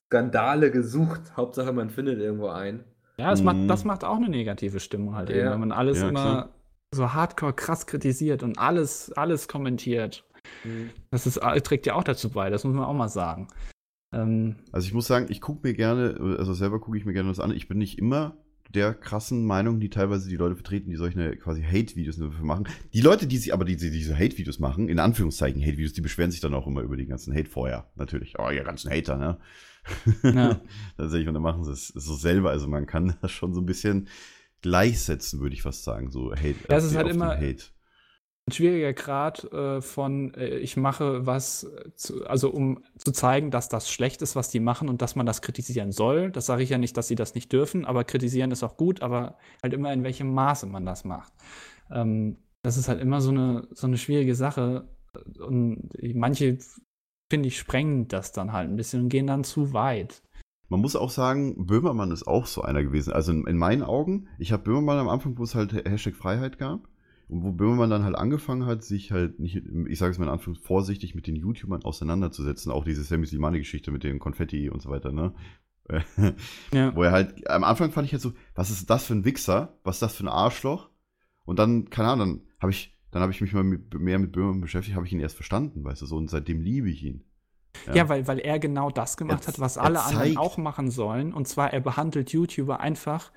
[0.07, 1.35] Skandale gesucht.
[1.35, 2.83] Hauptsache, man findet irgendwo einen.
[3.19, 3.45] Ja, es Mhm.
[3.45, 5.51] macht, das macht auch eine negative Stimmung halt eben, Ja.
[5.51, 6.49] wenn man alles Ja, immer klar.
[6.93, 10.23] so hardcore krass kritisiert und alles, alles kommentiert.
[10.63, 10.91] Mhm.
[11.11, 13.47] Das ist, äh, trägt ja auch dazu bei, das muss man auch mal sagen.
[14.13, 17.29] Ähm, Also ich muss sagen, ich gucke mir gerne, also selber gucke ich mir gerne
[17.29, 17.51] was an.
[17.51, 18.37] Ich bin nicht immer
[18.69, 22.67] der krassen Meinung, die teilweise die Leute vertreten, die solche quasi Hate-Videos dafür machen.
[22.93, 26.39] Die Leute, die sie aber diese, diese Hate-Videos machen, in Anführungszeichen Hate-Videos, die beschweren sich
[26.41, 27.89] dann auch immer über den ganzen Hate vorher.
[27.95, 28.35] Natürlich.
[28.39, 29.37] Oh, ihr ganzen Hater, ne?
[30.23, 30.59] Ja.
[30.97, 32.49] Tatsächlich, und dann machen sie es so selber.
[32.51, 34.07] Also man kann das schon so ein bisschen
[34.61, 36.11] gleichsetzen, würde ich fast sagen.
[36.11, 36.55] So Hate.
[36.69, 37.63] Auf ist die- halt immer- Hate.
[38.47, 43.51] ein schwieriger Grad äh, von, äh, ich mache was, äh, zu, also um zu zeigen,
[43.51, 46.31] dass das schlecht ist, was die machen und dass man das kritisieren soll.
[46.31, 49.01] Das sage ich ja nicht, dass sie das nicht dürfen, aber kritisieren ist auch gut,
[49.01, 51.33] aber halt immer in welchem Maße man das macht.
[51.91, 54.87] Ähm, das ist halt immer so eine, so eine schwierige Sache.
[55.39, 56.57] Und manche,
[57.29, 60.21] finde ich, sprengen das dann halt ein bisschen und gehen dann zu weit.
[60.69, 63.13] Man muss auch sagen, Böhmermann ist auch so einer gewesen.
[63.13, 66.57] Also in, in meinen Augen, ich habe Böhmermann am Anfang, wo es halt Hashtag Freiheit
[66.57, 66.87] gab,
[67.29, 70.31] und wo Böhmermann dann halt angefangen hat, sich halt nicht, ich sage es mal in
[70.31, 72.71] Anführungszeichen, vorsichtig mit den YouTubern auseinanderzusetzen.
[72.71, 75.33] Auch diese Sammy Slimani-Geschichte mit dem Konfetti und so weiter, ne?
[76.73, 76.95] Ja.
[76.95, 79.77] Wo er halt, am Anfang fand ich halt so, was ist das für ein Wichser?
[79.83, 80.89] Was ist das für ein Arschloch?
[81.45, 84.31] Und dann, keine Ahnung, dann habe ich, dann habe ich mich mal mit, mehr mit
[84.31, 87.23] Böhmermann beschäftigt, habe ich ihn erst verstanden, weißt du, so, und seitdem liebe ich ihn.
[87.93, 91.33] Ja, weil, weil er genau das gemacht Er- hat, was alle anderen auch machen sollen.
[91.33, 93.31] Und zwar, er behandelt YouTuber einfach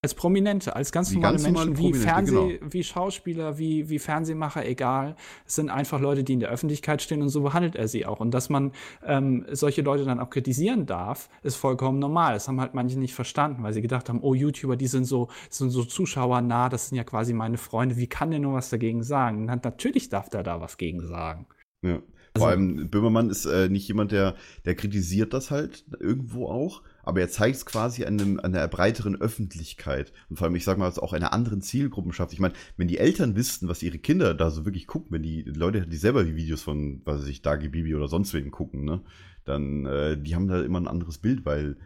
[0.00, 2.72] als Prominente, als ganz normale ganz normale Menschen, wie, Fernseh, genau.
[2.72, 5.16] wie Schauspieler, wie, wie Fernsehmacher, egal.
[5.44, 8.20] Es sind einfach Leute, die in der Öffentlichkeit stehen und so behandelt er sie auch.
[8.20, 8.72] Und dass man
[9.04, 12.34] ähm, solche Leute dann auch kritisieren darf, ist vollkommen normal.
[12.34, 15.28] Das haben halt manche nicht verstanden, weil sie gedacht haben, oh, YouTuber, die sind so,
[15.50, 19.02] sind so zuschauernah, das sind ja quasi meine Freunde, wie kann der nur was dagegen
[19.02, 19.46] sagen?
[19.46, 21.46] Na, natürlich darf der da was gegen sagen.
[21.82, 21.94] Ja.
[22.34, 26.82] Also- Vor allem, Böhmermann ist äh, nicht jemand, der, der kritisiert das halt irgendwo auch,
[27.08, 30.12] aber er zeigt es quasi an, einem, einer breiteren Öffentlichkeit.
[30.28, 32.34] Und vor allem, ich sag mal, auch einer anderen Zielgruppenschaft.
[32.34, 35.42] Ich meine, wenn die Eltern wüssten, was ihre Kinder da so wirklich gucken, wenn die
[35.42, 38.84] Leute, die selber die Videos von, was weiß ich, Dagi Bibi oder sonst wen gucken,
[38.84, 39.00] ne,
[39.46, 41.78] dann, äh, die haben da immer ein anderes Bild, weil,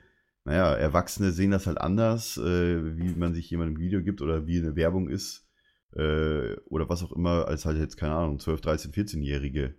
[0.44, 4.58] naja, Erwachsene sehen das halt anders, äh, wie man sich jemandem Video gibt oder wie
[4.58, 5.46] eine Werbung ist.
[5.94, 9.76] Äh, oder was auch immer, als halt jetzt, keine Ahnung, 12, 13, 14-Jährige.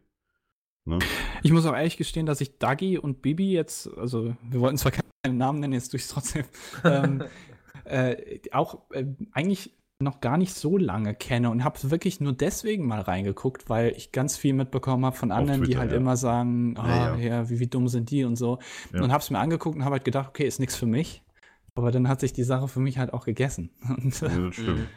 [0.86, 1.00] Ne?
[1.44, 4.92] Ich muss auch ehrlich gestehen, dass ich Dagi und Bibi jetzt, also wir wollten zwar
[4.92, 6.46] keinen Namen nennen, jetzt durch trotzdem,
[6.84, 7.24] ähm,
[7.86, 12.86] äh, auch äh, eigentlich noch gar nicht so lange kenne und habe wirklich nur deswegen
[12.86, 15.98] mal reingeguckt, weil ich ganz viel mitbekommen habe von anderen, die Twitter, halt ja.
[15.98, 17.50] immer sagen, ah, Ja, ja, ja.
[17.50, 18.60] wie, wie dumm sind die und so.
[18.92, 21.24] Und habe es mir angeguckt und habe halt gedacht, okay, ist nichts für mich.
[21.76, 23.72] Aber dann hat sich die Sache für mich halt auch gegessen.
[24.04, 24.60] Das stimmt.
[24.60, 24.88] Mhm.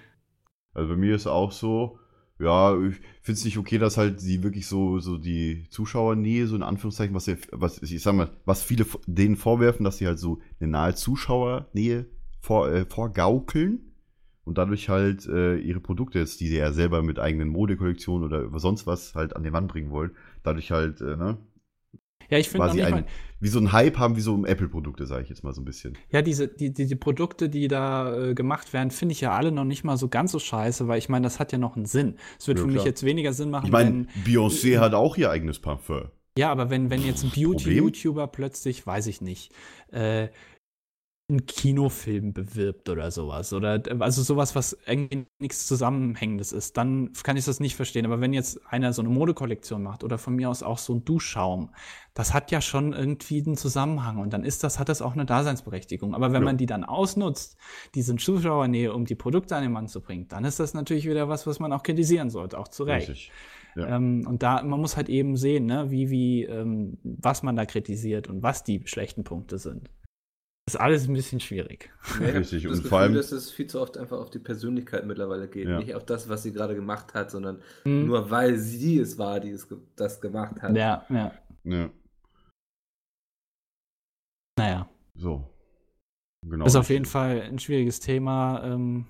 [0.75, 1.99] Also bei mir ist auch so,
[2.39, 6.57] ja, ich finde es nicht okay, dass halt sie wirklich so, so die Zuschauernähe, so
[6.57, 10.19] in Anführungszeichen, was, sie- was ich sag mal, was viele denen vorwerfen, dass sie halt
[10.19, 12.07] so eine nahe Zuschauernähe
[12.41, 13.93] vor, äh, vorgaukeln
[14.45, 18.59] und dadurch halt äh, ihre Produkte jetzt, die sie ja selber mit eigenen Modekollektionen oder
[18.59, 21.39] sonst was halt an den Mann bringen wollen, dadurch halt, äh, ne,
[22.31, 23.05] ja, ich finde quasi ein,
[23.41, 25.65] wie so ein Hype haben, wie so um Apple-Produkte, sage ich jetzt mal so ein
[25.65, 25.97] bisschen.
[26.11, 29.53] Ja, diese, die, die, die Produkte, die da äh, gemacht werden, finde ich ja alle
[29.53, 31.87] noch nicht mal so ganz so scheiße, weil ich meine, das hat ja noch einen
[31.87, 32.17] Sinn.
[32.39, 32.87] Es wird Ja, für mich klar.
[32.87, 34.25] jetzt weniger Sinn machen, Ich meine, wenn.
[34.25, 36.09] Beyoncé hat auch ihr eigenes Parfum.
[36.39, 37.31] Ja, aber wenn, wenn jetzt ein?
[37.31, 39.53] Beauty-YouTuber plötzlich, weiß ich nicht,
[39.91, 40.29] äh,
[41.29, 43.53] einen Kinofilm bewirbt oder sowas.
[43.53, 48.07] Oder also sowas, was irgendwie nichts Zusammenhängendes ist, dann kann ich das nicht verstehen.
[48.07, 51.05] Aber wenn jetzt einer so eine Modekollektion macht oder von mir aus auch so ein
[51.05, 51.71] Duschschaum,
[52.15, 55.27] das hat ja schon irgendwie einen Zusammenhang und dann ist das, hat das auch eine
[55.27, 56.15] Daseinsberechtigung.
[56.15, 56.47] Aber wenn Ja.
[56.47, 57.57] man die dann ausnutzt,
[57.97, 61.29] diese Zuschauernähe, um die Produkte an den Mann zu bringen, dann ist das natürlich wieder
[61.29, 63.09] was, was man auch kritisieren sollte, auch zu Recht.
[63.09, 63.33] Richtig.
[63.75, 63.97] Ja.
[63.97, 67.67] Ähm, und da, man muss halt eben sehen, ne, wie, wie, ähm, was man da
[67.67, 69.91] kritisiert und was die schlechten Punkte sind.
[70.67, 71.91] Das ist alles ein bisschen schwierig.
[72.21, 74.41] Ja, Richtig, Das und Gefühl, vor allem- dass es viel zu oft einfach auf die
[74.41, 75.69] Persönlichkeit mittlerweile geht.
[75.69, 75.79] Ja.
[75.79, 78.07] Nicht auf das, was sie gerade gemacht hat, sondern Hm.
[78.07, 80.77] nur weil sie es war, die es ge das gemacht hat.
[80.77, 81.33] Ja, ja.
[81.65, 81.91] Ja.
[84.59, 84.89] Naja.
[85.15, 85.49] So.
[86.49, 86.65] Genau.
[86.67, 88.63] ist auf jeden Fall ein schwieriges Thema.
[88.65, 89.07] Ähm,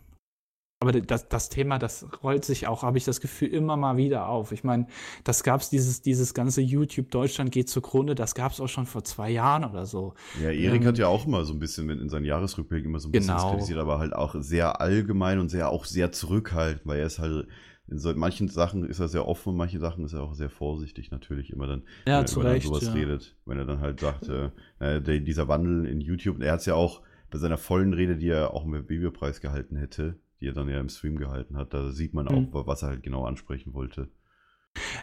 [0.78, 4.28] aber das, das Thema, das rollt sich auch, habe ich das Gefühl, immer mal wieder
[4.28, 4.52] auf.
[4.52, 4.86] Ich meine,
[5.24, 8.84] das gab es, dieses, dieses ganze YouTube Deutschland geht zugrunde, das gab es auch schon
[8.86, 10.14] vor zwei Jahren oder so.
[10.42, 13.08] Ja, Erik Ähm, hat ja auch immer so ein bisschen in seinen Jahresrückblick immer so
[13.08, 13.50] ein bisschen Genau.
[13.50, 17.46] kritisiert, aber halt auch sehr allgemein und sehr auch sehr zurückhaltend, weil er ist halt
[17.88, 20.50] in so manchen Sachen ist er sehr offen, in manchen Sachen ist er auch sehr
[20.50, 22.66] vorsichtig natürlich immer dann, Ja, wenn er Recht.
[22.66, 22.92] sowas Ja.
[22.92, 24.50] redet, wenn er dann halt sagt, äh,
[24.80, 27.00] äh, der, dieser Wandel in YouTube, er hat es ja auch
[27.30, 30.78] bei seiner vollen Rede, die er auch im Videopreis gehalten hätte, die er dann ja
[30.80, 32.54] im Stream gehalten hat, da sieht man Mhm.
[32.54, 34.08] auch, was er halt genau ansprechen wollte.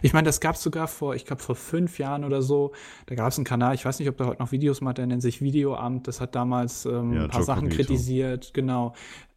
[0.02, 2.72] Ich meine, das gab es sogar vor, ich glaube, vor fünf Jahren oder so.
[3.06, 5.06] Da gab es einen Kanal, ich weiß nicht, ob der heute noch Videos macht, der
[5.08, 6.06] nennt sich Videoamt.
[6.06, 7.82] Das hat damals ähm, Ja, ein paar Joe Sachen Cognito.
[7.82, 8.94] kritisiert, genau.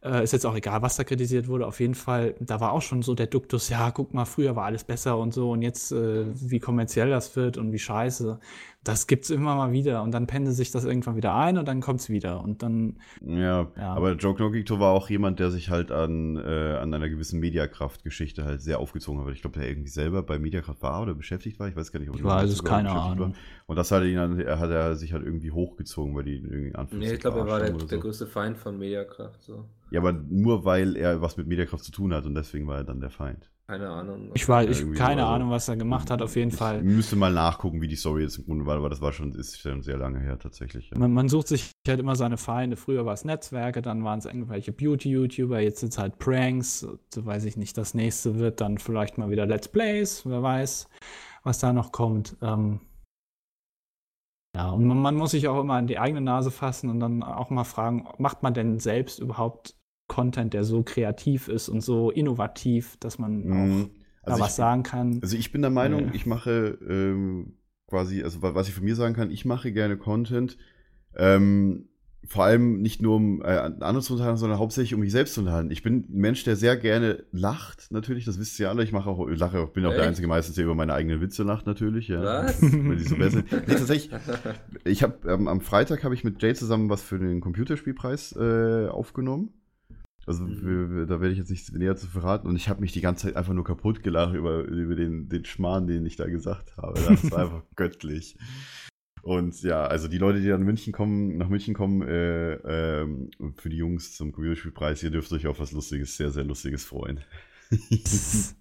[0.08, 1.66] Äh, ist jetzt auch egal, was da kritisiert wurde.
[1.66, 4.64] Auf jeden Fall, da war auch schon so der Duktus, ja, guck mal, früher war
[4.64, 8.38] alles besser und so und jetzt, äh, wie kommerziell das wird und wie scheiße.
[8.84, 11.80] Das gibt's immer mal wieder und dann pendelt sich das irgendwann wieder ein und dann
[11.80, 13.92] kommt's wieder und dann, Ja, Ja.
[13.94, 18.44] aber Joe Knokito war auch jemand, der sich halt an, äh, an einer gewissen Mediakraft-Geschichte
[18.44, 19.26] halt sehr aufgezogen hat.
[19.26, 21.68] weil Ich glaube, der irgendwie selber bei Mediakraft war oder beschäftigt war.
[21.68, 23.32] Ich weiß gar nicht, ob Ich er weiß es, keine Ahnung.
[23.32, 23.38] War.
[23.68, 26.46] Und das hat ihn dann, er hat er sich halt irgendwie hochgezogen, weil die ihn
[26.50, 28.00] irgendwie in Nee, ich glaube, er war der, der so.
[28.00, 29.42] größte Feind von Mediakraft.
[29.42, 29.66] So.
[29.90, 32.84] Ja, aber nur weil er was mit Mediakraft zu tun hat und deswegen war er
[32.84, 33.50] dann der Feind.
[33.66, 34.30] Keine Ahnung.
[34.32, 36.82] ich weiß, ich keine so, also- Ahnung, was er gemacht hat, auf jeden Ich Fall.
[36.82, 39.60] müsste mal nachgucken, wie die Story jetzt im Grunde war, aber das war schon, ist
[39.60, 40.88] schon sehr lange her tatsächlich.
[40.88, 40.98] Ja.
[40.98, 42.76] Man, man sucht sich halt immer seine Feinde.
[42.78, 46.86] Früher war es Netzwerke, dann waren es irgendwelche Beauty-YouTuber, jetzt sind es halt Pranks.
[47.12, 47.76] So weiß ich nicht.
[47.76, 50.88] Das nächste wird dann vielleicht mal wieder Let's Plays, wer weiß,
[51.42, 52.38] was da noch kommt.
[52.40, 52.80] Ähm
[54.54, 57.22] ja, und man, man muss sich auch immer an die eigene Nase fassen und dann
[57.22, 59.76] auch mal fragen, macht man denn selbst überhaupt
[60.08, 63.90] Content, der so kreativ ist und so innovativ, dass man auch Mhm.
[64.24, 65.18] da Also was ich- sagen kann?
[65.22, 66.14] Also ich bin der Meinung, Ja.
[66.14, 67.58] ich mache ähm,
[67.88, 70.56] quasi, also wa- was ich von mir sagen kann, ich mache gerne Content,
[71.16, 71.87] ähm,
[72.26, 75.40] vor allem nicht nur um äh, andere zu unterhalten, sondern hauptsächlich um mich selbst zu
[75.40, 75.70] unterhalten.
[75.70, 78.82] Ich bin ein Mensch, der sehr gerne lacht, natürlich, das wisst ihr alle.
[78.82, 80.08] Ich mache auch, ich lache, bin auch der Echt?
[80.08, 82.08] Einzige meistens, der über meine eigenen Witze lacht, natürlich.
[82.08, 82.22] Ja.
[82.22, 82.60] Was?
[82.62, 83.42] Weil die so besser.
[83.50, 84.10] Nee, tatsächlich,
[84.84, 88.88] ich habe ähm, am Freitag habe ich mit Jay zusammen was für den Computerspielpreis äh,
[88.88, 89.50] aufgenommen.
[90.26, 90.90] Also Mhm.
[90.96, 92.48] wir, da werde ich jetzt nicht näher zu verraten.
[92.48, 95.46] Und ich habe mich die ganze Zeit einfach nur kaputt gelacht über, über den, den
[95.46, 97.00] Schmarrn, den ich da gesagt habe.
[97.00, 98.36] Das war einfach göttlich.
[99.22, 102.54] Und ja, also die Leute, die dann München kommen, nach München kommen, äh,
[103.00, 106.84] ähm, für die Jungs zum Computerspielpreis, ihr dürft euch auf was Lustiges, sehr, sehr Lustiges
[106.84, 107.20] freuen.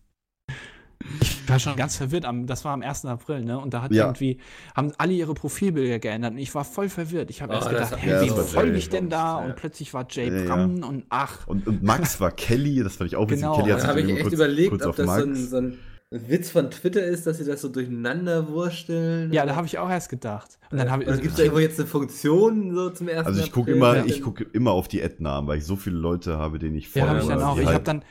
[1.21, 2.25] Ich war schon ganz verwirrt.
[2.25, 3.05] Am, das war am 1.
[3.05, 3.59] April, ne?
[3.59, 4.05] Und da hat Ja.
[4.05, 4.39] irgendwie,
[4.75, 7.29] haben alle ihre Profilbilder geändert und ich war voll verwirrt.
[7.29, 9.39] Ich habe Oh, erst gedacht, hä, ja, wem folge ich denn da?
[9.39, 9.45] Ja.
[9.45, 10.45] Und plötzlich war Jay Ja, ja.
[10.45, 11.47] Bram und ach.
[11.47, 13.41] Und, und Max war Kelly, das fand ich auch witzig.
[13.43, 13.57] Genau.
[13.57, 15.35] Kelly hat Da sich habe ich echt kurz, überlegt, kurz ob auf das so ein,
[15.35, 15.77] so ein
[16.09, 19.33] Witz von Twitter ist, dass sie das so durcheinander wursteln.
[19.33, 20.57] Ja, da habe ich auch erst gedacht.
[20.71, 23.27] Und dann habe ich, also gibt es da irgendwo jetzt eine Funktion so zum ersten
[23.27, 24.05] Also ich gucke immer, Ja.
[24.05, 27.05] ich gucke immer auf die Ad-Namen, weil ich so viele Leute habe, denen ich ja,
[27.05, 27.09] folge.
[27.09, 27.57] habe ich dann auch.
[27.59, 28.03] Ich halt- habe dann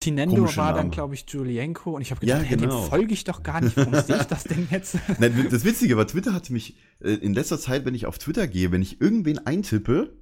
[0.00, 2.82] Tinendo war dann, glaube ich, Julienko und ich habe Ja, gedacht, hä, genau.
[2.82, 3.76] dem folge ich doch gar nicht.
[3.76, 4.96] Warum sehe ich das denn jetzt?
[5.18, 8.46] Nein, das Witzige war, Twitter hat mich äh, in letzter Zeit, wenn ich auf Twitter
[8.46, 10.16] gehe, wenn ich irgendwen eintippe,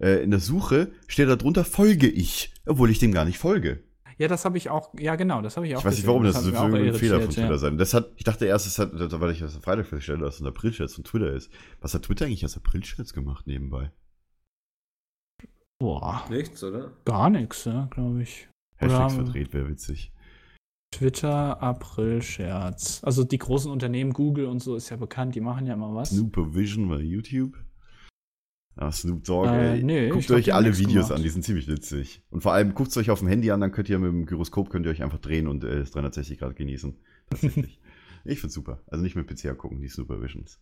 [0.00, 3.82] äh, in der Suche, steht da drunter, folge ich, obwohl ich dem gar nicht folge.
[4.18, 6.24] Ja, das habe ich auch, ja genau, das habe ich auch Ich weiß nicht warum,
[6.24, 7.58] das, hat ist irgendwie ein Fehler von Twitter ja.
[7.58, 7.78] sein.
[7.78, 10.40] Das hat, ich dachte erst, es hat, weil ich das am Freitag feststelle, dass es
[10.40, 11.50] ein April-Scherz von Twitter ist.
[11.80, 13.90] Was hat Twitter eigentlich als April-Scherz gemacht nebenbei?
[15.78, 16.92] Boah, Nichts, oder?
[17.04, 18.48] gar nichts, ja, glaube ich.
[18.76, 20.12] Hashtags verdreht, wäre witzig.
[20.92, 23.02] Twitter, April-Scherz.
[23.02, 26.10] Also die großen Unternehmen, Google und so ist ja bekannt, die machen ja immer was.
[26.10, 27.56] Snoopervision bei YouTube.
[28.76, 29.82] Ah, Snoop Dogg, Äh, ey.
[29.82, 31.12] nee, guckt euch alle Videos gemacht.
[31.12, 32.22] an, die sind ziemlich witzig.
[32.30, 34.24] Und vor allem guckt es euch auf dem Handy an, dann könnt ihr mit dem
[34.26, 36.96] Gyroskop könnt ihr euch einfach drehen und äh, das 360 Grad genießen.
[37.28, 37.78] Tatsächlich.
[38.24, 38.82] ich find's super.
[38.86, 40.58] Also nicht mit PC gucken, die Supervisions.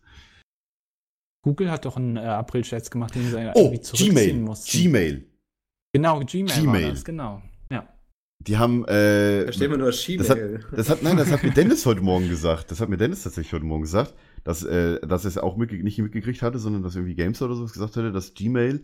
[1.43, 4.33] Google hat doch einen äh, April-Scherz gemacht, den sie Oh, irgendwie zurückziehen Gmail.
[4.35, 4.77] mussten.
[4.77, 5.25] Gmail.
[5.93, 6.83] Genau, Gmail, Gmail.
[6.83, 7.41] war das, genau.
[7.71, 7.87] Ja.
[8.47, 10.39] Die haben, äh, Da steht immer nur das hat,
[10.71, 12.71] das hat, nein, das hat mir Dennis heute Morgen gesagt.
[12.71, 15.83] Das hat mir Dennis tatsächlich heute Morgen gesagt, dass, äh, dass er es auch mitge
[15.83, 18.83] nicht mitgekriegt hatte, sondern dass irgendwie GameStar oder sowas gesagt hatte, dass Gmail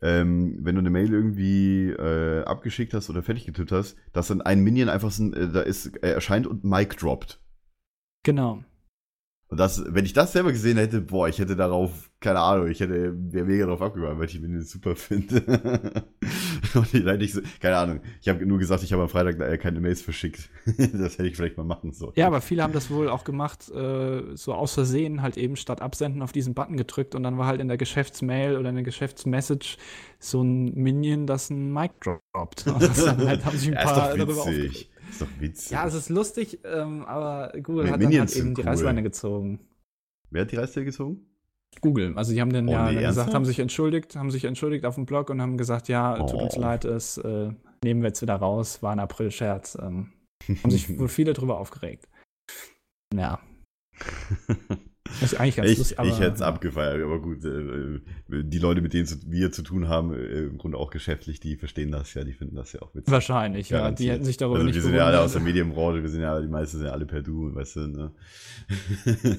[0.00, 4.42] ähm, wenn du eine Mail irgendwie äh, abgeschickt hast oder fertig getippt hast, dass dann
[4.42, 7.40] ein Minion einfach so, äh, da ist, äh, erscheint und Mic droppt.
[8.24, 8.62] Genau.
[9.48, 12.80] Und das, wenn ich das selber gesehen hätte, boah, ich hätte darauf, keine Ahnung, ich
[12.80, 15.42] hätte, wäre mega drauf abgegangen, weil ich die Minions super finde.
[16.74, 19.80] und ich so, keine Ahnung, ich habe nur gesagt, ich habe am Freitag äh, keine
[19.80, 20.48] Mails verschickt.
[20.66, 22.12] das hätte ich vielleicht mal machen sollen.
[22.16, 25.80] Ja, aber viele haben das wohl auch gemacht, äh, so aus Versehen halt eben statt
[25.82, 28.84] absenden auf diesen Button gedrückt und dann war halt in der Geschäftsmail oder in der
[28.84, 29.76] Geschäftsmessage
[30.18, 32.66] so ein Minion, das ein Mic droppt.
[32.66, 34.90] Und das dann halt haben sich ein Ja, ist paar doch witzig.
[35.10, 35.70] Ist doch witzig.
[35.70, 38.62] Ja, es ist lustig, ähm, aber Google Nee, hat dann Minions halt eben sind die
[38.62, 38.68] cool.
[38.68, 39.60] Reißleine gezogen.
[40.30, 41.26] Wer hat die Reißleine gezogen?
[41.80, 42.12] Google.
[42.16, 44.84] Also die haben dann Oh, ja nee, dann gesagt, haben sich entschuldigt, haben sich entschuldigt
[44.84, 46.60] auf dem Blog und haben gesagt, ja, tut uns Oh.
[46.60, 47.50] leid, es äh,
[47.84, 49.78] nehmen wir jetzt wieder raus, war ein April-Scherz.
[49.80, 50.12] Ähm,
[50.62, 52.08] haben sich wohl viele drüber aufgeregt.
[53.14, 53.40] Ja.
[55.20, 58.92] Ist eigentlich ganz ich lustig, ich hätte es abgefeiert, aber gut, äh, die Leute, mit
[58.92, 62.32] denen wir zu tun haben, äh, im Grunde auch geschäftlich, die verstehen das ja, die
[62.32, 63.10] finden das ja auch witzig.
[63.12, 63.90] Wahrscheinlich, ja.
[63.90, 66.20] Die hätten sich darüber also nicht wir sind ja alle aus der Medienbranche, wir sind
[66.20, 68.10] ja, die meisten sind ja alle per Du, weißt du, ne?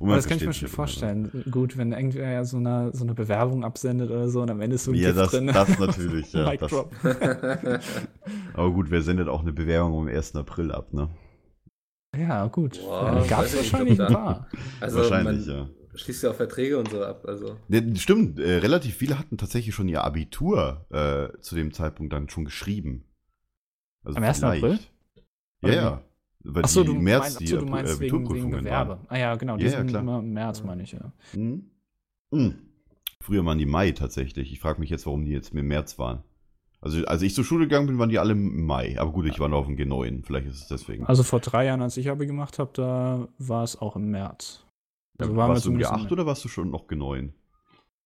[0.00, 0.68] Aber das kann ich mir schon untereinander.
[0.68, 1.44] vorstellen.
[1.50, 4.76] Gut, wenn irgendwer ja so eine, so eine Bewerbung absendet oder so und am Ende
[4.76, 5.46] ist so ein Ja, Gift das, drin.
[5.48, 6.54] das natürlich, ja.
[6.56, 6.72] Das,
[8.54, 10.36] aber gut, wer sendet auch eine Bewerbung am 1.
[10.36, 11.08] April ab, ne?
[12.16, 12.80] Ja, gut.
[13.28, 14.48] Gab es wahrscheinlich ein paar.
[14.80, 15.68] Also Wahrscheinlich, man ja.
[15.94, 17.24] schließt ja auch Verträge und so ab.
[17.26, 22.12] Also Ne, stimmt, äh, relativ viele hatten tatsächlich schon ihr Abitur äh, zu dem Zeitpunkt
[22.12, 23.04] dann schon geschrieben.
[24.04, 24.38] Also Am 1.
[24.38, 24.64] vielleicht.
[24.64, 24.78] April?
[25.62, 26.02] Ja, ja.
[26.44, 28.90] Weil Achso, die du, im März meinst, die achso, du meinst wegen, wegen Gewerbe.
[28.90, 29.06] waren.
[29.08, 30.02] Ah ja, genau, die Ja, ja, sind klar.
[30.02, 31.12] immer im März, meine ich, ja.
[31.32, 31.70] Hm?
[32.32, 32.54] Hm.
[33.20, 34.52] Früher waren die Mai tatsächlich.
[34.52, 36.22] Ich frage mich jetzt, warum die jetzt im März waren.
[36.80, 38.98] Also, als ich zur Schule gegangen bin, waren die alle im Mai.
[39.00, 40.24] Aber gut, ich war noch auf dem G9.
[40.24, 41.04] Vielleicht ist es deswegen.
[41.06, 44.64] Also vor drei Jahren, als ich Abi gemacht habe, da war es auch im März.
[45.18, 46.86] Also Ja, waren wir warst du im zumindest G8 im- oder warst du schon noch
[46.86, 47.32] G9?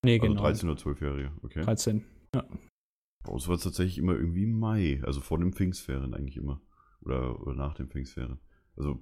[0.04, 0.40] Nee, Also genau.
[0.42, 1.32] 13 oder 12-Jährige.
[1.42, 1.60] Okay.
[1.60, 2.04] 13.
[2.32, 5.00] Bei uns war es tatsächlich immer irgendwie im Mai.
[5.04, 6.60] Also vor dem Pfingstferien eigentlich immer.
[7.02, 8.40] Oder, oder nach dem Pfingstferien.
[8.76, 9.00] Also,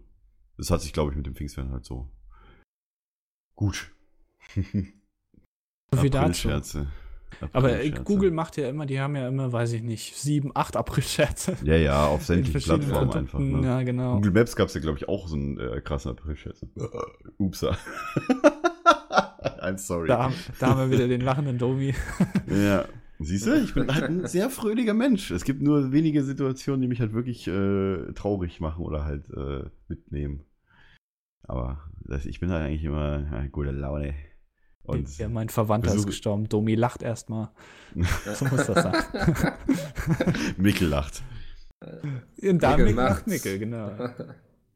[0.57, 2.11] das hat sich, glaube ich, mit dem Pfingstferien halt so.
[3.55, 3.93] Gut.
[5.93, 6.87] So viel dazu.
[7.53, 7.91] Aber äh.
[7.91, 11.57] Google macht ja immer, die haben ja immer, weiß ich nicht, sieben, acht April-Scherze.
[11.63, 13.39] Ja, ja, auf sämtlichen Plattformen einfach.
[13.39, 13.67] Ne?
[13.67, 14.15] Ja, genau.
[14.17, 16.65] Google Maps gab es ja, glaube ich, auch so einen äh, krassen Aprilscherz.
[17.39, 17.77] Upsa.
[19.63, 20.09] I'm sorry.
[20.09, 21.95] Da, haben- da haben wir wieder den lachenden Domi.
[22.49, 22.85] Ja.
[23.23, 25.31] Siehst du, ich bin halt ein sehr fröhlicher Mensch.
[25.31, 29.65] Es gibt nur wenige Situationen, die mich halt wirklich äh, traurig machen oder halt äh,
[29.89, 30.45] mitnehmen.
[31.43, 34.15] Aber das, ich bin halt eigentlich immer ja, gute Laune.
[34.85, 36.49] Und ja, mein Verwandter ist gestorben.
[36.49, 37.51] Domi lacht erstmal.
[38.35, 39.55] So muss das sein.
[40.57, 41.23] Mickel lacht.
[42.43, 43.17] Und da Mickel macht's.
[43.17, 43.91] macht Mickel, genau.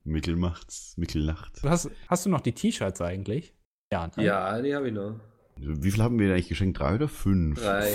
[0.04, 0.96] Mickel macht's.
[0.96, 1.62] Mickel lacht.
[1.64, 3.54] Du hast, hast du noch die T-Shirts eigentlich?
[3.92, 4.24] Ja, ne?
[4.24, 5.20] ja, die habe ich noch.
[5.56, 6.78] Wie viel haben wir denn eigentlich geschenkt?
[6.80, 7.60] Drei oder fünf?
[7.60, 7.92] Drei.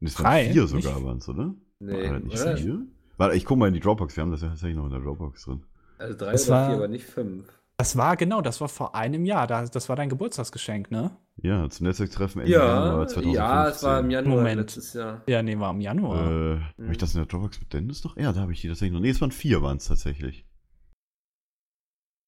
[0.00, 0.52] Das waren Drei?
[0.52, 1.54] vier sogar, waren es, oder?
[1.80, 2.56] Nee, War das nicht oder?
[2.56, 2.86] vier?
[3.16, 4.16] Warte, ich guck mal in die Dropbox.
[4.16, 5.62] Wir haben das ja tatsächlich noch in der Dropbox drin.
[5.98, 7.46] Also drei Das oder war- vier, aber nicht fünf.
[7.76, 9.46] Das war, genau, das war vor einem Jahr.
[9.48, 11.16] Da, das war dein Geburtstagsgeschenk, ne?
[11.42, 13.32] Ja, zum Netzwerktreffen Ende Ja, Januar 2015.
[13.34, 14.60] ja, es war im Januar Moment.
[14.60, 15.22] letztes Jahr.
[15.26, 16.30] Ja, nee, war im Januar.
[16.30, 16.82] Äh, Mhm.
[16.84, 18.16] Habe ich das in der Dropbox mit Dennis noch?
[18.16, 19.00] Ja, da habe ich die tatsächlich noch.
[19.00, 20.46] Nee, es waren vier, waren es tatsächlich.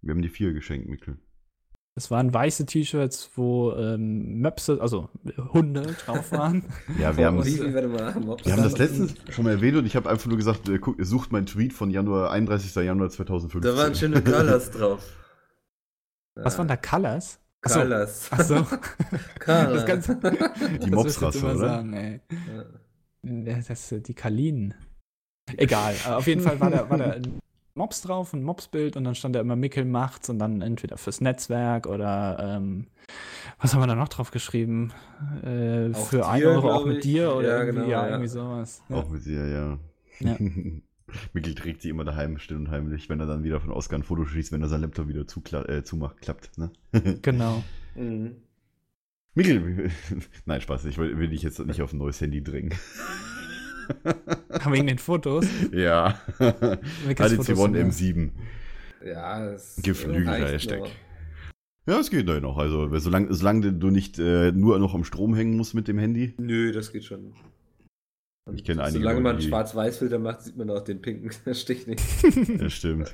[0.02, 1.18] Wir haben die vier geschenkt, Mikkel.
[1.94, 5.08] Es waren weiße T-Shirts, wo ähm, Möpse, also
[5.54, 6.64] Hunde drauf waren.
[7.00, 8.44] Ja, wir haben, mal, Mobs.
[8.44, 10.96] wir haben das letztens schon mal erwähnt und ich habe einfach nur gesagt, äh, guck,
[11.02, 12.74] sucht meinen Tweet von Januar, 31.
[12.84, 13.72] Januar 2015.
[13.72, 15.00] Da waren schöne Colors drauf.
[16.44, 17.40] Was waren da Colors?
[17.62, 17.80] Achso.
[17.80, 18.32] Colors.
[18.32, 18.66] Achso.
[19.40, 19.72] Color.
[19.72, 20.16] Das Ganze.
[20.20, 21.56] Die das Mobsrasse, oder?
[21.56, 22.20] Sagen, ey.
[23.22, 23.58] Ja.
[23.58, 24.74] Das äh, die Kalinen.
[25.56, 27.40] Egal, äh, auf jeden Fall war da, war da ein
[27.74, 31.20] Mobs drauf, ein Mobsbild und dann stand da immer Mickel macht's und dann entweder fürs
[31.20, 32.86] Netzwerk oder ähm,
[33.58, 34.92] was haben wir da noch drauf geschrieben?
[35.42, 37.02] Äh, für dir, 1 Euro auch mit ich.
[37.02, 38.08] dir oder Ja, irgendwie, genau, ja, ja.
[38.10, 38.82] irgendwie sowas.
[38.88, 38.96] Ja.
[38.96, 39.78] Auch mit dir, ja.
[40.20, 40.36] Ja.
[41.32, 44.02] Mikkel trägt sie immer daheim, still und heimlich, wenn er dann wieder von Oscar ein
[44.02, 46.70] Foto schießt, wenn er sein Laptop wieder zukla äh, zumacht, klappt, ne?
[47.22, 47.62] Genau.
[47.94, 48.36] Mhm.
[49.34, 49.90] Mikkel,
[50.46, 52.74] nein, Spaß, ich will, will dich jetzt nicht auf ein neues Handy drängen.
[54.70, 55.46] Wegen den Fotos.
[55.72, 56.18] ja.
[56.38, 58.32] HTC Fotos One sind
[59.04, 59.12] ja- M7.
[59.12, 60.80] Ja, es Geflügelter Hashtag.
[60.80, 60.90] noch.
[61.86, 62.58] Ja, es geht ja noch.
[62.58, 66.34] Also, solange, solange du nicht äh, nur noch am Strom hängen musst mit dem Handy.
[66.38, 67.34] Nö, das geht schon.
[68.54, 72.02] Ich kenne einige Solange man einen Schwarz-Weiß-Filter macht, sieht man auch den pinken Stich nicht.
[72.60, 73.12] Das stimmt.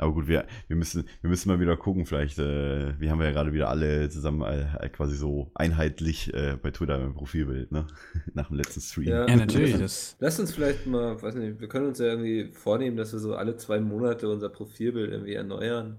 [0.00, 3.32] Aber gut, wir, wir, müssen, wir müssen mal wieder gucken, vielleicht, äh, wir haben ja
[3.32, 7.84] gerade wieder alle zusammen äh, quasi so einheitlich äh, bei Twitter im Profilbild, ne?
[8.32, 9.08] Nach dem letzten Stream.
[9.08, 9.76] Ja, natürlich.
[9.76, 13.18] Das, Lass uns vielleicht mal, weiß nicht, wir können uns ja irgendwie vornehmen, dass wir
[13.18, 15.96] so alle zwei Monate unser Profilbild irgendwie erneuern.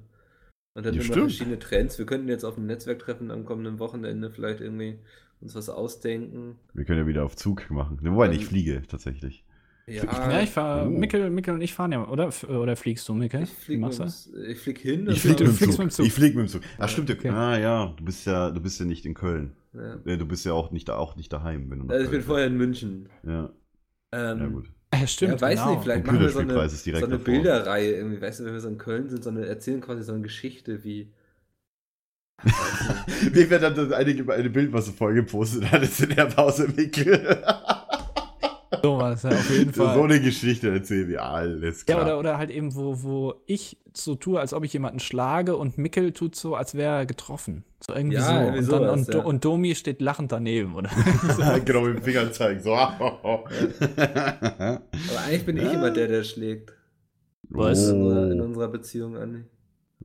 [0.76, 1.31] Und dann Ja, immer stimmt.
[1.31, 1.98] verschiedene Trends.
[1.98, 4.99] Wir könnten jetzt auf dem Netzwerktreffen am kommenden Wochenende vielleicht irgendwie
[5.41, 6.56] uns was ausdenken.
[6.74, 7.99] Wir können ja wieder auf Zug machen.
[8.02, 9.44] Wobei, Ähm, ich fliege tatsächlich.
[9.88, 10.90] Ja, Ja, ich fahr, Oh.
[10.90, 12.32] Mikkel, Mikkel und ich fahren ja, oder?
[12.48, 13.44] Oder fliegst du, Mikkel?
[13.44, 14.03] ich flieg, machst du?
[14.03, 15.07] mit, ich flieg hin.
[15.10, 15.80] Ich du mit, dem fliegst Zug.
[15.80, 16.06] mit dem Zug.
[16.06, 16.61] Ich fliege mit dem Zug.
[16.78, 17.10] Ach, stimmt.
[17.10, 17.30] Okay.
[17.30, 17.94] Ah, ja.
[17.98, 19.56] Du bist ja, du bist ja nicht in Köln.
[19.74, 19.95] Ja.
[20.06, 22.22] Äh, Du bist ja auch nicht, da, auch nicht daheim, wenn du Also ich bin
[22.22, 23.10] vorher in München.
[23.26, 23.49] Ja,
[24.11, 24.72] Ähm, ja, gut.
[24.94, 25.72] Ja, stimmt, ja, weiß genau.
[25.72, 27.20] nicht, vielleicht machen wir so eine, so eine.
[27.20, 30.14] Bilderreihe irgendwie, weißt du, wenn wir so in Köln sind, so eine, erzählen quasi so
[30.14, 31.11] eine Geschichte wie.
[33.34, 36.68] Mir wird dann das eine, eine Bild, was du vorher gepostet hattest in der Pause,
[36.76, 37.44] Mikkel.
[38.84, 39.95] Sowas, ja, auf jeden Fall.
[39.95, 42.06] so eine Geschichte erzählen wir alles Ja, klar.
[42.06, 45.78] oder, oder halt eben, wo, wo ich so tue, als ob ich jemanden schlage und
[45.78, 47.66] Mikkel tut so, als wäre er getroffen.
[47.86, 48.32] So irgendwie Ja, so.
[48.34, 49.22] irgendwie und, dann, sowas, und, ja.
[49.24, 50.90] und Domi steht lachend daneben, oder?
[51.66, 52.61] genau, mit dem Finger zeigen.
[52.61, 52.74] So.
[52.76, 53.44] Aber
[55.26, 56.72] eigentlich bin ich immer der, der schlägt.
[57.49, 57.90] Was?
[57.90, 58.45] In, unserer, in Oh.
[58.45, 59.44] unserer Beziehung, Andi.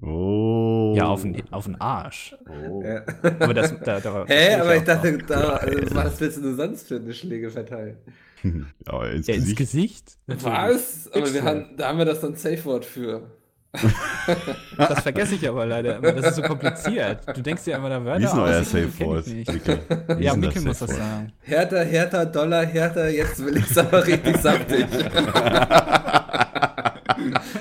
[0.01, 0.64] oh.
[0.97, 2.35] Ja, auf den, auf den Arsch.
[2.49, 2.83] Oh.
[2.85, 3.03] Ja.
[3.41, 6.89] Aber das, da, da, Hä, aber ich auch dachte, da, also, was willst du sonst
[6.89, 7.97] für eine Schläge verteilen?
[8.87, 10.19] Aber ins Ja, ins Gesicht.
[10.27, 10.45] Gesicht?
[10.45, 11.11] Was?
[11.13, 13.23] Aber wir haben, da haben wir das dann Safe-Wort für.
[14.77, 16.13] Das vergesse ich aber leider immer.
[16.13, 17.21] Das ist so kompliziert.
[17.35, 19.27] Du denkst dir immer da Wörter Wie ist denn euer Safe Word?
[19.27, 19.49] ich
[20.21, 21.33] Ja, denn Mikkel muss das sagen.
[21.41, 24.87] Härter, härter, Dollar, härter, jetzt will ich es aber richtig saftig.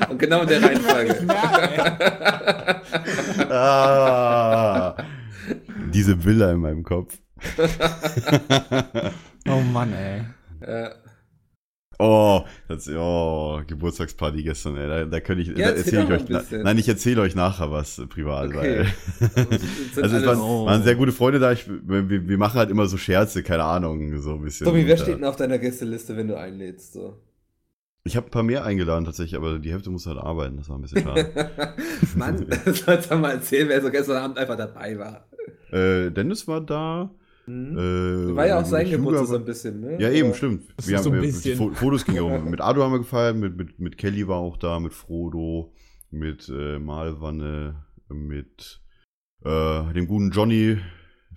[0.10, 1.15] Und genau in der Reihenfolge.
[3.49, 4.95] Ah,
[5.93, 7.18] diese Bilder in meinem Kopf.
[9.45, 10.22] Oh Mann, ey.
[10.65, 10.91] Ja.
[11.99, 14.88] Oh, das, oh, Geburtstagsparty gestern, ey.
[14.88, 16.61] Da, da könnte ich, Ja, erzähl erzähle ich euch, ein na, bisschen.
[16.64, 18.85] nein, ich erzähle euch nachher was äh, privat, Okay.
[19.19, 19.51] weil, also
[19.97, 20.65] es alles- waren, Oh.
[20.65, 24.18] waren sehr gute Freunde da, ich, wir, wir machen halt immer so Scherze, keine Ahnung,
[24.22, 24.65] so ein bisschen.
[24.65, 26.93] Tommy, wer Und, steht äh, denn auf deiner Gästeliste, wenn du einlädst?
[26.93, 27.18] So?
[28.06, 30.78] Ich habe ein paar mehr eingeladen tatsächlich, aber die Hälfte muss halt arbeiten, das war
[30.78, 31.32] ein bisschen schade.
[32.18, 35.26] Mann, sollst du mal erzählen, wer so gestern Abend einfach dabei war.
[35.72, 37.10] äh, Dennis war da.
[37.46, 37.78] Hm?
[37.78, 40.02] Äh, war ja auch sein Geburtstag so ein bisschen, ne?
[40.02, 40.64] Ja, eben, stimmt.
[40.76, 41.58] Das Wir ist so haben ein wir- bisschen.
[41.58, 42.50] Fo- Fotos ging ja um.
[42.50, 45.74] Mit Ado haben wir gefeiert, mit, mit, mit Kelly war auch da, mit Frodo,
[46.10, 48.82] mit äh, Malwanne, mit
[49.46, 50.78] äh, dem guten Johnny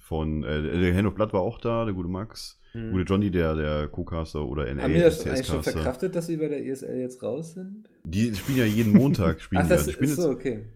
[0.01, 2.61] von äh, der Hand of Blood war auch da, der gute Max.
[2.77, 2.91] Der Hm.
[2.91, 6.37] gute Johnny, der, der Co-Caster oder NA Haben wir das eigentlich schon verkraftet, dass sie
[6.37, 7.89] bei der ESL jetzt raus sind?
[8.05, 9.41] Die spielen ja jeden Montag.
[9.47, 9.95] Spielen Ach, das ja.
[9.95, 10.67] Ist so, okay.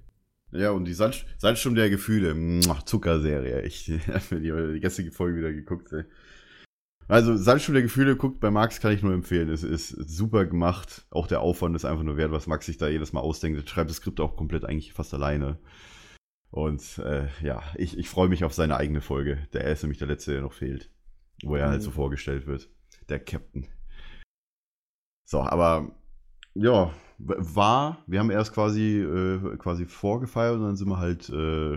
[0.50, 2.34] ja, und die Sand, Sandsturm der Gefühle.
[2.34, 3.62] Mwah, Zuckerserie.
[3.62, 5.92] Ich habe die, die gestrige Folge wieder geguckt.
[5.92, 6.04] Ey.
[7.06, 9.50] Also, Sandsturm der Gefühle, guckt bei Max, kann ich nur empfehlen.
[9.50, 11.04] Es ist super gemacht.
[11.10, 13.60] Auch der Aufwand ist einfach nur wert, was Max sich da jedes Mal ausdenkt.
[13.60, 15.58] Er schreibt das Skript auch komplett eigentlich fast alleine.
[16.50, 19.46] Und äh, ja, ich, ich freue mich auf seine eigene Folge.
[19.52, 20.88] Der ist nämlich der letzte, der noch fehlt.
[21.44, 21.84] Wo er halt Mhm.
[21.84, 22.68] so vorgestellt wird.
[23.08, 23.66] Der Captain.
[25.26, 25.90] So, aber
[26.54, 31.74] ja, war, wir haben erst quasi, äh, quasi vorgefeiert und dann sind wir halt äh,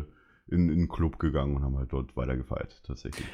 [0.47, 3.25] in, in einen Club gegangen und haben halt dort weiter gefeiert, tatsächlich.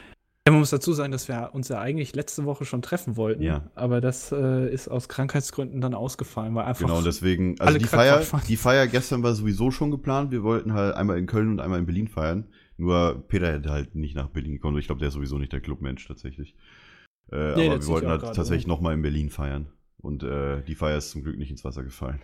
[0.48, 3.44] Ja, man muss dazu sagen, dass wir uns ja eigentlich letzte Woche schon treffen wollten,
[3.44, 3.70] Ja.
[3.76, 7.78] aber das äh, ist aus Krankheitsgründen dann ausgefallen, weil einfach Genau, und deswegen, also alle
[7.80, 10.32] die Feier, die Feier gestern war sowieso schon geplant.
[10.32, 12.48] Wir wollten halt einmal in Köln und einmal in Berlin feiern.
[12.80, 14.78] Nur Peter hätte halt nicht nach Berlin gekommen.
[14.78, 16.56] Ich glaube, der ist sowieso nicht der Clubmensch tatsächlich.
[17.32, 18.70] Äh, der aber wir wollten halt tatsächlich um.
[18.70, 19.68] nochmal in Berlin feiern.
[19.98, 22.22] Und äh, die Feier ist zum Glück nicht ins Wasser gefallen.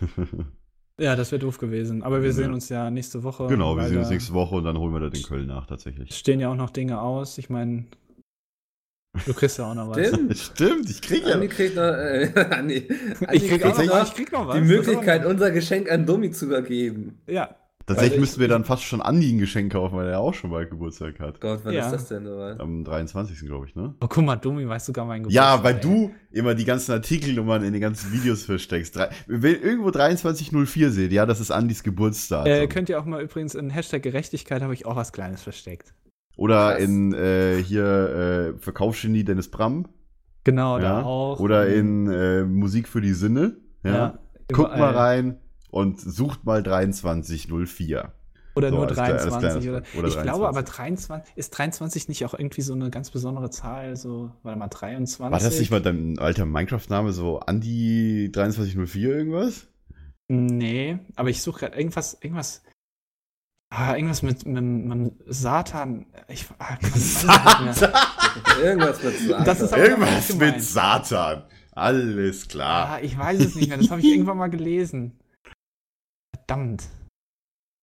[0.98, 2.02] ja, das wäre doof gewesen.
[2.02, 2.34] Aber wir Ja.
[2.34, 3.46] sehen uns ja nächste Woche.
[3.48, 5.66] genau, wir sehen uns da nächste Woche und dann holen wir das in Köln nach
[5.66, 6.14] tatsächlich.
[6.14, 7.36] Stehen ja auch noch Dinge aus.
[7.36, 7.84] Ich meine,
[9.26, 10.08] du kriegst ja auch noch was.
[10.08, 10.38] Stimmt.
[10.38, 11.34] Stimmt, ich krieg ja.
[11.34, 12.88] Andi kriegt noch, äh, Andi,
[13.26, 14.56] Andi Ich krieg, auch noch, ich krieg noch was.
[14.56, 17.20] die Möglichkeit, unser Geschenk an Domi zu übergeben.
[17.26, 17.54] Ja,
[17.88, 20.34] Tatsächlich Weil ich- müssten wir dann fast schon Andi ein Geschenk kaufen, weil er auch
[20.34, 21.40] schon bald Geburtstag hat.
[21.40, 21.86] Gott, wann Ja.
[21.86, 22.26] ist das denn?
[22.26, 22.60] Oder?
[22.60, 23.46] Am 23.
[23.46, 23.94] glaube ich, ne?
[24.00, 25.80] oh, guck mal, Domi weiß sogar mein Ja, Geburtstag, weil ey.
[25.80, 28.94] du immer die ganzen Artikelnummern in den ganzen Videos versteckst.
[28.96, 32.52] Drei, wenn ihr irgendwo 2304 seht, ja, das ist Andis Geburtsdatum.
[32.52, 35.94] Äh, könnt ihr auch mal übrigens in Hashtag Gerechtigkeit habe ich auch was Kleines versteckt.
[36.36, 36.82] Oder Krass.
[36.84, 39.88] in äh, hier äh, Verkaufsgenie Dennis Bram.
[40.44, 40.82] Genau, ja.
[41.00, 41.40] da auch.
[41.40, 43.56] Oder in äh, Musik für die Sinne.
[43.82, 44.18] Ja.
[44.52, 44.78] Guckt überall.
[44.78, 45.36] mal rein
[45.70, 48.12] und sucht mal 2304.
[48.54, 51.06] Oder So, nur als klei- als 23 kleines- oder, oder Ich glaube aber 23.
[51.08, 55.20] 23 ist 23 nicht auch irgendwie so eine ganz besondere Zahl, so warte mal 23.
[55.20, 59.68] War das nicht mal dein alter Minecraft-Name, so Andi 2304 irgendwas?
[60.28, 62.62] Nee, aber ich suche gerade irgendwas irgendwas
[63.70, 66.06] ah, irgendwas mit, mit, mit Satan.
[66.28, 67.92] Ich ah, kann es nicht mehr.
[68.62, 69.44] Irgendwas mit Satan.
[69.44, 71.42] Das ist aber- Irgendwas mit Satan.
[71.72, 72.88] Alles klar.
[72.88, 73.78] Ah, ich weiß es nicht mehr.
[73.78, 75.18] Das habe ich irgendwann mal gelesen.
[76.48, 76.88] Verdammt.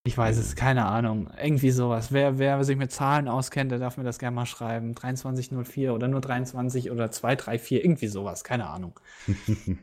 [0.08, 1.30] Ich weiß es, keine Ahnung.
[1.42, 2.12] Irgendwie sowas.
[2.12, 4.96] Wer, wer sich mit Zahlen auskennt, der darf mir das gerne mal schreiben.
[4.96, 9.00] 2304 oder nur 23 oder 234, irgendwie sowas, keine Ahnung.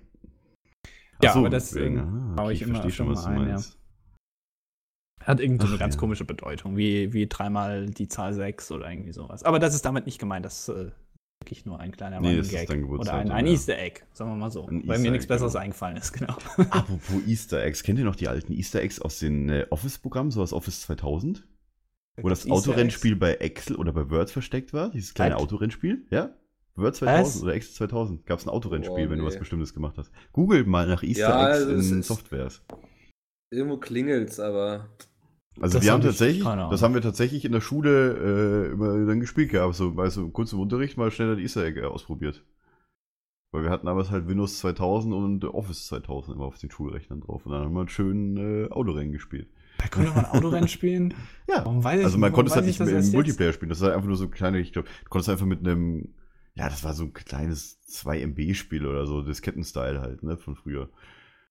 [1.23, 1.99] Ja, so, aber das, deswegen.
[1.99, 3.63] ähm, Ah, baue okay, ich immer schon mal ein, ja.
[5.25, 6.01] Hat irgendwie so eine ganz ja.
[6.01, 9.45] komische Bedeutung, wie, wie dreimal die Zahl 6 oder irgendwie sowas.
[9.45, 10.91] Aber das ist damit nicht gemeint, das äh,
[11.43, 12.69] wirklich nur ein kleiner Nee, Running Gag.
[12.69, 13.53] dein Oder ein, ein ja.
[13.53, 14.67] Easter Egg, sagen wir mal so.
[14.67, 15.65] Ein weil Easter mir nichts Besseres genau.
[15.65, 16.33] eingefallen ist, genau.
[16.71, 20.41] Apropos Easter Eggs, kennt ihr noch die alten Easter Eggs aus den äh, Office-Programmen, so
[20.41, 21.45] aus Office 2000?
[22.17, 24.91] Wo das Easter Autorennspiel bei Excel oder bei Word versteckt war?
[24.91, 25.43] Dieses kleine Was?
[25.43, 26.07] Autorennspiel?
[26.11, 26.31] Ja?
[26.75, 27.43] Word 2000 Was?
[27.43, 29.41] oder Excel 2000 gab es ein Autorennspiel, Boah, wenn du was nee.
[29.41, 30.13] Bestimmtes gemacht hast.
[30.33, 32.63] Google mal nach Easter Ja, Eggs in Softwares.
[33.51, 34.89] Irgendwo klingelt's, aber.
[35.61, 38.73] Also Das wir hab haben ich- tatsächlich, das haben wir tatsächlich in der Schule äh,
[38.73, 41.79] immer dann gespielt gehabt, so bei so kurz im Unterricht mal schnell das Easter Egg
[41.81, 42.43] äh, ausprobiert.
[43.51, 47.45] Weil wir hatten damals halt Windows 2000 und Office 2000 immer auf den Schulrechnern drauf
[47.45, 49.49] und dann haben wir einen schönen äh, Autorennen gespielt.
[49.79, 51.13] Da konnte man Autorennen spielen.
[51.49, 53.13] Ja, Warum weiß ich also man konnte es halt nicht im erst jetzt?
[53.15, 53.69] Multiplayer spielen.
[53.69, 56.15] Das war einfach nur so kleine, ich glaube, du konntest einfach mit einem,
[56.55, 60.57] ja, das war so ein kleines 2 MB Spiel oder so, Diskettenstyle halt, ne, von
[60.57, 60.89] früher.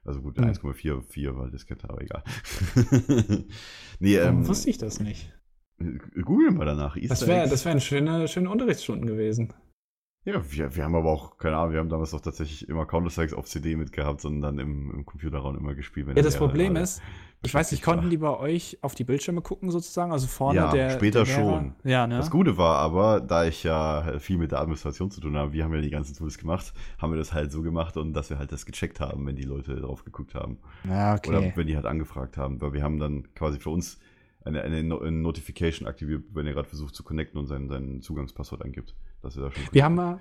[0.03, 0.45] Also gut, Hm.
[0.45, 2.23] 1,44 war Diskette, aber egal.
[3.99, 5.31] nee, Warum ähm, wusste ich das nicht?
[6.23, 6.93] googeln wir danach.
[6.95, 7.51] Das Easter wäre Eggs.
[7.51, 9.53] das wären schöne, schöne Unterrichtsstunden gewesen.
[10.23, 13.33] Ja, wir, wir haben aber auch, keine Ahnung, wir haben damals auch tatsächlich immer Counter-Strikes
[13.33, 16.07] auf CD mitgehabt, sondern dann im, im Computerraum immer gespielt.
[16.15, 17.01] Ja, das Problem ist,
[17.43, 20.11] ich weiß nicht, konnten die bei euch auf die Bildschirme gucken sozusagen?
[20.11, 20.91] Also vorne Ja, der.
[20.91, 21.73] später der schon.
[21.83, 22.17] Ja, ne?
[22.17, 25.63] Das Gute war aber, da ich ja viel mit der Administration zu tun habe, wir
[25.63, 28.37] haben ja die ganzen Tools gemacht, haben wir das halt so gemacht und dass wir
[28.37, 30.59] halt das gecheckt haben, wenn die Leute drauf geguckt haben.
[30.87, 31.53] Ja, Oder okay.
[31.55, 32.61] wenn die halt angefragt haben.
[32.61, 33.97] Weil wir haben dann quasi für uns
[34.45, 38.01] eine, eine, No- eine Notification aktiviert, wenn ihr gerade versucht zu connecten und sein, sein
[38.01, 38.93] Zugangspasswort eingibt.
[39.21, 40.19] Dass wir da schon Wir haben mal,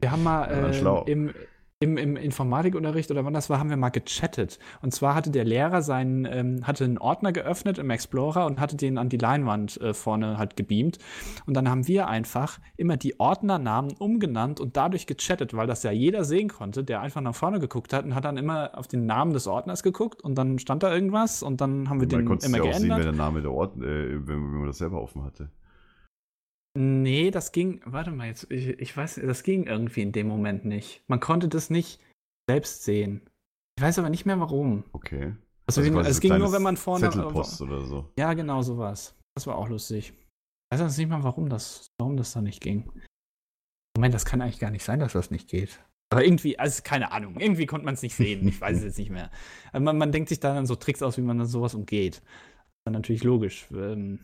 [0.00, 0.50] wir haben mal
[0.82, 1.34] Ja, äh, im,
[1.80, 4.58] im, im Informatikunterricht oder wann das war, haben wir mal gechattet.
[4.80, 8.76] Und zwar hatte der Lehrer seinen, ähm, hatte einen Ordner geöffnet im Explorer und hatte
[8.76, 10.98] den an die Leinwand äh, vorne halt gebeamt.
[11.46, 15.90] Und dann haben wir einfach immer die Ordnernamen umgenannt und dadurch gechattet, weil das ja
[15.90, 19.04] jeder sehen konnte, der einfach nach vorne geguckt hat und hat dann immer auf den
[19.04, 22.48] Namen des Ordners geguckt und dann stand da irgendwas und dann haben wir Man den
[22.48, 23.04] immer ja auch sehen, wer geändert.
[23.04, 25.50] der Name der Ort, äh, wenn, wenn man das selber offen hatte.
[26.76, 30.64] Nee, das ging, warte mal jetzt, ich, ich weiß, das ging irgendwie in dem Moment
[30.64, 31.02] nicht.
[31.06, 32.00] Man konnte das nicht
[32.48, 33.22] selbst sehen.
[33.78, 34.84] Ich weiß aber nicht mehr warum.
[34.92, 35.34] Okay.
[35.66, 37.08] Also, Also es ging nur, wenn man vorne.
[37.10, 38.12] Zettelpost oder so.
[38.18, 39.16] Ja, genau sowas.
[39.34, 40.12] Das war auch lustig.
[40.12, 42.90] Ich weiß jetzt nicht mal, warum das, warum das da nicht ging.
[43.96, 45.80] Moment, das kann eigentlich gar nicht sein, dass das nicht geht.
[46.12, 48.46] Aber irgendwie, also keine Ahnung, irgendwie konnte man es nicht sehen.
[48.46, 49.30] Ich weiß es jetzt nicht mehr.
[49.72, 52.16] Aber man, man denkt sich da dann so Tricks aus, wie man dann sowas umgeht.
[52.16, 53.66] Das ist dann natürlich logisch.
[53.72, 54.20] Ähm,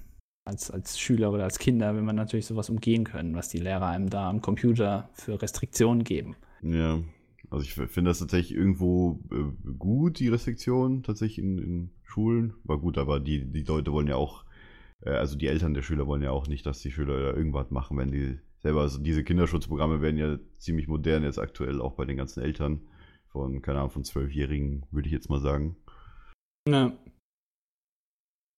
[0.50, 3.86] als, als Schüler oder als Kinder will man natürlich sowas umgehen können, was die Lehrer
[3.86, 6.36] einem da am Computer für Restriktionen geben.
[6.62, 7.00] Ja,
[7.50, 12.54] also ich finde das tatsächlich irgendwo äh, gut, die Restriktion tatsächlich in, in Schulen.
[12.64, 14.44] War gut, aber die, die Leute wollen ja auch,
[15.02, 17.70] äh, also die Eltern der Schüler wollen ja auch nicht, dass die Schüler da irgendwas
[17.70, 22.04] machen, wenn die selber, also diese Kinderschutzprogramme werden ja ziemlich modern jetzt aktuell, auch bei
[22.04, 22.82] den ganzen Eltern
[23.28, 25.76] von, keine Ahnung, von Zwölfjährigen, würde ich jetzt mal sagen.
[26.68, 26.92] Ne.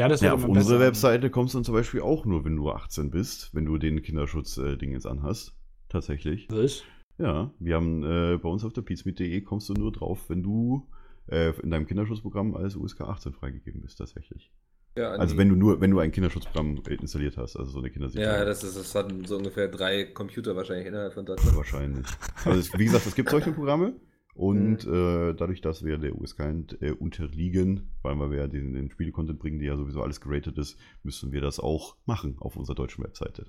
[0.03, 0.81] Ja, das Ja, auf unsere.
[0.81, 4.03] Webseite kommst du dann zum Beispiel auch nur, wenn du 18 bist, wenn du den
[4.03, 5.55] Kinderschutz-Ding jetzt anhast.
[5.89, 6.49] Tatsächlich.
[6.51, 6.83] Was?
[7.19, 10.89] Ja, wir haben äh, bei uns auf der pizmeet.de kommst du nur drauf, wenn du
[11.31, 14.51] äh, in deinem Kinderschutzprogramm als USK 18 freigegeben bist, tatsächlich.
[14.97, 15.37] Ja, Also Andi.
[15.39, 18.41] wenn du nur, wenn du ein Kinderschutzprogramm installiert hast, also so eine Kindersicherheit.
[18.41, 21.57] Ja, das ist, das hatten so ungefähr drei Computer wahrscheinlich innerhalb von Deutschland.
[21.57, 22.07] wahrscheinlich.
[22.45, 23.95] Also es, wie gesagt, es gibt solche Programme
[24.35, 24.93] und Mhm.
[24.95, 26.41] äh, dadurch, dass wir der USK
[26.81, 30.79] äh, unterliegen, weil wir ja den, den Spiele-Content bringen, die ja sowieso alles geratet ist,
[31.03, 33.47] müssen wir das auch machen auf unserer deutschen Webseite.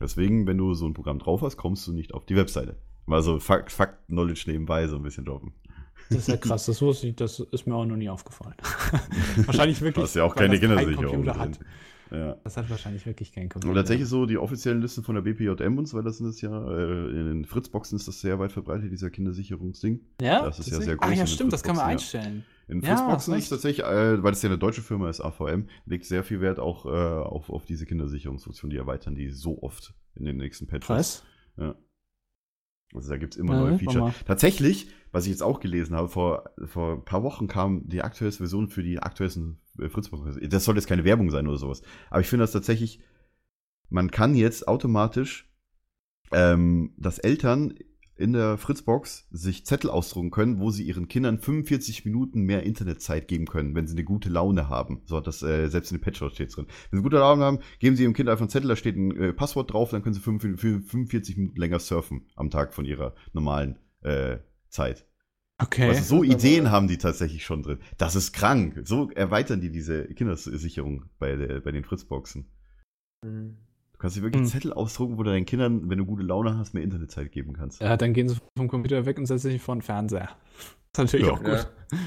[0.00, 2.76] Deswegen, wenn du so ein Programm drauf hast, kommst du nicht auf die Webseite.
[3.06, 5.52] Mal so Fakt, Fakt Knowledge nebenbei so ein bisschen droppen.
[6.08, 8.54] Das ist ja krass, das wusste ich, das ist mir auch noch nie aufgefallen.
[9.46, 10.04] wahrscheinlich Du wirklich.
[10.04, 11.06] hast ja auch keine Kindersicherung.
[11.06, 11.58] Computer hat.
[12.12, 12.36] Ja.
[12.44, 13.70] Das hat wahrscheinlich wirklich kein Computer.
[13.70, 16.50] Und tatsächlich so die offiziellen Listen von der BPJM und so weiter sind es ja,
[16.70, 20.00] äh, in den Fritzboxen ist das sehr weit verbreitet, dieser Kindersicherungsding.
[20.20, 22.44] Ja, das ist ja sehr groß Ah in ja, stimmt, das kann man Fritzboxen, einstellen.
[22.68, 25.68] In Ja, Fritzboxen hast ist tatsächlich, äh, weil es ja eine deutsche Firma ist, AVM,
[25.86, 29.94] legt sehr viel Wert auch äh, auf, auf diese Kindersicherungsfunktion, die erweitern die so oft
[30.14, 30.86] in den nächsten Patches.
[30.86, 31.24] Krass.
[31.56, 31.74] Ja.
[32.94, 34.00] Also da gibt es immer Ja, neue das Feature.
[34.00, 34.14] war mal.
[34.26, 38.42] Tatsächlich, was ich jetzt auch gelesen habe, vor, vor ein paar Wochen kam die aktuellste
[38.42, 40.48] Version für die aktuellsten äh, Fritzboxen.
[40.48, 41.82] Das soll jetzt keine Werbung sein oder sowas.
[42.10, 43.00] Aber ich finde das tatsächlich,
[43.88, 45.50] man kann jetzt automatisch,
[46.32, 47.74] ähm, dass Eltern
[48.16, 53.26] in der Fritzbox sich Zettel ausdrucken können, wo sie ihren Kindern 45 Minuten mehr Internetzeit
[53.26, 55.02] geben können, wenn sie eine gute Laune haben.
[55.06, 56.66] So hat das äh, selbst in den Patchnotes steht drin.
[56.90, 59.16] Wenn sie gute Laune haben, geben sie ihrem Kind einfach einen Zettel, da steht ein
[59.16, 63.14] äh, Passwort drauf, dann können sie 45, 45 Minuten länger surfen am Tag von ihrer
[63.32, 64.38] normalen äh,
[64.68, 65.06] Zeit.
[65.62, 65.88] Okay.
[65.88, 67.78] Also so Ideen haben die tatsächlich schon drin.
[67.98, 68.80] Das ist krank.
[68.84, 72.46] So erweitern die diese Kindersicherung bei, der, bei den Fritzboxen.
[73.24, 73.56] Mhm.
[73.92, 74.48] Du kannst dir wirklich Hm.
[74.48, 77.80] Zettel ausdrucken, wo du deinen Kindern, wenn du gute Laune hast, mehr Internetzeit geben kannst.
[77.80, 80.30] ja, dann gehen sie vom Computer weg und setzen sich vor den Fernseher.
[80.92, 81.32] Das ist natürlich Ja.
[81.34, 81.46] auch gut.
[81.92, 81.98] Ja.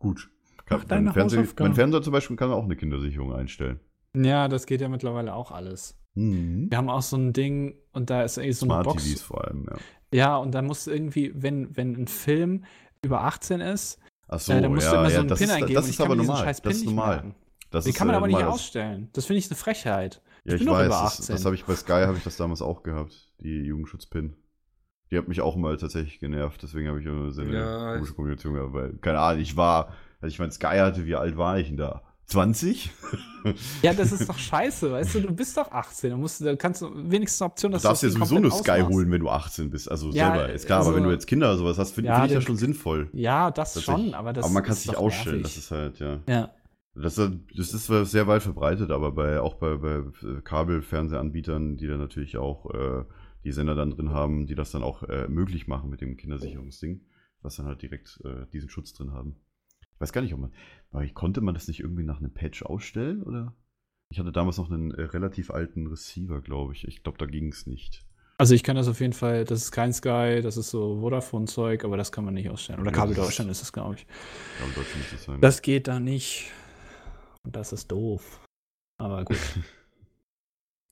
[0.00, 0.30] Gut.
[0.68, 3.80] Mach deine mein, Fernseher, mein Fernseher zum Beispiel kann auch eine Kindersicherung einstellen.
[4.16, 5.96] Ja, das geht ja mittlerweile auch alles.
[6.14, 6.66] Mhm.
[6.70, 9.04] Wir haben auch so ein Ding und da ist irgendwie so eine Smart Box.
[9.04, 9.76] TVs vor allem, ja.
[10.12, 12.64] Ja, und dann musst du irgendwie, wenn, wenn ein Film
[13.02, 15.38] über 18 ist, Ach so, äh, dann musst ja, du immer ja, so einen das
[15.38, 15.74] Pin ist, eingeben.
[15.74, 16.44] das ist ich kann aber normal.
[16.44, 17.08] scheiß Das Pin ist nicht normal.
[17.14, 17.34] merken.
[17.70, 18.54] Das Den ist, kann man äh, aber nicht normal.
[18.54, 19.10] ausstellen.
[19.12, 20.22] Das finde ich eine Frechheit.
[20.44, 21.34] Ja, ich bin doch weiß, über das, 18.
[21.36, 24.36] das habe ich bei Sky habe ich das damals auch gehabt, die Jugendschutzpin.
[25.10, 28.14] Die hat mich auch mal tatsächlich genervt, deswegen habe ich immer so eine Ja, komische
[28.14, 31.58] Kommunikation gehabt, weil, keine Ahnung, ich war, als ich mein Sky hatte, wie alt war
[31.58, 32.02] ich denn da?
[32.30, 32.90] 20?
[33.80, 36.10] Ja, das ist doch scheiße, weißt du, du bist doch 18.
[36.10, 38.26] Du, musst, da kannst du wenigstens eine Option, Du dass darfst du ja das Ding
[38.26, 38.94] sowieso nur komplett Sky ausmachst.
[38.94, 41.26] holen, wenn du 18 bist, also Ja, selber, ist klar, also- aber wenn du jetzt
[41.26, 43.08] Kinder oder sowas hast, finde Ja, find ich das schon sinnvoll.
[43.14, 45.54] Ja, das schon, aber das aber man kann es doch ausstellen, nervig.
[45.54, 46.20] das ist halt, ja.
[46.28, 46.50] Ja.
[46.94, 50.02] Das, ist- das ist sehr weit verbreitet, aber bei, auch bei, bei
[50.44, 53.04] Kabelfernsehanbietern, die dann natürlich auch äh,
[53.44, 57.00] die Sender dann drin haben, die das dann auch äh, möglich machen mit dem Kindersicherungsding,
[57.42, 59.36] was dann halt direkt äh, diesen Schutz drin haben.
[59.94, 60.52] Ich weiß gar nicht, ob man,
[60.90, 63.54] aber ich- konnte man das nicht irgendwie nach einem Patch ausstellen oder?
[64.12, 66.86] Ich hatte damals noch einen äh, relativ alten Receiver, glaube ich.
[66.88, 68.04] Ich glaube, da ging es nicht.
[68.38, 71.84] Also ich kann das auf jeden Fall, das ist kein Sky, das ist so Vodafone-Zeug,
[71.84, 72.80] aber das kann man nicht ausstellen.
[72.80, 74.06] Oder Kabel ist- Deutschland ist das, glaube ich.
[74.58, 75.40] Glaube, Deutschland muss das sein.
[75.40, 76.50] Das geht da nicht.
[77.44, 78.40] Und das ist doof.
[78.98, 79.36] Aber gut.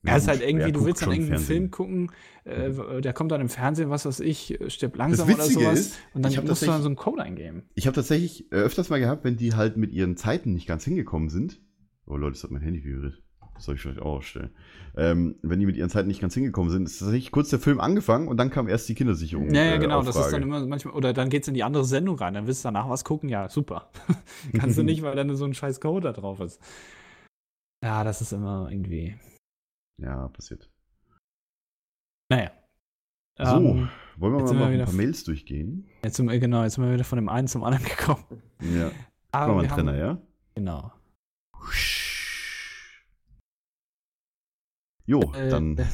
[0.03, 1.43] Ja, ist halt irgendwie, du willst dann irgendeinen?
[1.43, 2.11] Film gucken,
[2.45, 5.59] äh, der kommt dann im Fernsehen, was weiß ich, äh, stirbt Das langsam oder Witzige
[5.65, 5.79] sowas.
[5.79, 7.63] ist, und dann musst du dann so einen Code eingeben.
[7.75, 10.85] Ich habe tatsächlich äh, öfters mal gehabt, wenn die halt mit ihren Zeiten nicht ganz
[10.85, 11.59] hingekommen sind.
[12.05, 13.21] Oh Leute, das hat mein Handy vibriert.
[13.55, 14.51] Das soll ich vielleicht auch ausstellen.
[14.95, 17.81] Ähm, wenn die mit ihren Zeiten nicht ganz hingekommen sind, ist tatsächlich kurz der Film
[17.81, 19.53] angefangen und dann kam erst die Kindersicherung.
[19.53, 20.01] Ja, ja, äh, genau.
[20.01, 22.63] Das ist dann immer manchmal, oder dann geht's in die andere Sendung rein, dann willst
[22.63, 23.91] du danach was gucken, ja, super.
[24.57, 26.61] Kannst du nicht, weil dann so ein scheiß Code da drauf ist.
[27.83, 29.17] Ja, das ist immer irgendwie.
[30.01, 30.69] Ja, passiert.
[32.31, 32.51] Naja.
[33.41, 35.87] So, Ähm, wollen wir mal noch ein paar Mails durchgehen?
[36.03, 38.23] jetzt sind wir, genau, jetzt sind wir wieder von dem einen zum anderen gekommen.
[38.61, 38.91] Ja.
[39.31, 40.21] Aber wir wir einen Trenner, haben, ja?
[40.55, 40.91] Genau.
[45.05, 45.77] Jo, Äh, dann.
[45.77, 45.85] äh,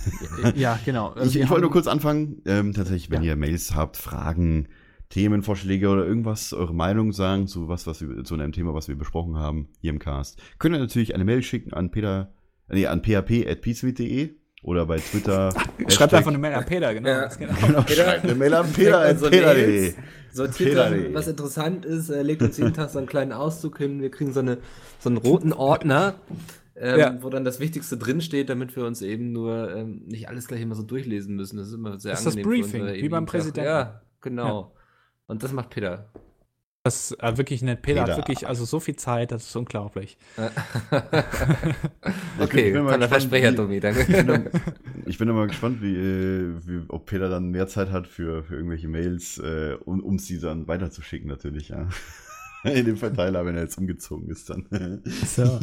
[0.60, 1.10] ja, genau.
[1.10, 2.42] Also ich ich wollte nur kurz anfangen.
[2.46, 3.30] Ähm, tatsächlich, wenn Ja.
[3.32, 4.68] ihr Mails habt, Fragen,
[5.10, 8.96] Themenvorschläge oder irgendwas, eure Meinung sagen zu was, was wir, zu einem Thema, was wir
[8.98, 12.34] besprochen haben hier im Cast, könnt ihr natürlich eine Mail schicken an Peter,
[12.70, 15.50] nee, an php.peaceweed.de oder bei Twitter.
[15.88, 17.10] Schreibt einfach eine Mail an Peter, genau.
[17.10, 17.22] Ja.
[17.26, 17.38] Das.
[17.40, 19.94] Genau, schreibt eine Mail an Peter, an so peter.de.
[20.32, 21.04] Sortiert Peter.de.
[21.06, 24.02] dann, was interessant ist, äh, legt uns jeden Tag so einen kleinen Auszug hin.
[24.02, 24.58] Wir kriegen so, eine,
[25.00, 26.16] so einen roten Ordner,
[26.76, 27.18] ähm, Ja.
[27.22, 30.76] wo dann das Wichtigste drinsteht, damit wir uns eben nur ähm, nicht alles gleich immer
[30.76, 31.58] so durchlesen müssen.
[31.58, 32.64] Das ist immer sehr Das ist das angenehm.
[32.66, 33.68] für Briefing, wie beim Präsidenten.
[33.70, 34.74] Ja, genau.
[35.28, 36.10] Und das macht Peter.
[36.86, 37.82] Das ist äh, wirklich nett.
[37.82, 38.12] Peter, Peter.
[38.14, 40.18] hat wirklich also so viel Zeit, das ist unglaublich.
[42.40, 44.50] okay, ich bin mal toller gespannt, Versprecher, wie- Tommy, Ich bin, danke.
[44.50, 48.44] immer- ich bin immer gespannt, wie, äh, wie, ob Peter dann mehr Zeit hat für,
[48.44, 51.88] für irgendwelche Mails, äh, um, um sie dann weiterzuschicken, natürlich, ja.
[52.64, 54.66] In dem Verteiler, wenn er jetzt umgezogen ist, dann.
[55.26, 55.60] So.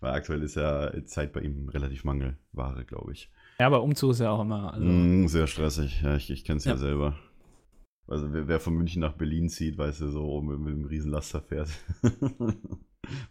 [0.00, 3.30] Weil aktuell ist ja Zeit bei ihm relativ Mangelware, glaube ich.
[3.58, 4.72] Ja, aber Umzug ist ja auch immer.
[4.74, 6.72] Also, Mm, sehr stressig, ja, ich, ich kenne es ja.
[6.72, 6.78] Ja.
[6.78, 7.16] selber.
[8.10, 11.40] Also wer, von München nach Berlin zieht, weiß ja so, mit, mit einem riesen Laster
[11.40, 11.68] fährt.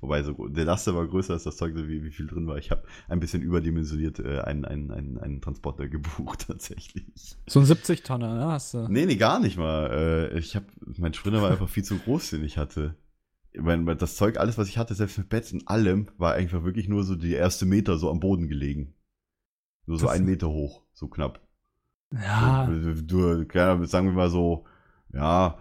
[0.02, 2.58] Wobei, so, der Laster war größer als das Zeug, wie, wie viel drin war.
[2.58, 7.38] Ich habe ein bisschen überdimensioniert äh, einen, einen, einen, einen Transporter gebucht, tatsächlich.
[7.48, 8.46] So ein 70-Tonner, ne?
[8.48, 8.88] Hast du.
[8.90, 10.30] Nee, nee, gar nicht mal.
[10.34, 10.64] Äh, ich hab,
[10.98, 12.96] mein Sprinter war einfach viel zu groß, den ich hatte.
[13.52, 16.64] Ich mein, das Zeug, alles, was ich hatte, selbst mit Bett und allem, war einfach
[16.64, 18.94] wirklich nur so die erste Meter so am Boden gelegen.
[19.86, 21.42] Nur so Das- ein Meter hoch, so knapp.
[22.14, 24.66] Ja, Du, du, sagen wir mal so,
[25.14, 25.58] ja,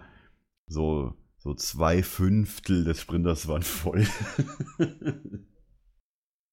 [0.67, 4.05] so, so zwei Fünftel des Sprinters waren voll.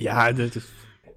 [0.00, 0.58] ja, das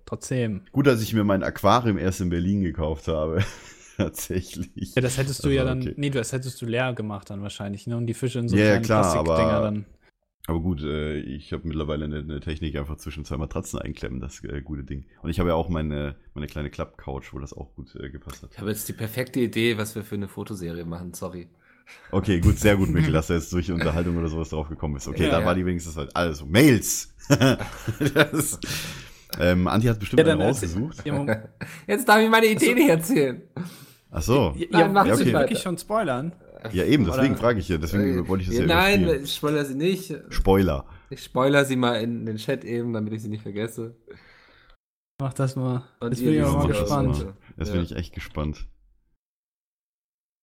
[0.05, 0.61] trotzdem.
[0.71, 3.43] Gut, dass ich mir mein Aquarium erst in Berlin gekauft habe.
[3.97, 4.95] Tatsächlich.
[4.95, 5.81] Ja, das hättest du Das ja dann.
[5.81, 5.93] okay.
[5.97, 7.97] Nee, das hättest du leer gemacht dann wahrscheinlich, ne?
[7.97, 9.85] Und die Fische in so Ja, kleinen klar, Plastikdinger aber- dann.
[10.49, 14.43] Aber gut, äh, ich habe mittlerweile eine, eine Technik einfach zwischen zwei Matratzen einklemmen, das
[14.43, 15.05] äh, gute Ding.
[15.21, 18.41] Und ich habe ja auch meine, meine kleine Klappcouch, wo das auch gut äh, gepasst
[18.41, 18.49] hat.
[18.53, 21.49] Ich habe jetzt die perfekte Idee, was wir für eine Fotoserie machen, sorry.
[22.11, 25.07] Okay, gut, sehr gut, Mikkel, dass du jetzt durch Unterhaltung oder sowas drauf gekommen bist.
[25.07, 25.45] Okay, Ja, da ja.
[25.45, 26.47] war die wenigstens halt alles so.
[26.47, 27.13] Mails!
[28.15, 28.59] das,
[29.39, 31.05] ähm, Andi hat bestimmt Ja, dann einen rausgesucht.
[31.05, 31.43] Ja.
[31.85, 33.43] Jetzt darf ich meine Idee nicht erzählen.
[34.09, 34.55] Ach so.
[34.57, 35.41] Ja, Nein, mach willst sie du weiter.
[35.43, 36.31] wirklich schon spoilern?
[36.71, 37.77] Ja, eben, deswegen frage ich ja.
[37.77, 39.23] Deswegen wollte ich das ja, Äh, Nein, überspielen.
[39.25, 40.13] ich spoilere sie nicht.
[40.29, 40.85] Spoiler.
[41.09, 43.95] Ich spoilere sie mal in den Chat eben, damit ich sie nicht vergesse.
[45.21, 45.83] Mach das mal.
[45.99, 47.23] Und Jetzt bin ich aber mal gespannt.
[47.25, 47.33] mal.
[47.57, 47.73] Jetzt Ja.
[47.75, 48.67] bin ich echt gespannt.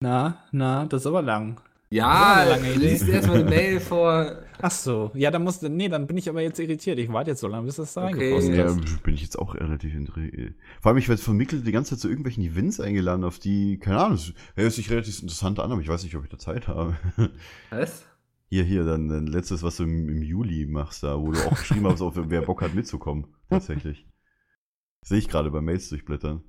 [0.02, 1.60] Na, na, das ist aber lang.
[1.88, 4.42] Ja, liest erstmal eine Mail vor.
[4.60, 6.98] Ach so, ja, dann musst du, nee, dann bin ich aber jetzt irritiert.
[6.98, 8.32] Ich warte jetzt so lange, bis das da Okay.
[8.32, 9.02] reingepostet Ja, ist.
[9.02, 10.54] bin ich jetzt auch relativ interessiert.
[10.80, 13.78] Vor allem, ich werde von Mikkel die ganze Zeit zu irgendwelchen Events eingeladen, auf die,
[13.78, 16.38] keine Ahnung, es hört sich relativ interessant an, aber ich weiß nicht, ob ich da
[16.38, 16.96] Zeit habe.
[17.70, 18.04] Was?
[18.48, 21.58] Hier, hier, dann, dann letztes, was du im, im Juli machst, da, wo du auch
[21.58, 23.26] geschrieben hast, auf, wer Bock hat mitzukommen.
[23.50, 24.06] Tatsächlich.
[25.02, 26.44] Sehe ich gerade bei Mails durchblättern.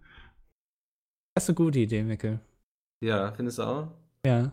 [1.34, 2.40] Das ist eine gute Idee, Mikkel.
[3.02, 3.88] Ja, findest du auch?
[4.26, 4.52] Ja.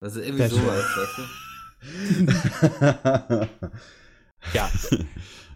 [0.00, 0.60] Also irgendwie Sehr schön.
[0.60, 1.18] sowas, weißt
[3.18, 3.48] du?
[4.54, 4.68] Ja,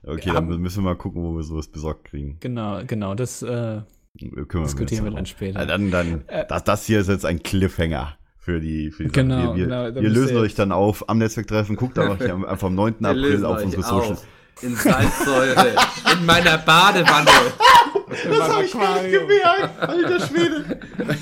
[0.05, 2.37] okay, dann müssen wir mal gucken, wo wir sowas besorgt kriegen.
[2.41, 3.15] genau, genau.
[3.15, 3.81] Das äh,
[4.15, 5.61] Wir diskutieren wir dann später.
[5.61, 9.13] Ja, dann, dann, Äh, das, das hier ist jetzt ein Cliffhanger für die, für die.
[9.13, 11.77] Genau, Wir, wir, genau, wir lösen euch dann auf am Netzwerktreffen.
[11.77, 12.97] Guckt da noch hier am- einfach am 9.
[12.99, 14.19] Wir April auf unsere Socials.
[14.19, 14.27] auf.
[14.63, 15.75] In Salzsäure.
[16.19, 17.31] in meiner Badewanne.
[18.29, 20.81] Das hab ich gar nicht gemerkt, alter Schwede.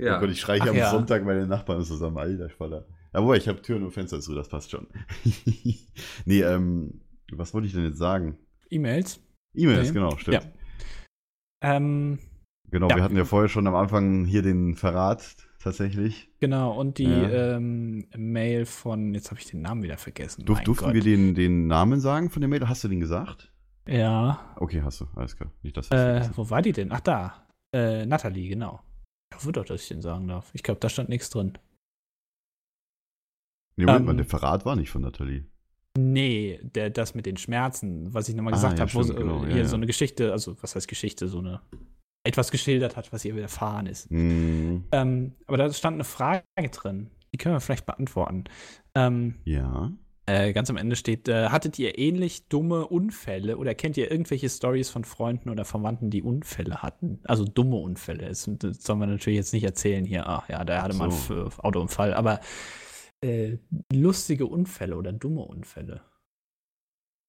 [0.00, 0.16] Ja.
[0.16, 0.90] Oh Gott, ich schreie am ja.
[0.90, 2.86] Sonntag meine Nachbarn zusammen, alter Spaller.
[3.12, 4.86] Jawohl, ich habe Türen und Fenster zu, das passt schon.
[6.24, 7.00] nee, ähm,
[7.32, 8.38] was wollte ich denn jetzt sagen?
[8.70, 9.20] E-Mails.
[9.54, 9.94] E-Mails, Nee.
[9.94, 10.42] genau, stimmt.
[10.42, 11.76] Ja.
[11.76, 12.18] Ähm,
[12.72, 12.96] Genau, Ja.
[12.96, 16.30] wir hatten ja vorher schon am Anfang hier den Verrat tatsächlich.
[16.38, 17.56] genau, und die Ja.
[17.56, 20.44] ähm, Mail von, jetzt habe ich den Namen wieder vergessen.
[20.44, 20.94] Durf, durften Gott.
[20.94, 22.68] wir den, den Namen sagen von der Mail?
[22.68, 23.52] Hast du den gesagt?
[23.88, 24.54] Ja.
[24.56, 25.50] Okay, hast du, alles klar.
[25.62, 26.92] Nicht, dass das Äh, wo war die denn?
[26.92, 27.48] Ach, da.
[27.74, 28.80] Äh, Nathalie, genau.
[29.30, 30.50] Ich hoffe doch, dass ich den sagen darf.
[30.54, 31.58] Ich glaube, da stand nichts drin.
[33.76, 35.46] nee, Moment ähm, mal, der Verrat war nicht von Nathalie.
[35.98, 39.44] Nee, der, das mit den Schmerzen, was ich nochmal Ah, gesagt ja, habe, wo genau,
[39.46, 39.64] hier ja.
[39.64, 41.60] so eine Geschichte, also was heißt Geschichte, so eine
[42.22, 44.08] etwas geschildert hat, was ihr widerfahren ist.
[44.10, 48.44] Hm, Ähm, aber da stand eine Frage drin, die können wir vielleicht beantworten.
[48.94, 49.90] Ähm, ja.
[50.30, 54.48] Äh, ganz am Ende steht, äh, hattet ihr ähnlich dumme Unfälle oder kennt ihr irgendwelche
[54.48, 57.20] Stories von Freunden oder Verwandten, die Unfälle hatten?
[57.24, 58.28] Also dumme Unfälle.
[58.28, 61.12] Das, das sollen wir natürlich jetzt nicht erzählen hier, ach ja, der hatte mal einen
[61.12, 61.46] So.
[61.46, 62.40] F- Autounfall, aber
[63.22, 63.58] äh,
[63.92, 66.02] lustige Unfälle oder dumme Unfälle.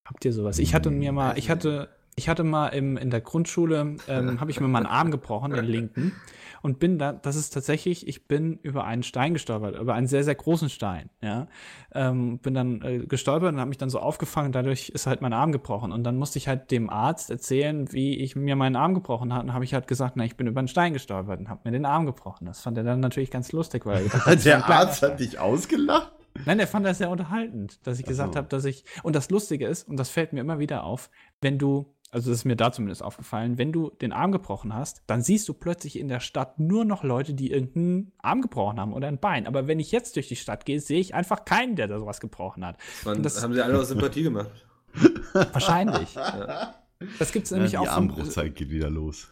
[0.08, 0.60] Habt ihr sowas?
[0.60, 3.96] Ich hatte Hm, mir mal, weiß ich hatte, ich hatte mal im, in der Grundschule,
[4.08, 6.14] ähm, habe ich mir mal einen Arm gebrochen, den linken,
[6.62, 10.24] und bin da, das ist tatsächlich, ich bin über einen Stein gestolpert, über einen sehr,
[10.24, 11.48] sehr großen Stein, ja.
[11.94, 15.34] Ähm, bin dann äh, gestolpert und habe mich dann so aufgefangen, dadurch ist halt mein
[15.34, 15.92] Arm gebrochen.
[15.92, 19.48] Und dann musste ich halt dem Arzt erzählen, wie ich mir meinen Arm gebrochen habe.
[19.48, 21.72] Und habe ich halt gesagt, na, ich bin über einen Stein gestolpert und habe mir
[21.72, 22.46] den Arm gebrochen.
[22.46, 25.12] Das fand er dann natürlich ganz lustig, weil ein Der Arzt Stein.
[25.12, 26.12] hat dich ausgelacht?
[26.46, 28.38] Nein, der fand das sehr unterhaltend, dass ich gesagt so.
[28.38, 28.86] habe, dass ich.
[29.04, 31.10] Und das Lustige ist, und das fällt mir immer wieder auf,
[31.42, 35.02] wenn du, also das ist mir da zumindest aufgefallen, wenn du den Arm gebrochen hast,
[35.08, 38.94] dann siehst du plötzlich in der Stadt nur noch Leute, die irgendeinen Arm gebrochen haben
[38.94, 39.48] oder ein Bein.
[39.48, 42.20] Aber wenn ich jetzt durch die Stadt gehe, sehe ich einfach keinen, der da sowas
[42.20, 42.78] gebrochen hat.
[43.06, 44.52] Man, Das- haben sie alle aus Sympathie gemacht.
[45.34, 46.14] Wahrscheinlich.
[46.16, 46.76] Ja.
[47.18, 47.86] Das gibt es Ja, nämlich die auch.
[47.86, 49.32] von- Armbruchzeit geht wieder los.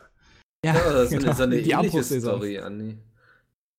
[0.65, 2.03] Ja, Ja, das ist genau, eine, so eine die ähnliche.
[2.03, 2.97] Story, Andi.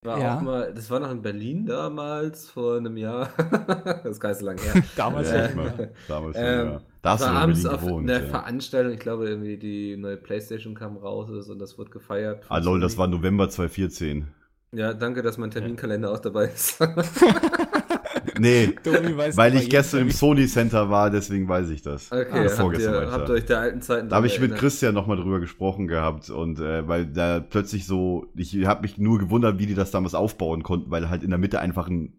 [0.03, 0.37] War Ja.
[0.37, 3.29] auch mal, das war noch in Berlin damals, vor einem Jahr.
[4.03, 4.83] das ist gar nicht so lange her.
[4.95, 5.45] Damals Ja, ja.
[5.49, 5.93] ich mal.
[6.07, 6.81] Damals schon, Ähm, ja.
[7.01, 8.09] Da hast du war noch in abends auf gewohnt.
[8.09, 8.29] einer Ja.
[8.29, 12.45] Veranstaltung, ich glaube irgendwie die neue Playstation kam raus ist und das wurde gefeiert.
[12.49, 14.27] Ah, lol, das war November 2014.
[14.73, 16.79] Ja, danke, dass mein Terminkalender auch dabei ist.
[18.39, 18.73] Nee,
[19.35, 22.11] weil ich gestern im Sony Center war, deswegen weiß ich das.
[22.11, 24.27] Okay, Oder habt, vorgestern war ihr, ich habt ihr euch der alten Zeiten Da habe
[24.27, 24.59] ich dran mit erinnert?
[24.61, 29.19] Christian nochmal drüber gesprochen gehabt und äh, weil da plötzlich so, ich habe mich nur
[29.19, 32.13] gewundert, wie die das damals aufbauen konnten, weil halt in der Mitte einfach ein,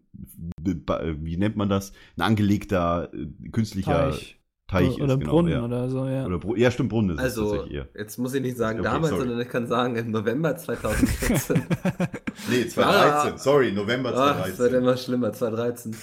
[0.63, 4.39] wie nennt man das, ein angelegter äh, künstlicher Teich,
[4.73, 5.01] Teich.
[5.01, 5.19] oder ist.
[5.19, 5.63] Genau, Brunnen ja.
[5.65, 6.25] oder so, ja.
[6.25, 9.09] Oder Bru ja, stimmt, Brunnen ist es Also, jetzt muss ich nicht sagen Okay, damals,
[9.09, 9.21] sorry.
[9.23, 11.63] sondern ich kann sagen im November 2014.
[12.49, 15.95] Nee, 2013, sorry, November Ach, es wird immer schlimmer, 2013.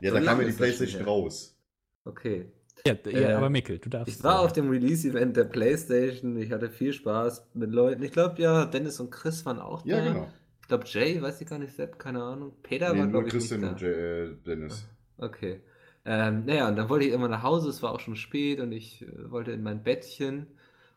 [0.00, 1.06] Ja, So lange ist das schon her.
[1.06, 1.56] raus.
[2.04, 2.52] Okay.
[2.86, 4.14] ja, ja Äh, aber Mikkel, du darfst.
[4.14, 6.36] Ich war auf dem Release-Event der PlayStation.
[6.36, 8.02] Ich hatte viel Spaß mit Leuten.
[8.02, 10.12] Ich glaube, ja, Dennis und Chris waren auch Ja, da.
[10.12, 10.28] genau.
[10.60, 12.52] Ich glaube, Jay, weiß ich gar nicht, Sepp, keine Ahnung.
[12.62, 13.86] Peter Nee, war, nur glaube ich, Christian nicht und da.
[13.86, 14.86] äh, Dennis.
[15.18, 15.60] Okay.
[16.04, 17.68] Ähm, naja, und dann wollte ich immer nach Hause.
[17.68, 20.46] Es war auch schon spät und ich äh, wollte in mein Bettchen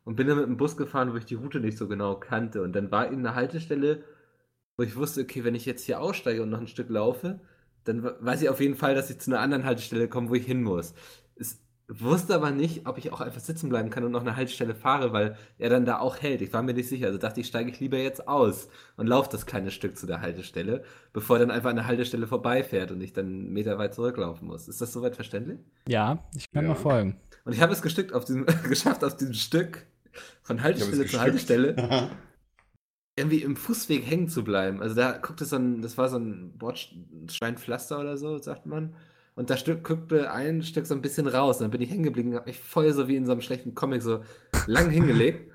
[0.04, 2.62] und bin dann mit dem Bus gefahren, wo ich die Route nicht so genau kannte.
[2.64, 4.04] Und dann war eben eine Haltestelle,
[4.78, 7.42] wo ich wusste, okay, wenn ich jetzt hier aussteige und noch ein Stück laufe,
[7.86, 10.36] dann we- weiß ich auf jeden Fall, dass ich zu einer anderen Haltestelle komme, wo
[10.36, 10.96] ich hin muss.
[11.36, 14.74] Es wusste aber nicht, ob ich auch einfach sitzen bleiben kann und noch eine Haltestelle
[14.74, 16.42] fahre, weil er dann da auch hält.
[16.42, 17.08] Ich war mir nicht sicher.
[17.08, 20.22] Also dachte ich, steige ich lieber jetzt aus und laufe das kleine Stück zu der
[20.22, 20.84] Haltestelle,
[21.14, 24.48] bevor er dann einfach an der Haltestelle vorbeifährt und ich dann einen Meter weit zurücklaufen
[24.48, 24.68] muss.
[24.68, 25.60] Ist das soweit verständlich?
[25.88, 26.70] Ja, ich kann Ja.
[26.70, 27.18] mal folgen.
[27.44, 29.86] Und ich habe es gestückt auf diesem, geschafft, auf diesem Stück
[30.42, 32.10] von Haltestelle zu Haltestelle
[33.18, 34.82] irgendwie im Fußweg hängen zu bleiben.
[34.82, 38.96] Also da guckte so ein, das war so ein Bordsteinpflaster oder so, sagt man.
[39.36, 41.58] Und da Stück, guckte ein Stück so ein bisschen raus.
[41.58, 43.42] Und dann bin ich hängen geblieben und habe mich voll so wie in so einem
[43.42, 44.22] schlechten Comic so
[44.66, 45.52] lang hingelegt.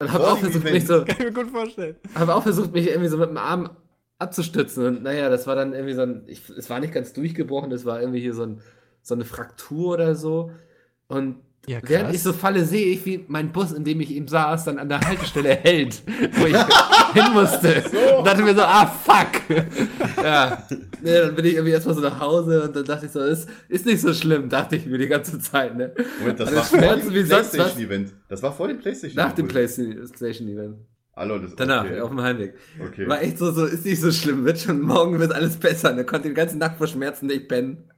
[0.00, 1.96] Und habe auch versucht, mich so, Kann ich mir gut vorstellen.
[2.14, 3.70] habe auch versucht, mich irgendwie so mit dem Arm
[4.18, 4.86] abzustützen.
[4.86, 7.84] Und naja, das war dann irgendwie so ein, ich, es war nicht ganz durchgebrochen, das
[7.84, 8.60] war irgendwie hier so, ein,
[9.02, 10.52] so eine Fraktur oder so.
[11.08, 11.36] Und
[11.68, 14.64] Ja, Während ich so falle, sehe ich, wie mein Bus, in dem ich eben saß,
[14.64, 16.56] dann an der Haltestelle hält, wo ich
[17.12, 17.84] hin musste.
[18.18, 19.42] Und dachte mir so, ah, fuck.
[20.24, 20.62] ja.
[21.02, 23.48] Nee, dann bin ich irgendwie erstmal so nach Hause und dann dachte ich so, ist,
[23.68, 25.92] ist nicht so schlimm, dachte ich mir die ganze Zeit, ne?
[26.20, 27.50] Moment, das Also war vor Schmerzen dem wie sonst was.
[27.52, 28.12] PlayStation-Event.
[28.28, 29.52] Das war vor dem PlayStation Nach dem Event.
[29.52, 30.76] PlayStation-Event.
[31.14, 32.00] Hallo, das Danach, okay.
[32.00, 32.54] auf dem Heimweg.
[32.80, 33.08] Okay.
[33.08, 35.90] War echt so, so, ist nicht so schlimm, wird schon, morgen wird alles besser.
[35.90, 37.90] Und er konnte den ganzen Nacht vor Schmerzen nicht pennen.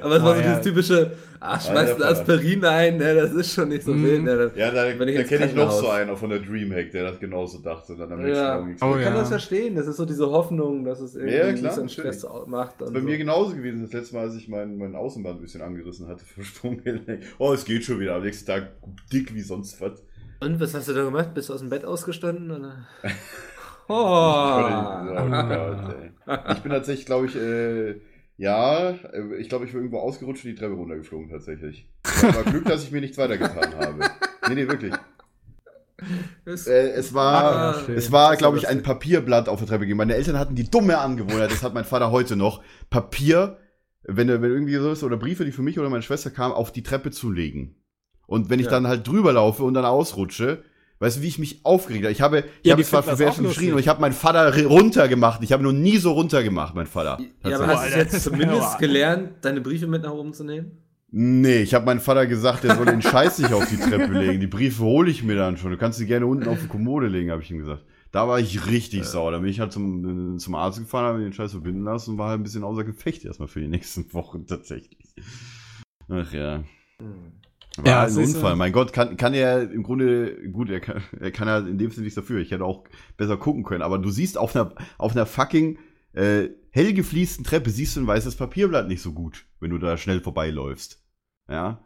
[0.00, 0.48] Aber es war so ja.
[0.48, 2.20] dieses typische, ach, schmeißt ein Alter.
[2.20, 4.04] Aspirin ein, ne, das ist schon nicht so Mhm.
[4.04, 4.22] wild.
[4.22, 6.92] Ne, Ja, da, Wenn ich da kenne ich noch so einen auch von der Dreamhack,
[6.92, 7.92] der das genauso dachte.
[7.94, 8.54] Und dann am nächsten Ja.
[8.54, 8.98] Morgen nichts Oh, mehr.
[8.98, 9.20] ich kann ja.
[9.20, 11.88] das verstehen, das ist so diese Hoffnung, dass es irgendwie Ja, klar, so einen.
[11.88, 12.80] Stress macht.
[12.80, 13.06] Das Und ist bei so.
[13.06, 13.82] mir genauso gewesen.
[13.82, 17.22] Das letzte Mal, als ich mein, mein Außenband ein bisschen angerissen hatte für Stromgelenk.
[17.38, 18.14] Oh, es geht schon wieder.
[18.14, 18.68] Am nächsten Tag
[19.12, 20.02] dick wie sonst was.
[20.40, 21.34] Und was hast du da gemacht?
[21.34, 22.50] Bist du aus dem Bett ausgestanden?
[22.52, 22.86] Oder?
[23.88, 24.62] Oh, Oh.
[25.28, 25.94] Gott,
[26.26, 26.38] ey.
[26.54, 27.94] Ich bin tatsächlich, glaube ich, äh,
[28.38, 31.88] ja, äh, ich glaube, ich bin irgendwo ausgerutscht und die Treppe runtergeflogen tatsächlich.
[32.22, 34.00] Aber Glück, dass ich mir nichts weitergetan habe.
[34.48, 34.92] Nee, nee, wirklich.
[36.44, 39.96] Ist- Äh, es war, Ah, es war, glaube ich, ein Papierblatt auf der Treppe gegeben.
[39.98, 43.56] Meine Eltern hatten die dumme Angewohnheit, das hat mein Vater heute noch, Papier,
[44.04, 46.70] wenn, wenn irgendwie so ist, oder Briefe, die für mich oder meine Schwester kamen, auf
[46.70, 47.76] die Treppe zu legen.
[48.26, 48.72] Und wenn ich Ja.
[48.72, 50.62] dann halt drüber laufe und dann ausrutsche,
[50.98, 52.12] weißt du, wie ich mich aufgeregt habe?
[52.12, 55.42] Ich habe, ich Ja, habe die zwar Werfen geschrien und ich habe meinen Vater runtergemacht.
[55.42, 57.18] Ich habe noch nie so runtergemacht, mein Vater.
[57.44, 60.82] Ja, aber hast du jetzt zumindest aber- gelernt, deine Briefe mit nach oben zu nehmen?
[61.10, 64.40] Nee, ich habe meinem Vater gesagt, der soll den Scheiß nicht auf die Treppe legen.
[64.40, 65.70] Die Briefe hole ich mir dann schon.
[65.70, 67.84] Du kannst sie gerne unten auf die Kommode legen, habe ich ihm gesagt.
[68.10, 69.30] Da war ich richtig sauer.
[69.30, 72.18] Da bin ich halt zum, zum Arzt gefahren, habe mir den Scheiß verbinden lassen und
[72.18, 74.98] war halt ein bisschen außer Gefecht erstmal für die nächsten Wochen tatsächlich.
[76.08, 76.64] Ach ja.
[77.78, 78.52] War Ja, ein Unfall.
[78.52, 81.78] äh, Mein Gott, kann, kann er im Grunde, gut, er kann, er kann ja in
[81.78, 82.40] dem Sinne nichts dafür.
[82.40, 82.84] Ich hätte auch
[83.16, 83.82] besser gucken können.
[83.82, 85.78] Aber du siehst auf einer, auf einer fucking
[86.12, 89.96] äh, hell gefliesten Treppe, siehst du ein weißes Papierblatt nicht so gut, wenn du da
[89.96, 91.02] schnell vorbeiläufst.
[91.48, 91.82] Ja.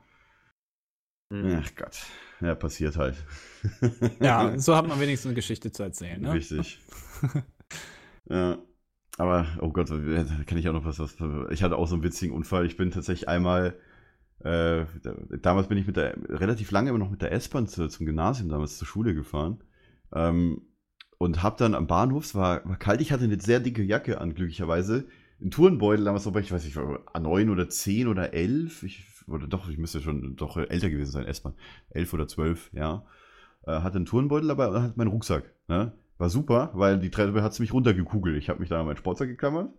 [1.33, 1.63] Hm.
[1.63, 1.99] Ach Gott.
[2.41, 3.17] Ja, passiert halt.
[4.21, 6.21] Ja, so hat man wenigstens eine Geschichte zu erzählen.
[6.21, 6.33] Ne?
[6.33, 6.81] Richtig.
[8.31, 8.59] ja.
[9.19, 9.97] Aber, oh Gott, da
[10.47, 11.17] kann ich auch noch was, was.
[11.51, 12.65] Ich hatte auch so einen witzigen Unfall.
[12.65, 13.79] Ich bin tatsächlich einmal.
[14.41, 17.89] Äh, da, damals bin ich mit der relativ lange immer noch mit der S-Bahn zu,
[17.89, 19.63] zum Gymnasium damals zur Schule gefahren.
[20.13, 20.63] Ähm,
[21.19, 24.21] und hab dann am Bahnhof, es war, war kalt, ich hatte eine sehr dicke Jacke
[24.21, 25.07] an, glücklicherweise.
[25.43, 28.83] Ein Turnbeutel damals, aber ich weiß nicht, war A9 oder 10 oder 11.
[28.85, 31.55] Ich, oder doch, ich müsste schon doch älter gewesen sein, S-Bahn.
[31.91, 33.05] 11 oder 12, ja.
[33.67, 35.55] Äh, hatte einen Turnbeutel dabei und hatte meinen Rucksack.
[35.69, 35.93] Ne?
[36.17, 38.37] War super, weil die Treppe hat mich runtergekugelt.
[38.37, 39.71] Ich habe mich da an meinen Sportsack geklammert.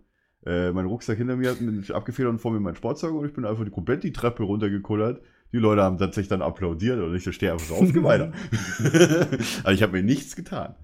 [0.46, 3.34] Äh, mein Rucksack hinter mir hat mich abgefedert und vor mir mein Sportsack und ich
[3.34, 5.22] bin einfach komplett die Treppe runtergekullert.
[5.54, 8.32] Die Leute haben tatsächlich dann applaudiert und ich so stehe einfach so auf, weiter.
[9.64, 10.76] Aber ich habe mir nichts getan.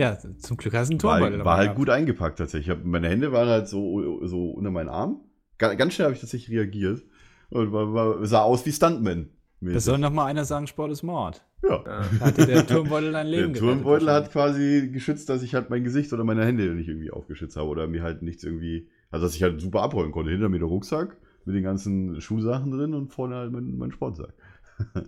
[0.00, 2.66] Ja, zum Glück hast du einen War, Turmbeutel war halt gut eingepackt tatsächlich.
[2.68, 5.20] Ich hab, meine Hände waren halt so, so unter meinen Arm.
[5.56, 7.02] Ga- Ganz schnell habe ich tatsächlich reagiert.
[7.48, 9.30] Und war, war, sah aus wie Stuntman.
[9.60, 11.45] Das soll noch mal einer sagen, Sport ist Mord.
[11.62, 11.68] Ja.
[11.68, 11.82] Ja.
[11.84, 15.54] Da hat dir der Turmbeutel dein Leben Der gerettet Turnbeutel hat quasi geschützt, dass ich
[15.54, 18.88] halt mein Gesicht oder meine Hände nicht irgendwie aufgeschützt habe oder mir halt nichts irgendwie,
[19.10, 20.30] also dass ich halt super abrollen konnte.
[20.30, 24.34] Hinter mir der Rucksack mit den ganzen Schuhsachen drin und vorne halt mein, mein Sportsack.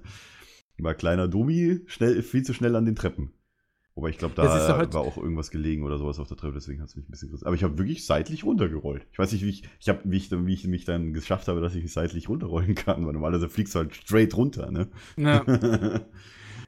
[0.79, 3.33] War kleiner Dummi, schnell, viel zu schnell an den Treppen.
[3.99, 6.89] Wobei ich glaube, da war auch irgendwas gelegen oder sowas auf der Treppe, deswegen hat
[6.89, 7.47] es mich ein bisschen gerissen.
[7.47, 9.05] Aber ich habe wirklich seitlich runtergerollt.
[9.11, 11.61] Ich weiß nicht, wie ich, ich hab, wie, ich, wie ich mich dann geschafft habe,
[11.61, 14.87] dass ich seitlich runterrollen kann, weil normalerweise fliegst du halt straight runter, ne?
[15.17, 15.45] Ja.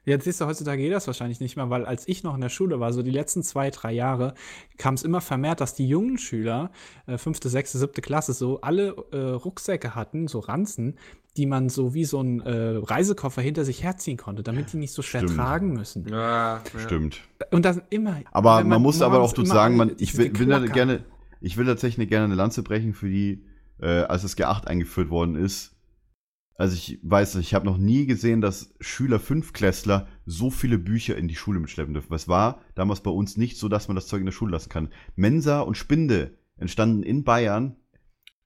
[0.03, 2.49] Jetzt siehst du, heutzutage geht das wahrscheinlich nicht mehr, weil als ich noch in der
[2.49, 4.33] Schule war, so die letzten zwei, drei Jahre,
[4.77, 6.71] kam es immer vermehrt, dass die jungen Schüler,
[7.05, 10.97] äh, fünfte, sechste, siebte Klasse, so alle äh, Rucksäcke hatten, so Ranzen,
[11.37, 14.91] die man so wie so ein äh, Reisekoffer hinter sich herziehen konnte, damit die nicht
[14.91, 15.37] so schwer Stimmt.
[15.37, 16.07] tragen müssen.
[16.09, 16.79] Ja, ja.
[16.79, 17.21] Stimmt.
[17.51, 18.17] Und das immer.
[18.31, 21.05] Aber wenn man, muss aber auch dazu sagen, man, ich will, will da gerne,
[21.39, 23.45] ich will tatsächlich gerne eine Lanze brechen für die,
[23.79, 25.70] äh, als das G8 eingeführt worden ist.
[26.55, 31.27] Also ich weiß, ich habe noch nie gesehen, dass Schüler Fünfklässler so viele Bücher in
[31.27, 32.13] die Schule mitschleppen dürfen.
[32.13, 34.69] Es war damals bei uns nicht so, dass man das Zeug in der Schule lassen
[34.69, 34.89] kann.
[35.15, 37.77] Mensa und Spinde entstanden in Bayern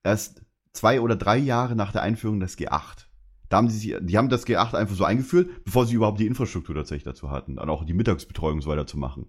[0.03, 3.07] erst zwei oder drei Jahre nach der Einführung des G8.
[3.49, 6.26] Da haben die, sich, die haben das G8 einfach so eingeführt, bevor sie überhaupt die
[6.27, 9.27] Infrastruktur tatsächlich dazu hatten, dann auch die Mittagsbetreuung und so weiter zu machen.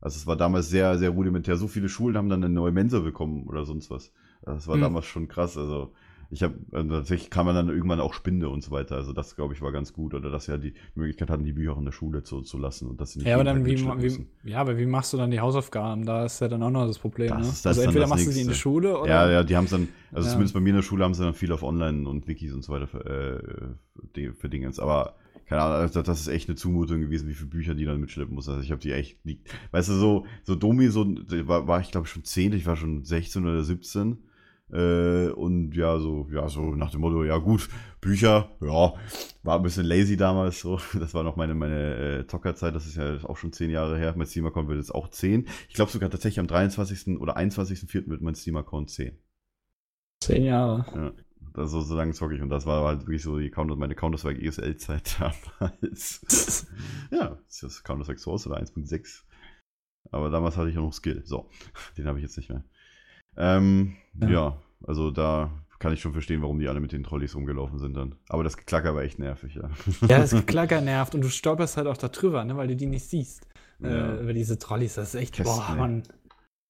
[0.00, 1.56] Also es war damals sehr, sehr rudimentär.
[1.56, 4.12] So viele Schulen haben dann eine neue Mensa bekommen oder sonst was.
[4.42, 4.82] Das war Hm.
[4.82, 5.56] damals schon krass.
[5.56, 5.92] Also
[6.32, 8.96] ich habe also tatsächlich kam man dann irgendwann auch Spinde und so weiter.
[8.96, 11.52] Also das glaube ich war ganz gut oder dass sie ja die Möglichkeit hatten, die
[11.52, 13.66] Bücher auch in der Schule zu, zu lassen und dass sie nicht Ja, aber dann
[13.66, 16.06] wie, wie, ja, aber wie machst du dann die Hausaufgaben?
[16.06, 17.28] Da ist ja dann auch noch das Problem.
[17.28, 17.52] Das ne?
[17.52, 18.62] ist- das also entweder machst du sie in der Nächste.
[18.62, 19.08] Schule oder.
[19.10, 20.32] Ja, ja, die haben es dann, also Ja.
[20.32, 22.62] zumindest bei mir in der Schule haben sie dann viel auf Online und Wikis und
[22.64, 23.04] so weiter für,
[24.16, 24.78] äh, für Dingens.
[24.78, 28.00] Aber keine Ahnung, also das ist echt eine Zumutung gewesen, wie viele Bücher die dann
[28.00, 28.48] mitschleppen muss.
[28.48, 29.40] Also ich habe die echt, die,
[29.72, 31.04] weißt du, so, so Domi, so,
[31.46, 34.16] war, war ich glaube schon 10, ich war schon 16 oder 17.
[34.72, 37.68] Äh, und ja, so, ja, so nach dem Motto, ja gut,
[38.00, 38.94] Bücher, ja,
[39.42, 40.80] war ein bisschen lazy damals so.
[40.98, 44.14] Das war noch meine, meine äh, Zockerzeit, das ist ja auch schon zehn Jahre her.
[44.16, 45.46] Mein Steam-Account wird jetzt auch zehn.
[45.68, 47.20] Ich glaube sogar tatsächlich am 23.
[47.20, 48.08] oder 21.04.
[48.08, 49.18] wird mein Steam-Account 10.
[50.22, 50.84] Zehn Jahre.
[50.94, 51.12] Ja.
[51.54, 53.94] Das, so, so lange zocke ich und das war halt wirklich so die Counter, meine
[53.94, 55.16] Counter-Strike ESL-Zeit
[55.60, 56.66] damals.
[57.10, 59.24] ja, ist das Counter-Strike Source oder 1.6.
[60.10, 61.22] Aber damals hatte ich auch noch Skill.
[61.24, 61.50] So,
[61.98, 62.64] den habe ich jetzt nicht mehr.
[63.36, 64.28] Ähm, ja.
[64.30, 64.56] Ja.
[64.86, 68.14] also da kann ich schon verstehen, warum die alle mit den Trolleys rumgelaufen sind dann.
[68.28, 69.68] Aber das Geklacker war echt nervig, ja.
[70.08, 72.86] Ja, das Klacker nervt und du stolperst halt auch da drüber, ne, weil du die
[72.86, 73.46] nicht siehst.
[73.80, 74.14] Ja.
[74.14, 75.74] Äh, über diese Trolleys, das ist echt, Kästen, boah.
[75.74, 76.02] Mann.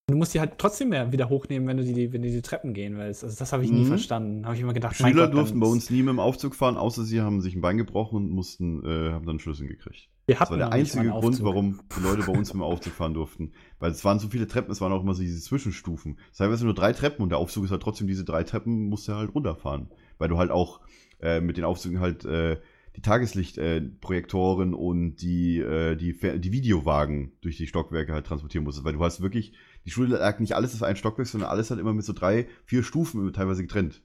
[0.09, 2.73] Du musst die halt trotzdem mehr wieder hochnehmen, wenn du die, wenn du die Treppen
[2.73, 3.23] gehen willst.
[3.23, 3.87] Also das habe ich nie Mhm.
[3.87, 4.45] verstanden.
[4.45, 7.03] Habe ich immer gedacht, Schüler Gott, durften bei uns nie mit dem Aufzug fahren, außer
[7.03, 10.09] sie haben sich ein Bein gebrochen und mussten, äh, haben dann Schlüssel gekriegt.
[10.25, 12.93] Wir Das hatten war der einzige einen Grund, warum die Leute bei uns dem Aufzug
[12.93, 13.51] fahren durften.
[13.79, 16.17] Weil es waren so viele Treppen, es waren auch immer so diese Zwischenstufen.
[16.35, 19.13] Teilweise nur drei Treppen und der Aufzug ist halt trotzdem diese drei Treppen, musst du
[19.13, 19.89] halt runterfahren.
[20.17, 20.79] Weil du halt auch
[21.19, 22.57] äh, mit den Aufzügen halt äh,
[22.95, 28.85] die Tageslichtprojektoren äh, und die, äh, die, die Videowagen durch die Stockwerke halt transportieren musstest.
[28.85, 29.53] Weil du hast wirklich,
[29.85, 32.47] die Schule lag nicht alles auf ein Stockwerk, sondern alles halt immer mit so drei,
[32.65, 34.01] vier Stufen teilweise getrennt.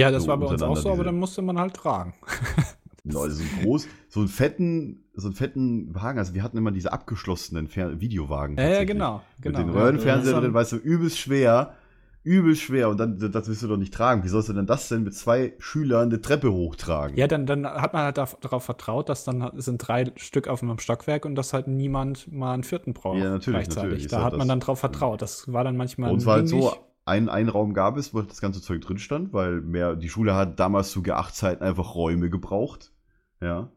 [0.00, 2.14] Ja, das so war bei uns auch so, aber dann musste man halt tragen.
[3.12, 6.18] Leute, so ein groß, so einen fetten, so einen fetten Wagen.
[6.18, 8.56] Also wir hatten immer diese abgeschlossenen Fer Videowagen.
[8.56, 9.22] Ja, ja, genau.
[9.40, 9.58] genau.
[9.58, 10.40] Mit den Ja, Röhrenfernseher ja.
[10.40, 11.74] drin, weißt du, übelst schwer.
[12.24, 12.90] Übelst schwer.
[12.90, 14.22] Und dann, das willst du doch nicht tragen.
[14.22, 17.16] Wie sollst du denn das denn mit zwei Schülern eine Treppe hochtragen?
[17.16, 20.62] Ja, dann, dann hat man halt da- darauf vertraut, dass dann sind drei Stück auf
[20.62, 23.18] einem Stockwerk und dass halt niemand mal einen vierten braucht.
[23.18, 23.82] Ja, natürlich, gleichzeitig.
[23.90, 25.22] natürlich Da ja hat man dann drauf vertraut.
[25.22, 26.80] Das war dann manchmal uns war halt so, hinderlich.
[27.06, 30.34] ein, ein Raum gab es, wo das ganze Zeug drin stand, weil mehr, die Schule
[30.34, 32.92] hat damals zu G8-Zeiten einfach Räume gebraucht.
[33.40, 33.68] Ja.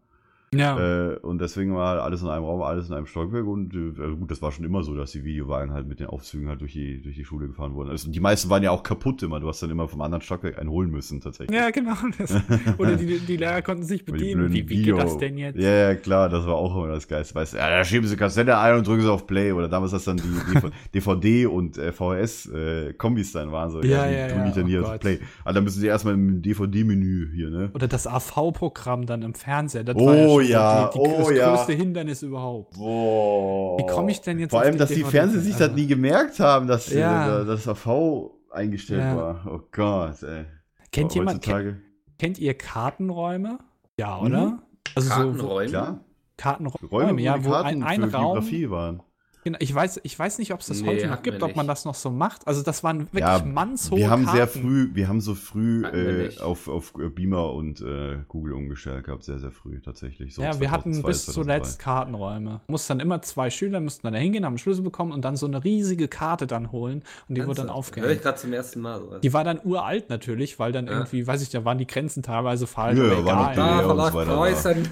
[0.54, 1.12] Ja.
[1.12, 3.48] Äh, und deswegen war halt alles in einem Raum, alles in einem Stockwerk.
[3.48, 6.08] Und äh, also gut, das war schon immer so, dass die Videowagen halt mit den
[6.08, 7.90] Aufzügen halt durch die, durch die Schule gefahren wurden.
[7.90, 9.40] Also die meisten waren ja auch kaputt immer.
[9.40, 11.58] Du hast dann immer vom anderen Stockwerk einen holen müssen, tatsächlich.
[11.58, 11.94] Ja, genau.
[12.18, 12.36] Das,
[12.78, 14.50] oder die, die Lehrer konnten sich bedienen.
[14.52, 15.58] Wie, wie Video- geht das denn jetzt?
[15.58, 17.34] Ja, ja, klar, das war auch immer das Geilste.
[17.34, 19.54] Weißt du, ja, da schieben sie Kassette ein und drücken sie auf Play.
[19.54, 20.24] Oder damals, das dann die
[20.94, 23.70] DV DVD und äh, VHS-Kombis dann waren.
[23.70, 25.00] So, Ja, die ja, ja, ich dann oh hier auf Gott.
[25.02, 25.20] Play.
[25.46, 27.72] Aber dann müssen sie erstmal im DVD-Menü hier, ne?
[27.74, 29.84] Oder das AV-Programm dann im Fernseher.
[29.84, 31.56] Das Oh war ja, die, die, oh das ja.
[31.56, 32.78] größte Hindernis überhaupt.
[32.78, 33.78] Boah.
[33.80, 35.04] Wie komme ich denn jetzt Vor allem, dass die?
[35.04, 37.42] Fernseher sich das Also- nie gemerkt haben, dass Ja.
[37.42, 39.16] äh, das AV eingestellt Ja.
[39.18, 39.46] war.
[39.48, 40.46] Oh Gott, ey.
[40.92, 41.78] Kennt jemand, kennt,
[42.20, 43.60] kennt ihr Kartenräume?
[43.98, 44.46] Ja, oder?
[44.48, 44.60] Mhm.
[44.96, 45.70] Also so Kartenräume.
[45.70, 46.00] klar.
[46.38, 48.38] Kartenräume, Räume, wo ja, die wo Karten ein, ein Raum.
[48.72, 49.04] Waren.
[49.44, 51.66] Genau, ich weiß, ich weiß nicht, ob es das Nee, heute noch gibt, ob man
[51.68, 52.46] das noch so macht.
[52.48, 54.38] Also das waren wirklich Ja, mannshohe Wir haben Karten.
[54.38, 59.06] sehr früh, wir haben so früh äh, auf, auf äh, Beamer und äh, Google umgestellt
[59.06, 60.36] gehabt, sehr, sehr früh tatsächlich.
[60.36, 61.34] So ja, wir hatten 2002, bis 2003.
[61.64, 62.62] zuletzt Kartenräume.
[62.68, 65.36] Mussten dann immer zwei Schüler mussten dann da hingehen, haben einen Schlüssel bekommen und dann
[65.36, 68.22] so eine riesige Karte dann holen und die wurde dann Höre ich aufgehängt.
[68.22, 69.22] gerade zum ersten Mal sowas.
[69.22, 70.94] Die war dann uralt natürlich, weil dann Ja.
[70.94, 73.00] irgendwie, weiß ich, da waren die Grenzen teilweise falsch.
[73.00, 73.78] Ja, aber war noch egal.
[73.80, 74.88] DDR Ah, und so weiter Preußen.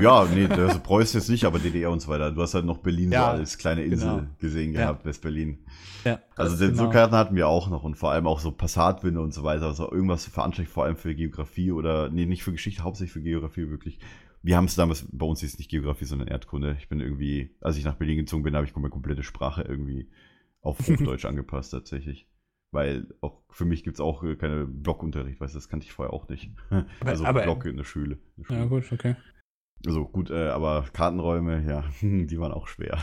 [0.00, 2.30] Ja, nee, das Preußen jetzt nicht, aber DDR und so weiter.
[2.32, 4.26] Du hast halt noch Berlin Ja, so als kleine Insel genau.
[4.38, 4.80] gesehen Ja.
[4.80, 5.58] gehabt, West-Berlin.
[6.04, 6.90] Ja, Also das- so genau.
[6.90, 9.66] Karten hatten wir auch noch und vor allem auch so Passatwinde und so weiter.
[9.66, 13.68] Also irgendwas veranschaulicht, vor allem für Geografie oder, nee, nicht für Geschichte, hauptsächlich für Geografie
[13.70, 13.98] wirklich.
[14.42, 16.76] Wir haben es damals, bei uns ist nicht Geografie, sondern Erdkunde.
[16.78, 20.10] Ich bin irgendwie, als ich nach Berlin gezogen bin, habe ich meine komplette Sprache irgendwie
[20.60, 22.28] auf Hochdeutsch angepasst tatsächlich.
[22.70, 26.12] Weil auch für mich gibt es auch keine Blockunterricht, weißt du, das kannte ich vorher
[26.12, 26.50] auch nicht.
[27.04, 28.18] Also aber- Block in der Schule.
[28.36, 28.58] In der Schule.
[28.58, 29.14] Ja, gut, okay.
[29.86, 32.98] Also gut, äh, aber Kartenräume, ja, die waren auch schwer.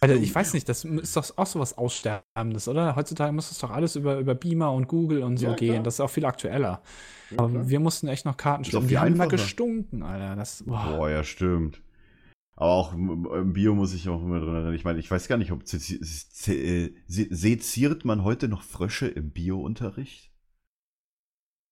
[0.00, 2.94] Alter, ich weiß nicht, das ist doch auch sowas Aussterbendes, oder?
[2.94, 5.76] Heutzutage muss das doch alles über, über Beamer und Google und so Ja, klar.
[5.76, 5.84] gehen.
[5.84, 6.82] Das ist auch viel aktueller.
[7.30, 7.68] Ja, Aber klar.
[7.70, 10.36] wir mussten echt noch Karten auch Die haben immer gestunken, Alter.
[10.36, 10.84] Das, boah.
[10.96, 11.80] Boah, ja, stimmt.
[12.56, 14.74] Aber auch im Bio muss ich auch immer drin erinnern.
[14.74, 19.30] Ich meine, ich weiß gar nicht, ob äh, se- seziert man heute noch Frösche im
[19.30, 20.30] Bio-Unterricht?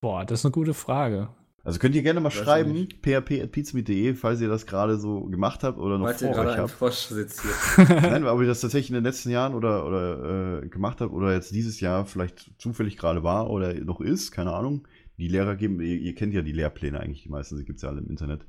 [0.01, 1.34] boah, das ist eine gute Frage.
[1.64, 5.62] Also könnt ihr gerne mal Weiß ich schreiben, php.pizmeet.de, falls ihr das gerade so gemacht
[5.62, 6.70] habt oder noch Weil ihr vor euch habt.
[6.70, 7.55] Frosch seziert.
[7.89, 11.32] Nein, aber ihr das tatsächlich in den letzten Jahren oder, oder äh, gemacht habt oder
[11.32, 14.89] jetzt dieses Jahr vielleicht zufällig gerade war oder noch ist, keine Ahnung.
[15.18, 17.82] Die Lehrer geben, ihr, ihr kennt ja die Lehrpläne eigentlich, die meisten, die gibt es
[17.82, 18.44] ja alle im Internet.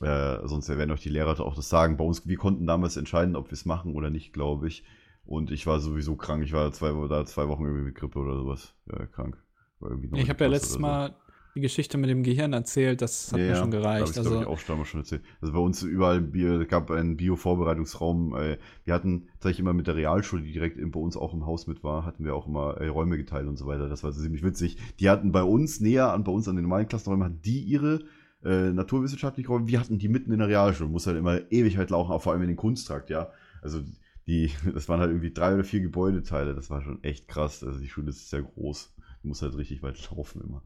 [0.00, 1.98] Äh, sonst werden euch die Lehrer auch das sagen.
[1.98, 4.84] Bei uns, wir konnten damals entscheiden, ob wir es machen oder nicht, glaube ich.
[5.24, 6.42] Und ich war sowieso krank.
[6.42, 9.36] Ich war zwei, da zwei Wochen irgendwie mit Grippe oder sowas äh, krank.
[10.14, 10.78] Ich habe ja letztes so.
[10.78, 11.14] Mal
[11.54, 13.02] die Geschichte mit dem Gehirn erzählt.
[13.02, 14.00] Das hat mir schon gereicht.
[14.00, 15.22] habe ich, glaube ich, Also, auch damals schon erzählt.
[15.40, 18.34] Also bei uns überall, Bio, es gab einen Bio-Vorbereitungsraum.
[18.34, 21.66] Äh, wir hatten tatsächlich immer mit der Realschule, die direkt bei uns auch im Haus
[21.66, 23.88] mit war, hatten wir auch immer äh, Räume geteilt und so weiter.
[23.88, 24.78] Das war ziemlich witzig.
[24.98, 28.00] Die hatten bei uns näher an, bei uns an den normalen Klassenräumen, hatten die ihre
[28.44, 29.68] äh, naturwissenschaftlichen Räume.
[29.68, 30.88] Wir hatten die mitten in der Realschule.
[30.88, 33.30] Muss halt immer ewig halt laufen, auch vor allem in den Kunsttrakt, ja.
[33.60, 33.82] Also
[34.26, 36.54] die, das waren halt irgendwie drei oder vier Gebäudeteile.
[36.54, 37.62] Das war schon echt krass.
[37.62, 38.94] Also die Schule ist sehr groß.
[39.22, 40.62] Du musst halt richtig weit laufen immer.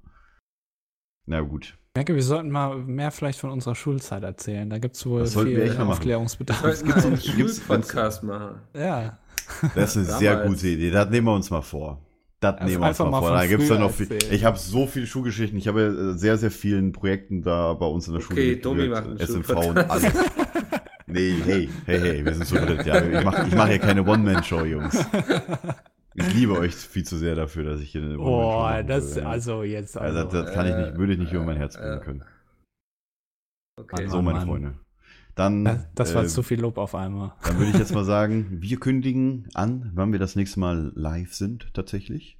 [1.27, 1.65] Na gut.
[1.89, 4.69] Ich denke, wir sollten mal mehr vielleicht von unserer Schulzeit erzählen.
[4.69, 5.89] Da gibt es wohl Das wir viel machen.
[5.89, 6.63] Aufklärungsbedarf.
[6.63, 8.61] Wir sollten mal einen Schulpodcast machen.
[8.75, 9.19] Ja.
[9.75, 10.51] Das ist eine sehr Damals.
[10.51, 10.91] gute Idee.
[10.91, 12.03] Das nehmen wir uns mal vor.
[12.41, 13.31] Das Also nehmen wir uns mal mal vor.
[13.31, 14.19] Da gibt's dann früher noch viel.
[14.31, 15.59] Ich habe so viele Schulgeschichten.
[15.59, 18.41] Ich habe äh, sehr, sehr vielen Projekten da bei uns in der Schule.
[18.63, 20.13] Okay, macht einen SMV und alles.
[21.07, 22.85] Nee, hey, hey, hey, wir sind zu dritt.
[22.85, 24.99] Ja, ich mache ich mach hier keine One-Man-Show, Jungs.
[26.19, 29.97] Ich liebe euch viel zu sehr dafür, dass ich hier eine Boah, das, also jetzt.
[29.99, 32.25] Also, Also, das kann ich nicht, würde ich nicht über mein Herz Äh, bringen können.
[33.79, 34.09] Okay.
[34.09, 34.49] So, meine Mann.
[34.49, 34.75] Freunde.
[35.35, 37.35] Dann, das, das war äh, zu viel Lob auf einmal.
[37.45, 41.35] dann würde ich jetzt mal sagen, wir kündigen an, wann wir das nächste Mal live
[41.35, 42.39] sind, tatsächlich.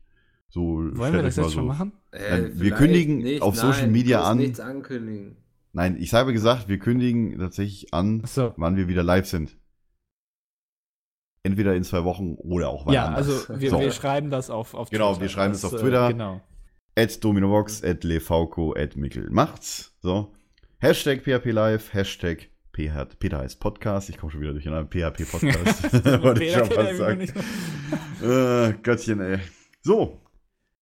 [0.49, 0.63] So,
[0.97, 1.93] Wollen wir das mal jetzt schon so- machen?
[2.13, 4.39] Äh, wir kündigen nicht, auf Social nein, Media bloß an.
[4.39, 5.37] nichts ankündigen.
[5.75, 8.55] Nein, ich habe gesagt, wir kündigen tatsächlich an, Achso.
[8.57, 9.59] wann wir wieder live sind.
[11.47, 13.49] Entweder in zwei Wochen oder auch wann Ja, anders.
[13.49, 13.81] also wir, So.
[13.81, 16.09] wir schreiben das auf, auf Genau, wir schreiben das auf Twitter.
[16.09, 16.41] genau.
[16.99, 19.95] At Dominovox, at Lefauco, at Mikkel macht's.
[20.03, 20.33] So.
[20.79, 24.11] Hashtag PHP Live, Hashtag PH, Peter heißt Podcast.
[24.11, 24.87] Ich komme schon wieder durcheinander.
[24.91, 25.83] PHP Podcast.
[26.23, 27.21] Wollte ich schon was sagen.
[28.23, 29.39] Äh, Göttchen, ey.
[29.83, 30.21] So,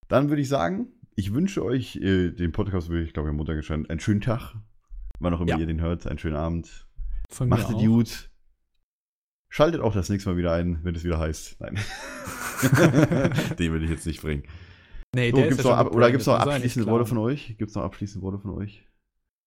[0.09, 3.57] dann würde ich sagen, ich wünsche euch äh, den Podcast, würde ich glaube am Montag
[3.57, 4.55] erscheinen, einen schönen Tag.
[5.21, 5.59] Wann auch immer Ja.
[5.59, 6.87] ihr den hört, einen schönen Abend.
[7.29, 8.31] Von mir Macht es gut.
[9.55, 11.61] Schaltet auch das nächste Mal wieder ein, wenn es wieder heißt.
[11.61, 11.79] Nein.
[13.57, 14.43] den will ich jetzt nicht bringen.
[15.15, 17.55] Nee, So, der gibt's ist ja ab, oder gibt es noch abschließende Worte von euch?
[17.57, 18.85] Gibt es noch abschließende Worte von euch?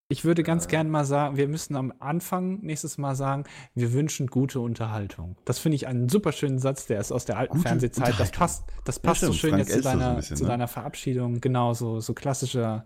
[0.07, 3.43] Ich würde ganz gerne mal sagen, wir müssen am Anfang nächstes Mal sagen,
[3.75, 5.35] wir wünschen gute Unterhaltung.
[5.43, 8.17] Das finde ich einen super schönen Satz, der ist aus der alten Gute Fernsehzeit.
[8.17, 10.51] Das passt, das Ja, passt so schön Frank jetzt zu deiner, bisschen, zu ne?
[10.51, 11.41] deiner Verabschiedung.
[11.41, 12.85] Genau, so, so klassischer,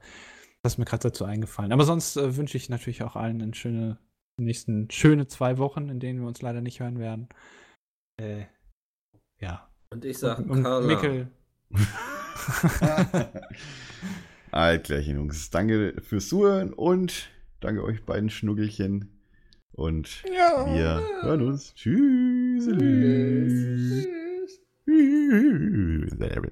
[0.63, 1.71] das ist mir gerade dazu eingefallen.
[1.71, 3.99] Aber sonst äh, wünsche ich natürlich auch allen eine schöne,
[4.45, 7.29] nächsten schöne zwei Wochen, in denen wir uns leider nicht hören werden.
[8.17, 8.45] Äh,
[9.39, 9.69] ja.
[9.89, 10.87] Und ich sag, Und, und.
[10.87, 11.27] Mikkel,
[14.51, 15.49] Altklärchen, Jungs.
[15.49, 19.17] Danke fürs Zuhören und danke euch beiden Schnuggelchen.
[19.71, 21.73] Und wir hören uns.
[21.75, 22.67] Tschüss.
[26.19, 26.51] Hey,